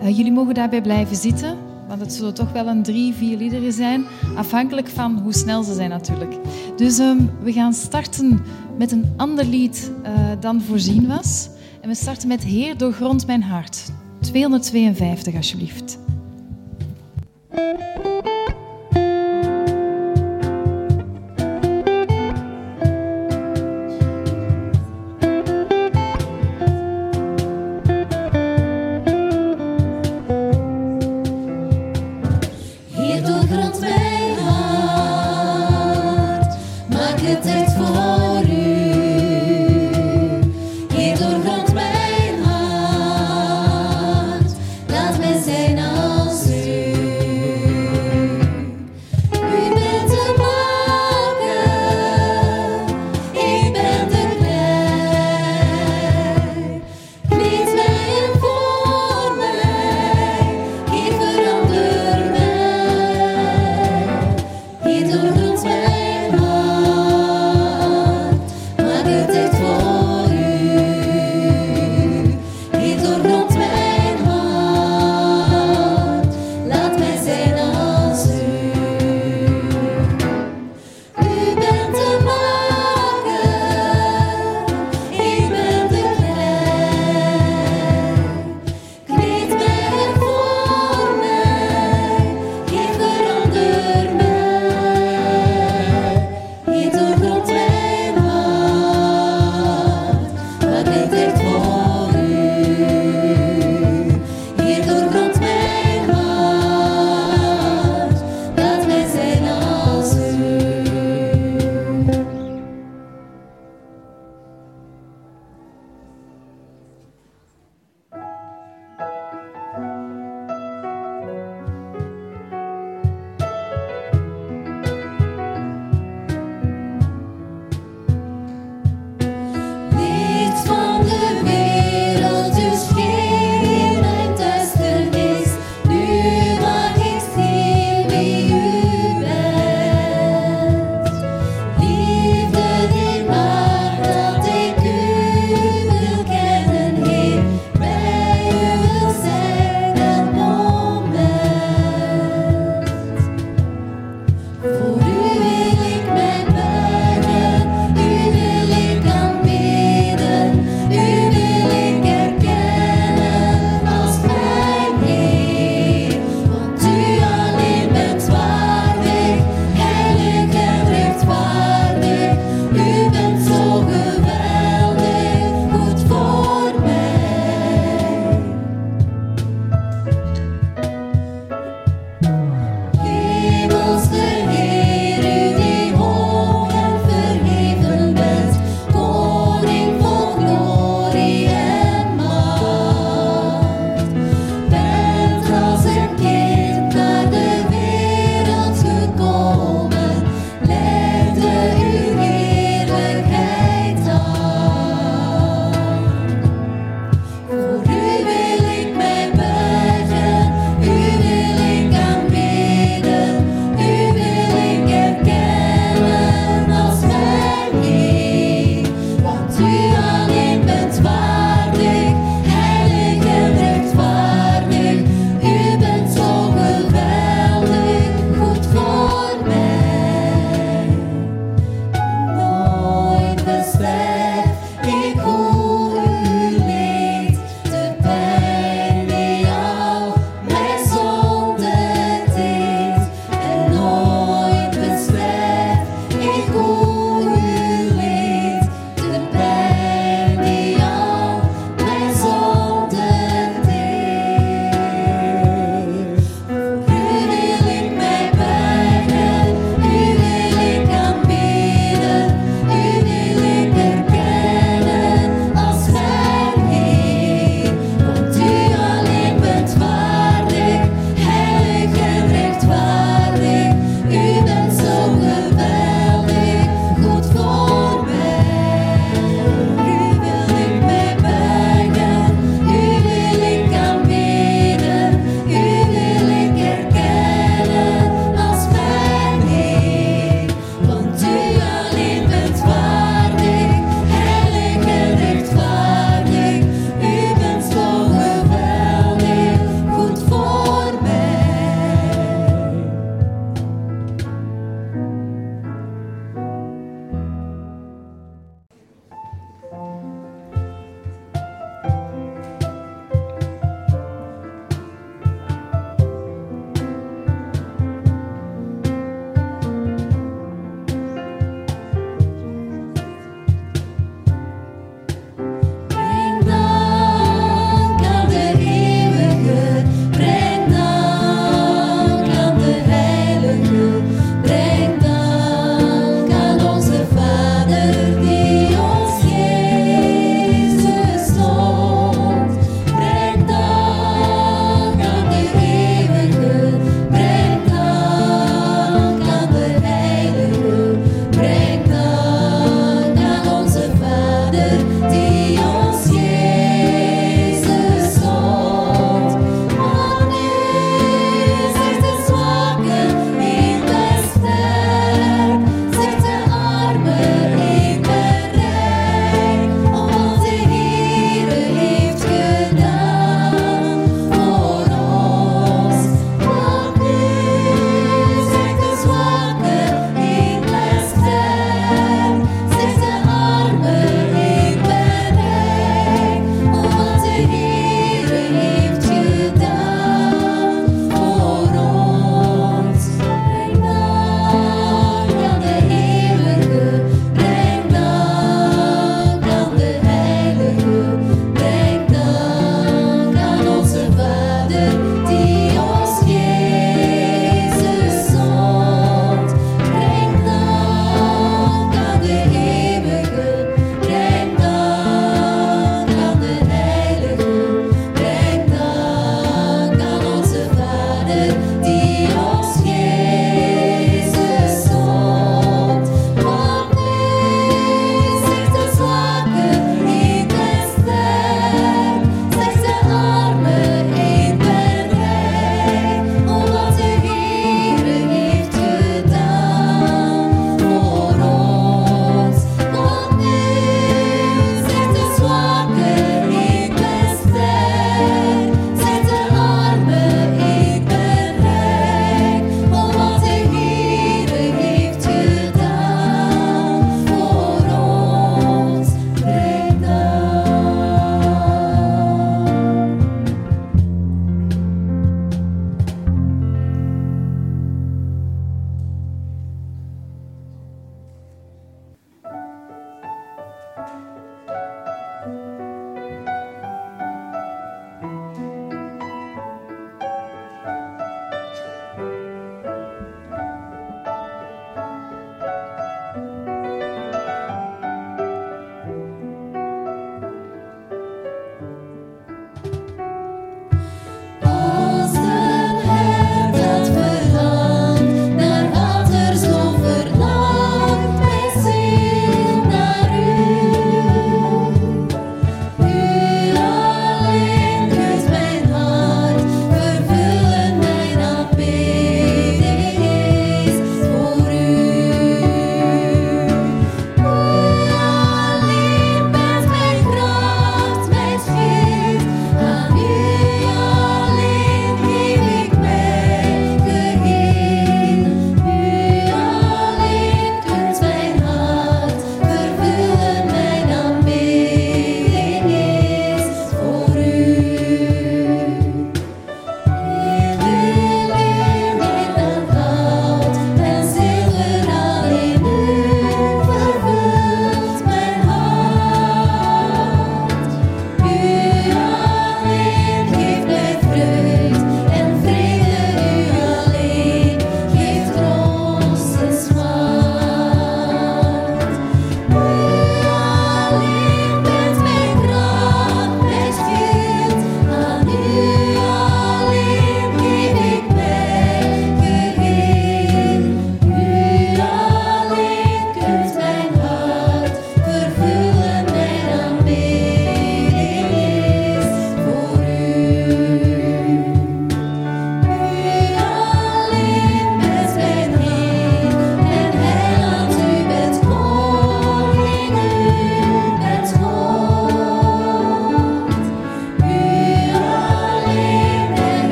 Eh, 0.00 0.16
jullie 0.16 0.32
mogen 0.32 0.54
daarbij 0.54 0.82
blijven 0.82 1.16
zitten, 1.16 1.58
want 1.88 2.00
het 2.00 2.12
zullen 2.12 2.34
toch 2.34 2.52
wel 2.52 2.66
een 2.66 2.82
drie, 2.82 3.14
vier 3.14 3.36
liederen 3.36 3.72
zijn, 3.72 4.04
afhankelijk 4.36 4.88
van 4.88 5.18
hoe 5.18 5.32
snel 5.32 5.62
ze 5.62 5.74
zijn 5.74 5.90
natuurlijk. 5.90 6.36
Dus 6.76 6.98
ehm, 6.98 7.18
we 7.42 7.52
gaan 7.52 7.72
starten 7.72 8.40
met 8.78 8.92
een 8.92 9.12
ander 9.16 9.44
lied 9.44 9.92
eh, 10.02 10.12
dan 10.40 10.60
voorzien 10.60 11.06
was. 11.06 11.48
En 11.80 11.88
we 11.88 11.94
starten 11.94 12.28
met 12.28 12.44
Heer 12.44 12.76
doorgrond 12.76 13.26
mijn 13.26 13.42
hart. 13.42 13.92
252 14.20 15.34
alsjeblieft. 15.34 15.98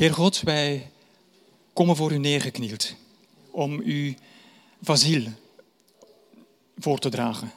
Heer 0.00 0.14
God, 0.14 0.40
wij 0.40 0.90
komen 1.72 1.96
voor 1.96 2.12
u 2.12 2.18
neergeknield 2.18 2.94
om 3.50 3.80
u 3.80 4.16
Vasil 4.82 5.26
voor 6.78 6.98
te 6.98 7.08
dragen. 7.08 7.52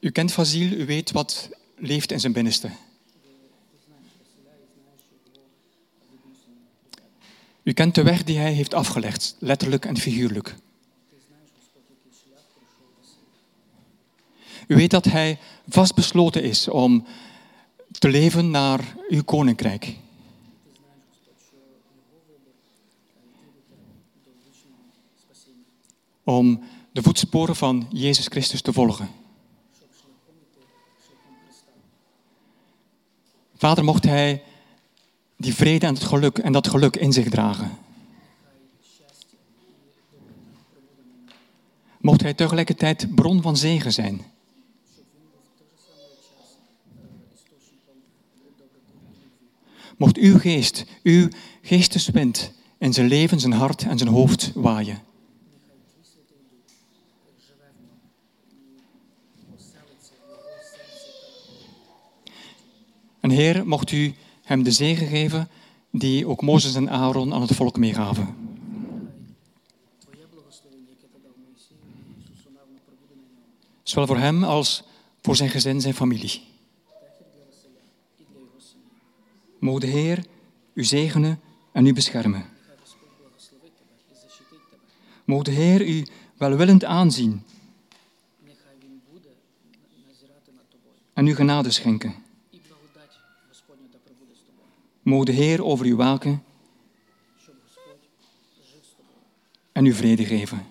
U 0.00 0.10
kent 0.10 0.32
Vasil, 0.32 0.72
u 0.72 0.86
weet 0.86 1.10
wat 1.10 1.48
leeft 1.76 2.12
in 2.12 2.20
zijn 2.20 2.32
binnenste. 2.32 2.70
U 7.62 7.72
kent 7.72 7.94
de 7.94 8.02
weg 8.02 8.24
die 8.24 8.38
hij 8.38 8.52
heeft 8.52 8.74
afgelegd, 8.74 9.36
letterlijk 9.38 9.84
en 9.84 9.96
figuurlijk. 9.96 10.54
U 14.66 14.74
weet 14.74 14.90
dat 14.90 15.04
hij 15.04 15.38
vastbesloten 15.68 16.42
is 16.42 16.68
om 16.68 17.06
te 17.98 18.08
leven 18.08 18.50
naar 18.50 18.96
uw 19.08 19.22
koninkrijk. 19.22 19.96
Om 26.24 26.62
de 26.92 27.02
voetsporen 27.02 27.56
van 27.56 27.86
Jezus 27.90 28.26
Christus 28.26 28.62
te 28.62 28.72
volgen. 28.72 29.08
Vader, 33.56 33.84
mocht 33.84 34.04
hij 34.04 34.42
die 35.36 35.54
vrede 35.54 35.86
en 35.86 35.94
het 35.94 36.04
geluk 36.04 36.38
en 36.38 36.52
dat 36.52 36.68
geluk 36.68 36.96
in 36.96 37.12
zich 37.12 37.28
dragen. 37.28 37.78
Mocht 42.00 42.20
hij 42.20 42.34
tegelijkertijd 42.34 43.14
bron 43.14 43.42
van 43.42 43.56
zegen 43.56 43.92
zijn. 43.92 44.33
Mocht 49.96 50.16
uw 50.16 50.38
geest, 50.38 50.84
uw 51.02 51.28
geesteswind 51.62 52.52
in 52.78 52.92
zijn 52.92 53.08
leven, 53.08 53.40
zijn 53.40 53.52
hart 53.52 53.82
en 53.82 53.98
zijn 53.98 54.10
hoofd 54.10 54.52
waaien. 54.54 55.02
En 63.20 63.30
Heer, 63.30 63.66
mocht 63.66 63.92
u 63.92 64.14
hem 64.42 64.62
de 64.62 64.70
zegen 64.70 65.06
geven 65.06 65.48
die 65.90 66.26
ook 66.26 66.42
Mozes 66.42 66.74
en 66.74 66.90
Aaron 66.90 67.34
aan 67.34 67.40
het 67.40 67.54
volk 67.54 67.76
meegaven. 67.76 68.34
Zowel 73.82 74.06
voor 74.06 74.18
hem 74.18 74.44
als 74.44 74.82
voor 75.22 75.36
zijn 75.36 75.50
gezin, 75.50 75.80
zijn 75.80 75.94
familie. 75.94 76.53
Mogen 79.64 79.80
de 79.80 79.86
Heer 79.86 80.26
u 80.72 80.84
zegenen 80.84 81.40
en 81.72 81.86
u 81.86 81.92
beschermen. 81.92 82.46
Mogen 85.24 85.44
de 85.44 85.50
Heer 85.50 85.88
u 85.88 86.06
welwillend 86.36 86.84
aanzien 86.84 87.42
en 91.12 91.26
u 91.26 91.34
genade 91.34 91.70
schenken. 91.70 92.14
Mogen 95.02 95.26
de 95.26 95.32
Heer 95.32 95.64
over 95.64 95.86
u 95.86 95.96
waken 95.96 96.44
en 99.72 99.86
u 99.86 99.92
vrede 99.92 100.24
geven. 100.24 100.66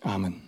Amen. 0.00 0.45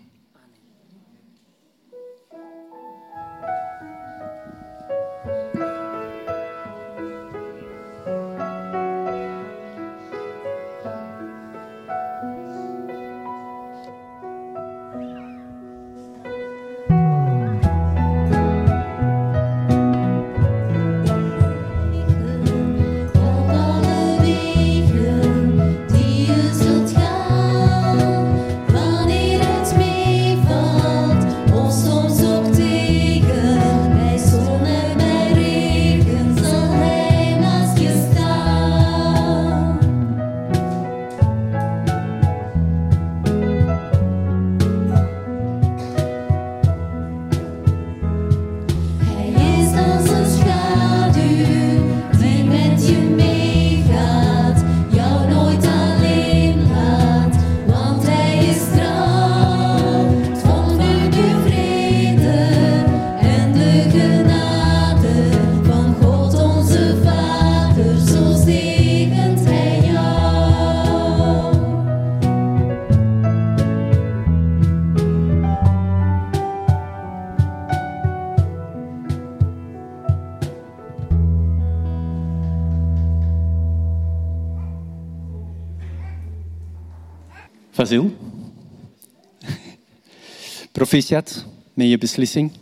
Proficiat 90.78 91.44
met 91.74 91.88
je 91.88 91.98
beslissing. 91.98 92.52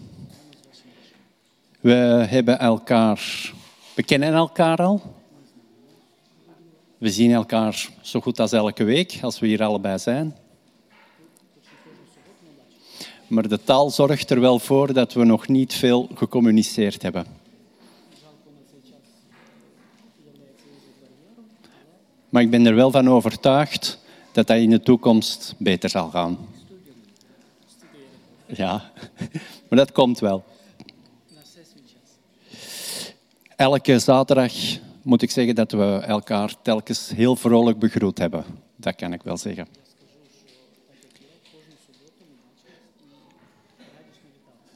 We 1.81 1.93
hebben 2.29 2.59
elkaar, 2.59 3.53
we 3.95 4.03
kennen 4.03 4.33
elkaar 4.33 4.79
al. 4.79 5.03
We 6.99 7.11
zien 7.11 7.33
elkaar 7.33 7.89
zo 8.01 8.21
goed 8.21 8.41
als 8.41 8.53
elke 8.53 8.85
week, 8.85 9.19
als 9.23 9.39
we 9.39 9.47
hier 9.47 9.63
allebei 9.63 9.99
zijn. 9.99 10.37
Maar 13.27 13.49
de 13.49 13.63
taal 13.65 13.91
zorgt 13.91 14.31
er 14.31 14.41
wel 14.41 14.59
voor 14.59 14.93
dat 14.93 15.13
we 15.13 15.25
nog 15.25 15.49
niet 15.49 15.75
veel 15.75 16.09
gecommuniceerd 16.15 17.03
hebben. 17.03 17.27
Maar 22.29 22.43
ik 22.43 22.51
ben 22.51 22.67
er 22.67 22.75
wel 22.75 22.91
van 22.91 23.09
overtuigd 23.09 23.99
dat 24.33 24.47
dat 24.47 24.57
in 24.57 24.71
de 24.71 24.81
toekomst 24.81 25.55
beter 25.59 25.91
zal 25.91 26.11
gaan. 26.11 26.56
Ja, 28.47 28.91
maar 29.69 29.79
dat 29.79 29.93
komt 29.93 30.19
wel. 30.19 30.45
Elke 33.57 33.99
zaterdag 33.99 34.53
moet 35.03 35.23
ik 35.23 35.31
zeggen 35.31 35.55
dat 35.55 35.73
we 35.73 36.03
elkaar 36.07 36.55
telkens 36.63 37.13
heel 37.15 37.37
vrolijk 37.37 37.79
begroet 37.79 38.19
hebben. 38.19 38.45
Dat 38.77 38.95
kan 38.95 39.13
ik 39.13 39.23
wel 39.23 39.37
zeggen. 39.37 39.67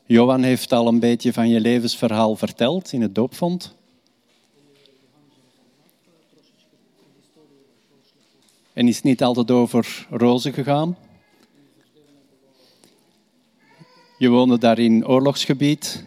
Johan 0.06 0.42
heeft 0.42 0.72
al 0.72 0.86
een 0.86 1.01
beetje 1.01 1.32
van 1.32 1.48
je 1.48 1.60
levensverhaal 1.60 2.36
verteld 2.36 2.92
in 2.92 3.02
het 3.02 3.14
doopvond. 3.14 3.74
En 8.72 8.88
is 8.88 9.02
niet 9.02 9.22
altijd 9.22 9.51
over 9.51 10.06
rozen 10.10 10.52
gegaan. 10.52 10.97
Je 14.20 14.28
woonde 14.28 14.59
daar 14.59 14.78
in 14.78 15.06
oorlogsgebied 15.06 16.05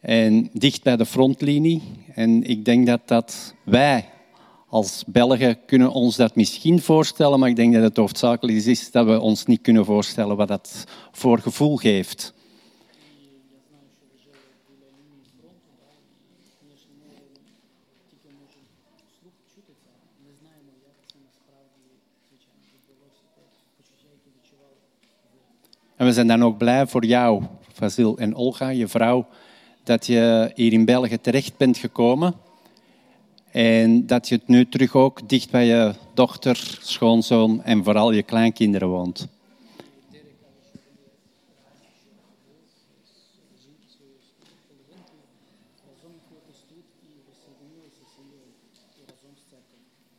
en 0.00 0.50
dicht 0.52 0.82
bij 0.82 0.96
de 0.96 1.06
frontlinie. 1.06 1.82
En 2.14 2.42
ik 2.42 2.64
denk 2.64 2.86
dat 2.86 3.00
dat 3.04 3.54
wij 3.64 4.08
als 4.68 5.04
Belgen 5.06 5.58
kunnen 5.66 5.92
ons 5.92 6.16
dat 6.16 6.36
misschien 6.36 6.80
voorstellen, 6.80 7.38
maar 7.38 7.48
ik 7.48 7.56
denk 7.56 7.74
dat 7.74 7.82
het 7.82 7.96
hoofdzakelijk 7.96 8.64
is 8.64 8.90
dat 8.90 9.06
we 9.06 9.20
ons 9.20 9.46
niet 9.46 9.60
kunnen 9.60 9.84
voorstellen 9.84 10.36
wat 10.36 10.48
dat 10.48 10.84
voor 11.12 11.38
gevoel 11.38 11.76
geeft. 11.76 12.34
En 25.98 26.06
we 26.06 26.12
zijn 26.12 26.26
dan 26.26 26.44
ook 26.44 26.58
blij 26.58 26.86
voor 26.86 27.04
jou, 27.04 27.42
Vasil 27.72 28.18
en 28.18 28.34
Olga, 28.34 28.68
je 28.68 28.88
vrouw, 28.88 29.26
dat 29.82 30.06
je 30.06 30.52
hier 30.54 30.72
in 30.72 30.84
België 30.84 31.20
terecht 31.20 31.56
bent 31.56 31.78
gekomen 31.78 32.34
en 33.50 34.06
dat 34.06 34.28
je 34.28 34.34
het 34.34 34.48
nu 34.48 34.68
terug 34.68 34.94
ook 34.94 35.28
dicht 35.28 35.50
bij 35.50 35.66
je 35.66 35.94
dochter, 36.14 36.78
schoonzoon 36.80 37.62
en 37.62 37.84
vooral 37.84 38.12
je 38.12 38.22
kleinkinderen 38.22 38.88
woont. 38.88 39.28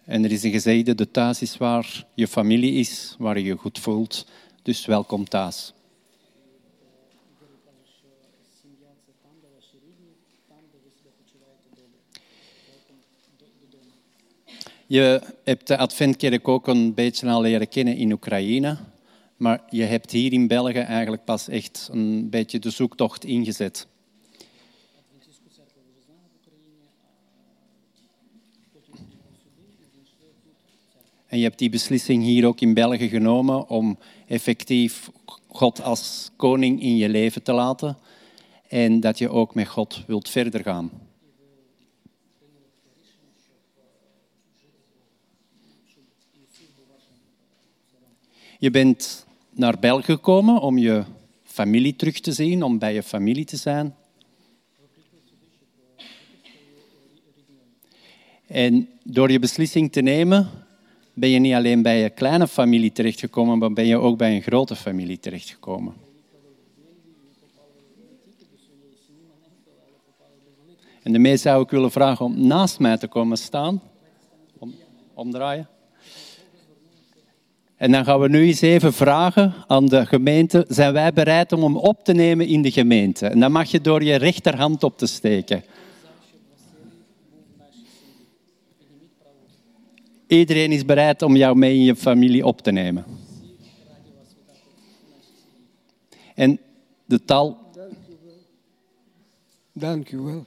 En 0.05 0.23
er 0.23 0.31
is 0.31 0.43
een 0.43 0.51
gezegde, 0.51 0.95
de 0.95 1.11
thuis 1.11 1.41
is 1.41 1.57
waar 1.57 2.05
je 2.13 2.27
familie 2.27 2.73
is, 2.73 3.15
waar 3.19 3.37
je 3.37 3.45
je 3.45 3.57
goed 3.57 3.79
voelt. 3.79 4.25
Dus 4.61 4.85
welkom 4.85 5.27
thuis. 5.27 5.73
Je 14.87 15.21
hebt 15.43 15.67
de 15.67 15.77
Adventkerk 15.77 16.47
ook 16.47 16.67
een 16.67 16.93
beetje 16.93 17.27
al 17.27 17.41
leren 17.41 17.69
kennen 17.69 17.95
in 17.95 18.11
Oekraïne. 18.11 18.77
Maar 19.37 19.61
je 19.69 19.83
hebt 19.83 20.11
hier 20.11 20.33
in 20.33 20.47
België 20.47 20.79
eigenlijk 20.79 21.23
pas 21.23 21.47
echt 21.47 21.89
een 21.91 22.29
beetje 22.29 22.59
de 22.59 22.69
zoektocht 22.69 23.23
ingezet. 23.23 23.87
En 31.29 31.37
je 31.37 31.43
hebt 31.43 31.59
die 31.59 31.69
beslissing 31.69 32.23
hier 32.23 32.45
ook 32.45 32.61
in 32.61 32.73
België 32.73 33.09
genomen 33.09 33.69
om 33.69 33.97
effectief 34.27 35.09
God 35.47 35.81
als 35.81 36.31
koning 36.35 36.81
in 36.81 36.97
je 36.97 37.09
leven 37.09 37.43
te 37.43 37.51
laten. 37.51 37.97
En 38.67 38.99
dat 38.99 39.17
je 39.17 39.29
ook 39.29 39.55
met 39.55 39.67
God 39.67 40.03
wilt 40.07 40.29
verder 40.29 40.63
gaan. 40.63 40.91
Je 48.59 48.71
bent 48.71 49.25
naar 49.51 49.79
België 49.79 50.03
gekomen 50.03 50.61
om 50.61 50.77
je 50.77 51.03
familie 51.43 51.95
terug 51.95 52.19
te 52.19 52.31
zien, 52.31 52.63
om 52.63 52.79
bij 52.79 52.93
je 52.93 53.03
familie 53.03 53.45
te 53.45 53.57
zijn. 53.57 53.95
En 58.47 58.89
door 59.03 59.31
je 59.31 59.39
beslissing 59.39 59.91
te 59.91 60.01
nemen, 60.01 60.67
ben 61.19 61.29
je 61.29 61.39
niet 61.39 61.53
alleen 61.53 61.81
bij 61.81 61.99
je 61.99 62.09
kleine 62.09 62.47
familie 62.47 62.91
terechtgekomen, 62.91 63.57
maar 63.57 63.73
ben 63.73 63.85
je 63.85 63.97
ook 63.97 64.17
bij 64.17 64.35
een 64.35 64.41
grote 64.41 64.75
familie 64.75 65.19
terechtgekomen. 65.19 65.93
En 71.03 71.11
daarmee 71.11 71.37
zou 71.37 71.63
ik 71.63 71.69
willen 71.69 71.91
vragen 71.91 72.25
om 72.25 72.47
naast 72.47 72.79
mij 72.79 72.97
te 72.97 73.07
komen 73.07 73.37
staan. 73.37 73.81
Om, 74.57 74.73
omdraaien. 75.13 75.67
En 77.75 77.91
dan 77.91 78.03
gaan 78.03 78.19
we 78.19 78.29
nu 78.29 78.45
eens 78.45 78.61
even 78.61 78.93
vragen 78.93 79.53
aan 79.67 79.85
de 79.85 80.05
gemeente, 80.05 80.65
zijn 80.67 80.93
wij 80.93 81.13
bereid 81.13 81.51
om 81.51 81.63
hem 81.63 81.77
op 81.77 82.03
te 82.03 82.13
nemen 82.13 82.47
in 82.47 82.61
de 82.61 82.71
gemeente? 82.71 83.27
En 83.27 83.39
dan 83.39 83.51
mag 83.51 83.71
je 83.71 83.81
door 83.81 84.03
je 84.03 84.15
rechterhand 84.15 84.83
op 84.83 84.97
te 84.97 85.05
steken. 85.05 85.63
Iedereen 90.29 90.71
is 90.71 90.85
bereid 90.85 91.21
om 91.21 91.35
jou 91.35 91.55
mee 91.57 91.73
in 91.75 91.83
je 91.83 91.95
familie 91.95 92.45
op 92.45 92.61
te 92.61 92.71
nemen. 92.71 93.05
En 96.35 96.59
de 97.05 97.25
taal... 97.25 97.67
Dank 99.73 100.11
u 100.11 100.17
wel. 100.17 100.45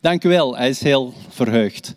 Dank 0.00 0.24
u 0.24 0.28
wel, 0.28 0.56
hij 0.56 0.68
is 0.68 0.82
heel 0.82 1.12
verheugd. 1.28 1.94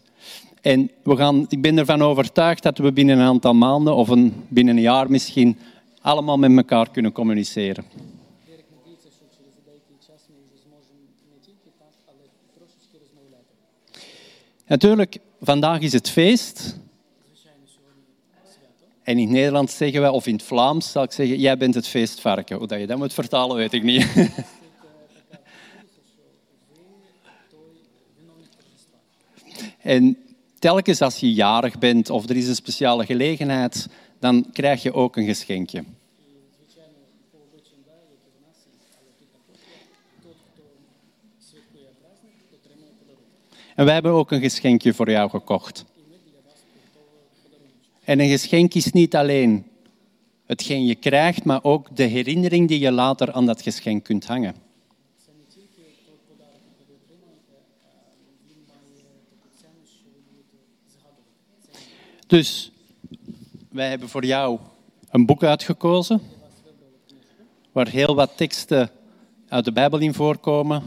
En 0.61 0.91
we 1.03 1.15
gaan, 1.15 1.45
ik 1.49 1.61
ben 1.61 1.77
ervan 1.77 2.01
overtuigd 2.01 2.63
dat 2.63 2.77
we 2.77 2.91
binnen 2.91 3.17
een 3.19 3.25
aantal 3.25 3.53
maanden 3.53 3.95
of 3.95 4.09
een, 4.09 4.33
binnen 4.47 4.75
een 4.75 4.81
jaar 4.81 5.11
misschien 5.11 5.57
allemaal 6.01 6.37
met 6.37 6.57
elkaar 6.57 6.91
kunnen 6.91 7.11
communiceren. 7.11 7.85
Natuurlijk, 14.67 15.17
vandaag 15.41 15.79
is 15.79 15.93
het 15.93 16.09
feest. 16.09 16.79
En 19.03 19.17
in 19.17 19.35
het 19.35 19.71
zeggen 19.71 20.01
wij, 20.01 20.09
of 20.09 20.27
in 20.27 20.33
het 20.33 20.43
Vlaams 20.43 20.91
zal 20.91 21.03
ik 21.03 21.11
zeggen, 21.11 21.39
jij 21.39 21.57
bent 21.57 21.75
het 21.75 21.87
feestvarken. 21.87 22.57
Hoe 22.57 22.67
je 22.79 22.87
dat 22.87 22.97
moet 22.97 23.13
vertalen, 23.13 23.55
weet 23.55 23.73
ik 23.73 23.83
niet. 23.83 24.07
En 29.81 30.17
telkens 30.59 31.01
als 31.01 31.19
je 31.19 31.33
jarig 31.33 31.77
bent 31.77 32.09
of 32.09 32.29
er 32.29 32.35
is 32.35 32.47
een 32.47 32.55
speciale 32.55 33.05
gelegenheid, 33.05 33.87
dan 34.19 34.49
krijg 34.53 34.83
je 34.83 34.93
ook 34.93 35.15
een 35.15 35.25
geschenkje. 35.25 35.83
En 43.75 43.85
wij 43.85 43.93
hebben 43.93 44.11
ook 44.11 44.31
een 44.31 44.41
geschenkje 44.41 44.93
voor 44.93 45.09
jou 45.09 45.29
gekocht. 45.29 45.85
En 48.03 48.19
een 48.19 48.29
geschenk 48.29 48.73
is 48.73 48.91
niet 48.91 49.15
alleen 49.15 49.65
hetgeen 50.45 50.85
je 50.85 50.95
krijgt, 50.95 51.43
maar 51.43 51.63
ook 51.63 51.95
de 51.95 52.03
herinnering 52.03 52.67
die 52.67 52.79
je 52.79 52.91
later 52.91 53.31
aan 53.31 53.45
dat 53.45 53.61
geschenk 53.61 54.03
kunt 54.03 54.25
hangen. 54.25 54.55
Dus 62.27 62.71
wij 63.69 63.89
hebben 63.89 64.09
voor 64.09 64.25
jou 64.25 64.59
een 65.09 65.25
boek 65.25 65.43
uitgekozen 65.43 66.21
waar 67.71 67.87
heel 67.87 68.15
wat 68.15 68.37
teksten 68.37 68.89
uit 69.47 69.65
de 69.65 69.71
Bijbel 69.71 69.99
in 69.99 70.13
voorkomen. 70.13 70.83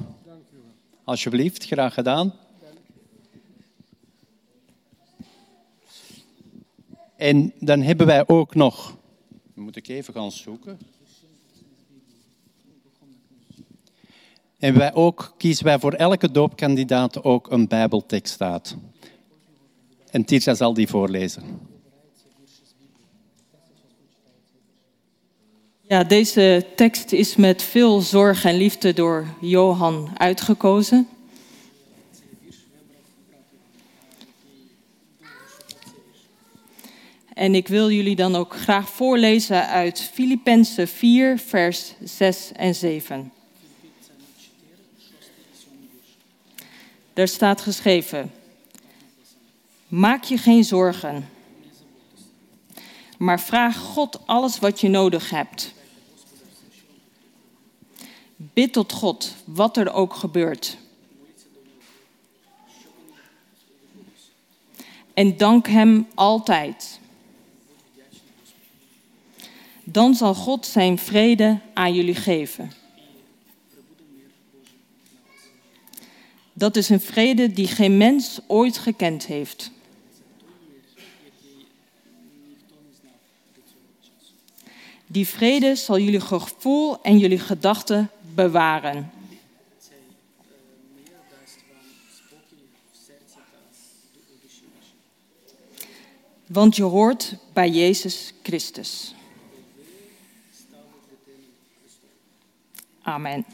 Alsjeblieft, 1.04 1.64
graag 1.64 1.94
gedaan. 1.94 2.34
En 7.18 7.52
dan 7.58 7.82
hebben 7.82 8.06
wij 8.06 8.28
ook 8.28 8.54
nog, 8.54 8.96
moet 9.54 9.76
ik 9.76 9.88
even 9.88 10.14
gaan 10.14 10.32
zoeken. 10.32 10.78
En 14.58 14.78
wij 14.78 14.94
ook, 14.94 15.34
kiezen 15.36 15.64
wij 15.64 15.78
voor 15.78 15.92
elke 15.92 16.30
doopkandidaat 16.30 17.22
ook 17.22 17.50
een 17.50 17.68
Bijbeltekst 17.68 18.40
uit. 18.40 18.76
En 20.10 20.24
Tirsa 20.24 20.54
zal 20.54 20.74
die 20.74 20.88
voorlezen. 20.88 21.42
Ja, 25.80 26.04
deze 26.04 26.66
tekst 26.76 27.12
is 27.12 27.36
met 27.36 27.62
veel 27.62 28.00
zorg 28.00 28.44
en 28.44 28.54
liefde 28.54 28.92
door 28.92 29.26
Johan 29.40 30.10
uitgekozen. 30.16 31.08
En 37.38 37.54
ik 37.54 37.68
wil 37.68 37.90
jullie 37.90 38.16
dan 38.16 38.36
ook 38.36 38.54
graag 38.54 38.90
voorlezen 38.90 39.68
uit 39.68 40.00
Filippenzen 40.00 40.88
4, 40.88 41.38
vers 41.38 41.94
6 42.04 42.52
en 42.52 42.74
7. 42.74 43.32
Daar 47.12 47.28
staat 47.28 47.60
geschreven: 47.60 48.32
Maak 49.88 50.24
je 50.24 50.38
geen 50.38 50.64
zorgen, 50.64 51.28
maar 53.18 53.40
vraag 53.40 53.76
God 53.76 54.26
alles 54.26 54.58
wat 54.58 54.80
je 54.80 54.88
nodig 54.88 55.30
hebt. 55.30 55.72
Bid 58.36 58.72
tot 58.72 58.92
God, 58.92 59.34
wat 59.44 59.76
er 59.76 59.92
ook 59.92 60.14
gebeurt. 60.14 60.76
En 65.14 65.36
dank 65.36 65.66
Hem 65.66 66.06
altijd. 66.14 66.97
Dan 69.90 70.14
zal 70.14 70.34
God 70.34 70.66
Zijn 70.66 70.98
vrede 70.98 71.60
aan 71.74 71.94
jullie 71.94 72.14
geven. 72.14 72.72
Dat 76.52 76.76
is 76.76 76.88
een 76.88 77.00
vrede 77.00 77.52
die 77.52 77.66
geen 77.66 77.96
mens 77.96 78.40
ooit 78.46 78.78
gekend 78.78 79.26
heeft. 79.26 79.70
Die 85.06 85.28
vrede 85.28 85.76
zal 85.76 85.98
jullie 85.98 86.20
gevoel 86.20 87.02
en 87.02 87.18
jullie 87.18 87.38
gedachten 87.38 88.10
bewaren. 88.34 89.10
Want 96.46 96.76
je 96.76 96.82
hoort 96.82 97.36
bij 97.52 97.70
Jezus 97.70 98.32
Christus. 98.42 99.16
Amen. 103.08 103.44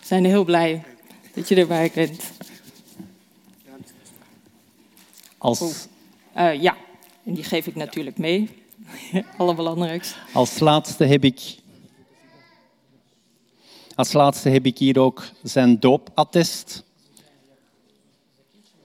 zijn 0.00 0.24
heel 0.24 0.44
blij 0.44 0.82
dat 1.34 1.48
je 1.48 1.54
erbij 1.54 1.90
bent. 1.94 2.32
Als, 5.38 5.86
Eh, 6.32 6.62
ja, 6.62 6.76
en 7.24 7.34
die 7.34 7.44
geef 7.44 7.66
ik 7.66 7.74
natuurlijk 7.74 8.18
mee. 8.18 8.48
Allerbelangrijkste. 9.38 10.14
als, 10.32 10.58
laatste 10.58 11.04
heb 11.04 11.24
ik, 11.24 11.56
als 13.94 14.12
laatste 14.12 14.48
heb 14.48 14.66
ik 14.66 14.78
hier 14.78 14.98
ook 14.98 15.24
zijn 15.42 15.80
doopattest. 15.80 16.84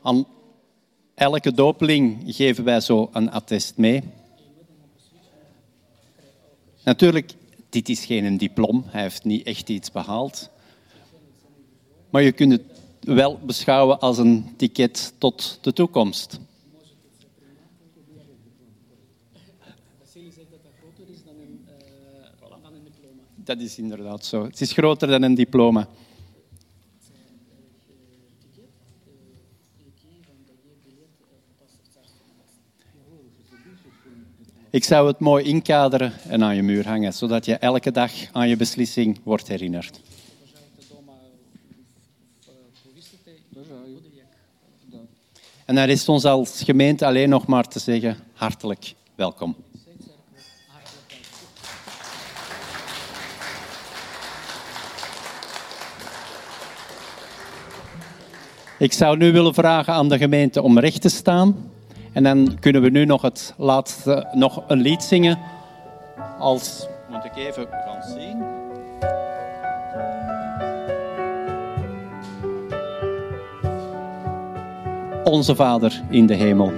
Aan 0.02 0.28
elke 1.16 1.54
doopeling 1.54 2.36
geven 2.36 2.64
wij 2.64 2.80
zo 2.80 3.10
een 3.14 3.32
attest 3.32 3.78
mee. 3.78 4.04
Natuurlijk, 6.84 7.34
dit 7.70 7.90
is 7.90 8.06
geen 8.06 8.38
diploma. 8.38 8.82
Hij 8.86 9.02
heeft 9.02 9.24
niet 9.24 9.46
echt 9.46 9.70
iets 9.70 9.92
behaald. 9.92 10.50
Maar 12.10 12.22
je 12.22 12.32
kunt 12.32 12.52
het 12.52 12.64
wel 13.00 13.40
beschouwen 13.46 14.00
als 14.00 14.18
een 14.18 14.54
ticket 14.58 15.14
tot 15.18 15.60
de 15.62 15.74
toekomst. 15.74 16.40
Dat 23.36 23.60
is 23.60 23.78
inderdaad 23.78 24.26
zo. 24.26 24.44
Het 24.44 24.62
is 24.62 24.72
groter 24.72 25.08
dan 25.08 25.22
een 25.22 25.36
diploma. 25.36 25.88
Ik 34.76 34.84
zou 34.84 35.08
het 35.08 35.20
mooi 35.20 35.44
inkaderen 35.44 36.14
en 36.28 36.44
aan 36.44 36.56
je 36.56 36.64
muur 36.64 36.88
hangen, 36.88 37.14
zodat 37.14 37.46
je 37.46 37.56
elke 37.56 37.92
dag 37.92 38.12
aan 38.32 38.50
je 38.50 38.56
beslissing 38.56 39.20
wordt 39.24 39.48
herinnerd. 39.48 40.00
En 45.66 45.76
dan 45.76 45.84
rest 45.84 46.10
ons 46.10 46.26
als 46.26 46.62
gemeente 46.62 47.06
alleen 47.06 47.30
nog 47.30 47.48
maar 47.48 47.68
te 47.68 47.80
zeggen, 47.80 48.18
hartelijk 48.34 48.94
welkom. 49.16 49.56
Ik 58.80 58.94
zou 58.94 59.18
nu 59.18 59.32
willen 59.32 59.54
vragen 59.54 59.94
aan 59.94 60.10
de 60.10 60.18
gemeente 60.18 60.62
om 60.62 60.80
recht 60.80 61.02
te 61.02 61.10
staan. 61.10 61.74
En 62.16 62.24
dan 62.24 62.58
kunnen 62.60 62.82
we 62.82 62.90
nu 62.90 63.06
nog 63.06 63.22
het 63.22 63.54
laatste, 63.58 64.28
nog 64.32 64.64
een 64.68 64.82
lied 64.82 65.04
zingen. 65.04 65.40
Als, 66.40 66.88
moet 67.10 67.26
ik 67.26 67.36
even 67.36 67.68
gaan 67.68 68.04
zien. 68.04 68.44
Onze 75.24 75.56
Vader 75.56 76.02
in 76.10 76.26
de 76.26 76.34
hemel. 76.34 76.72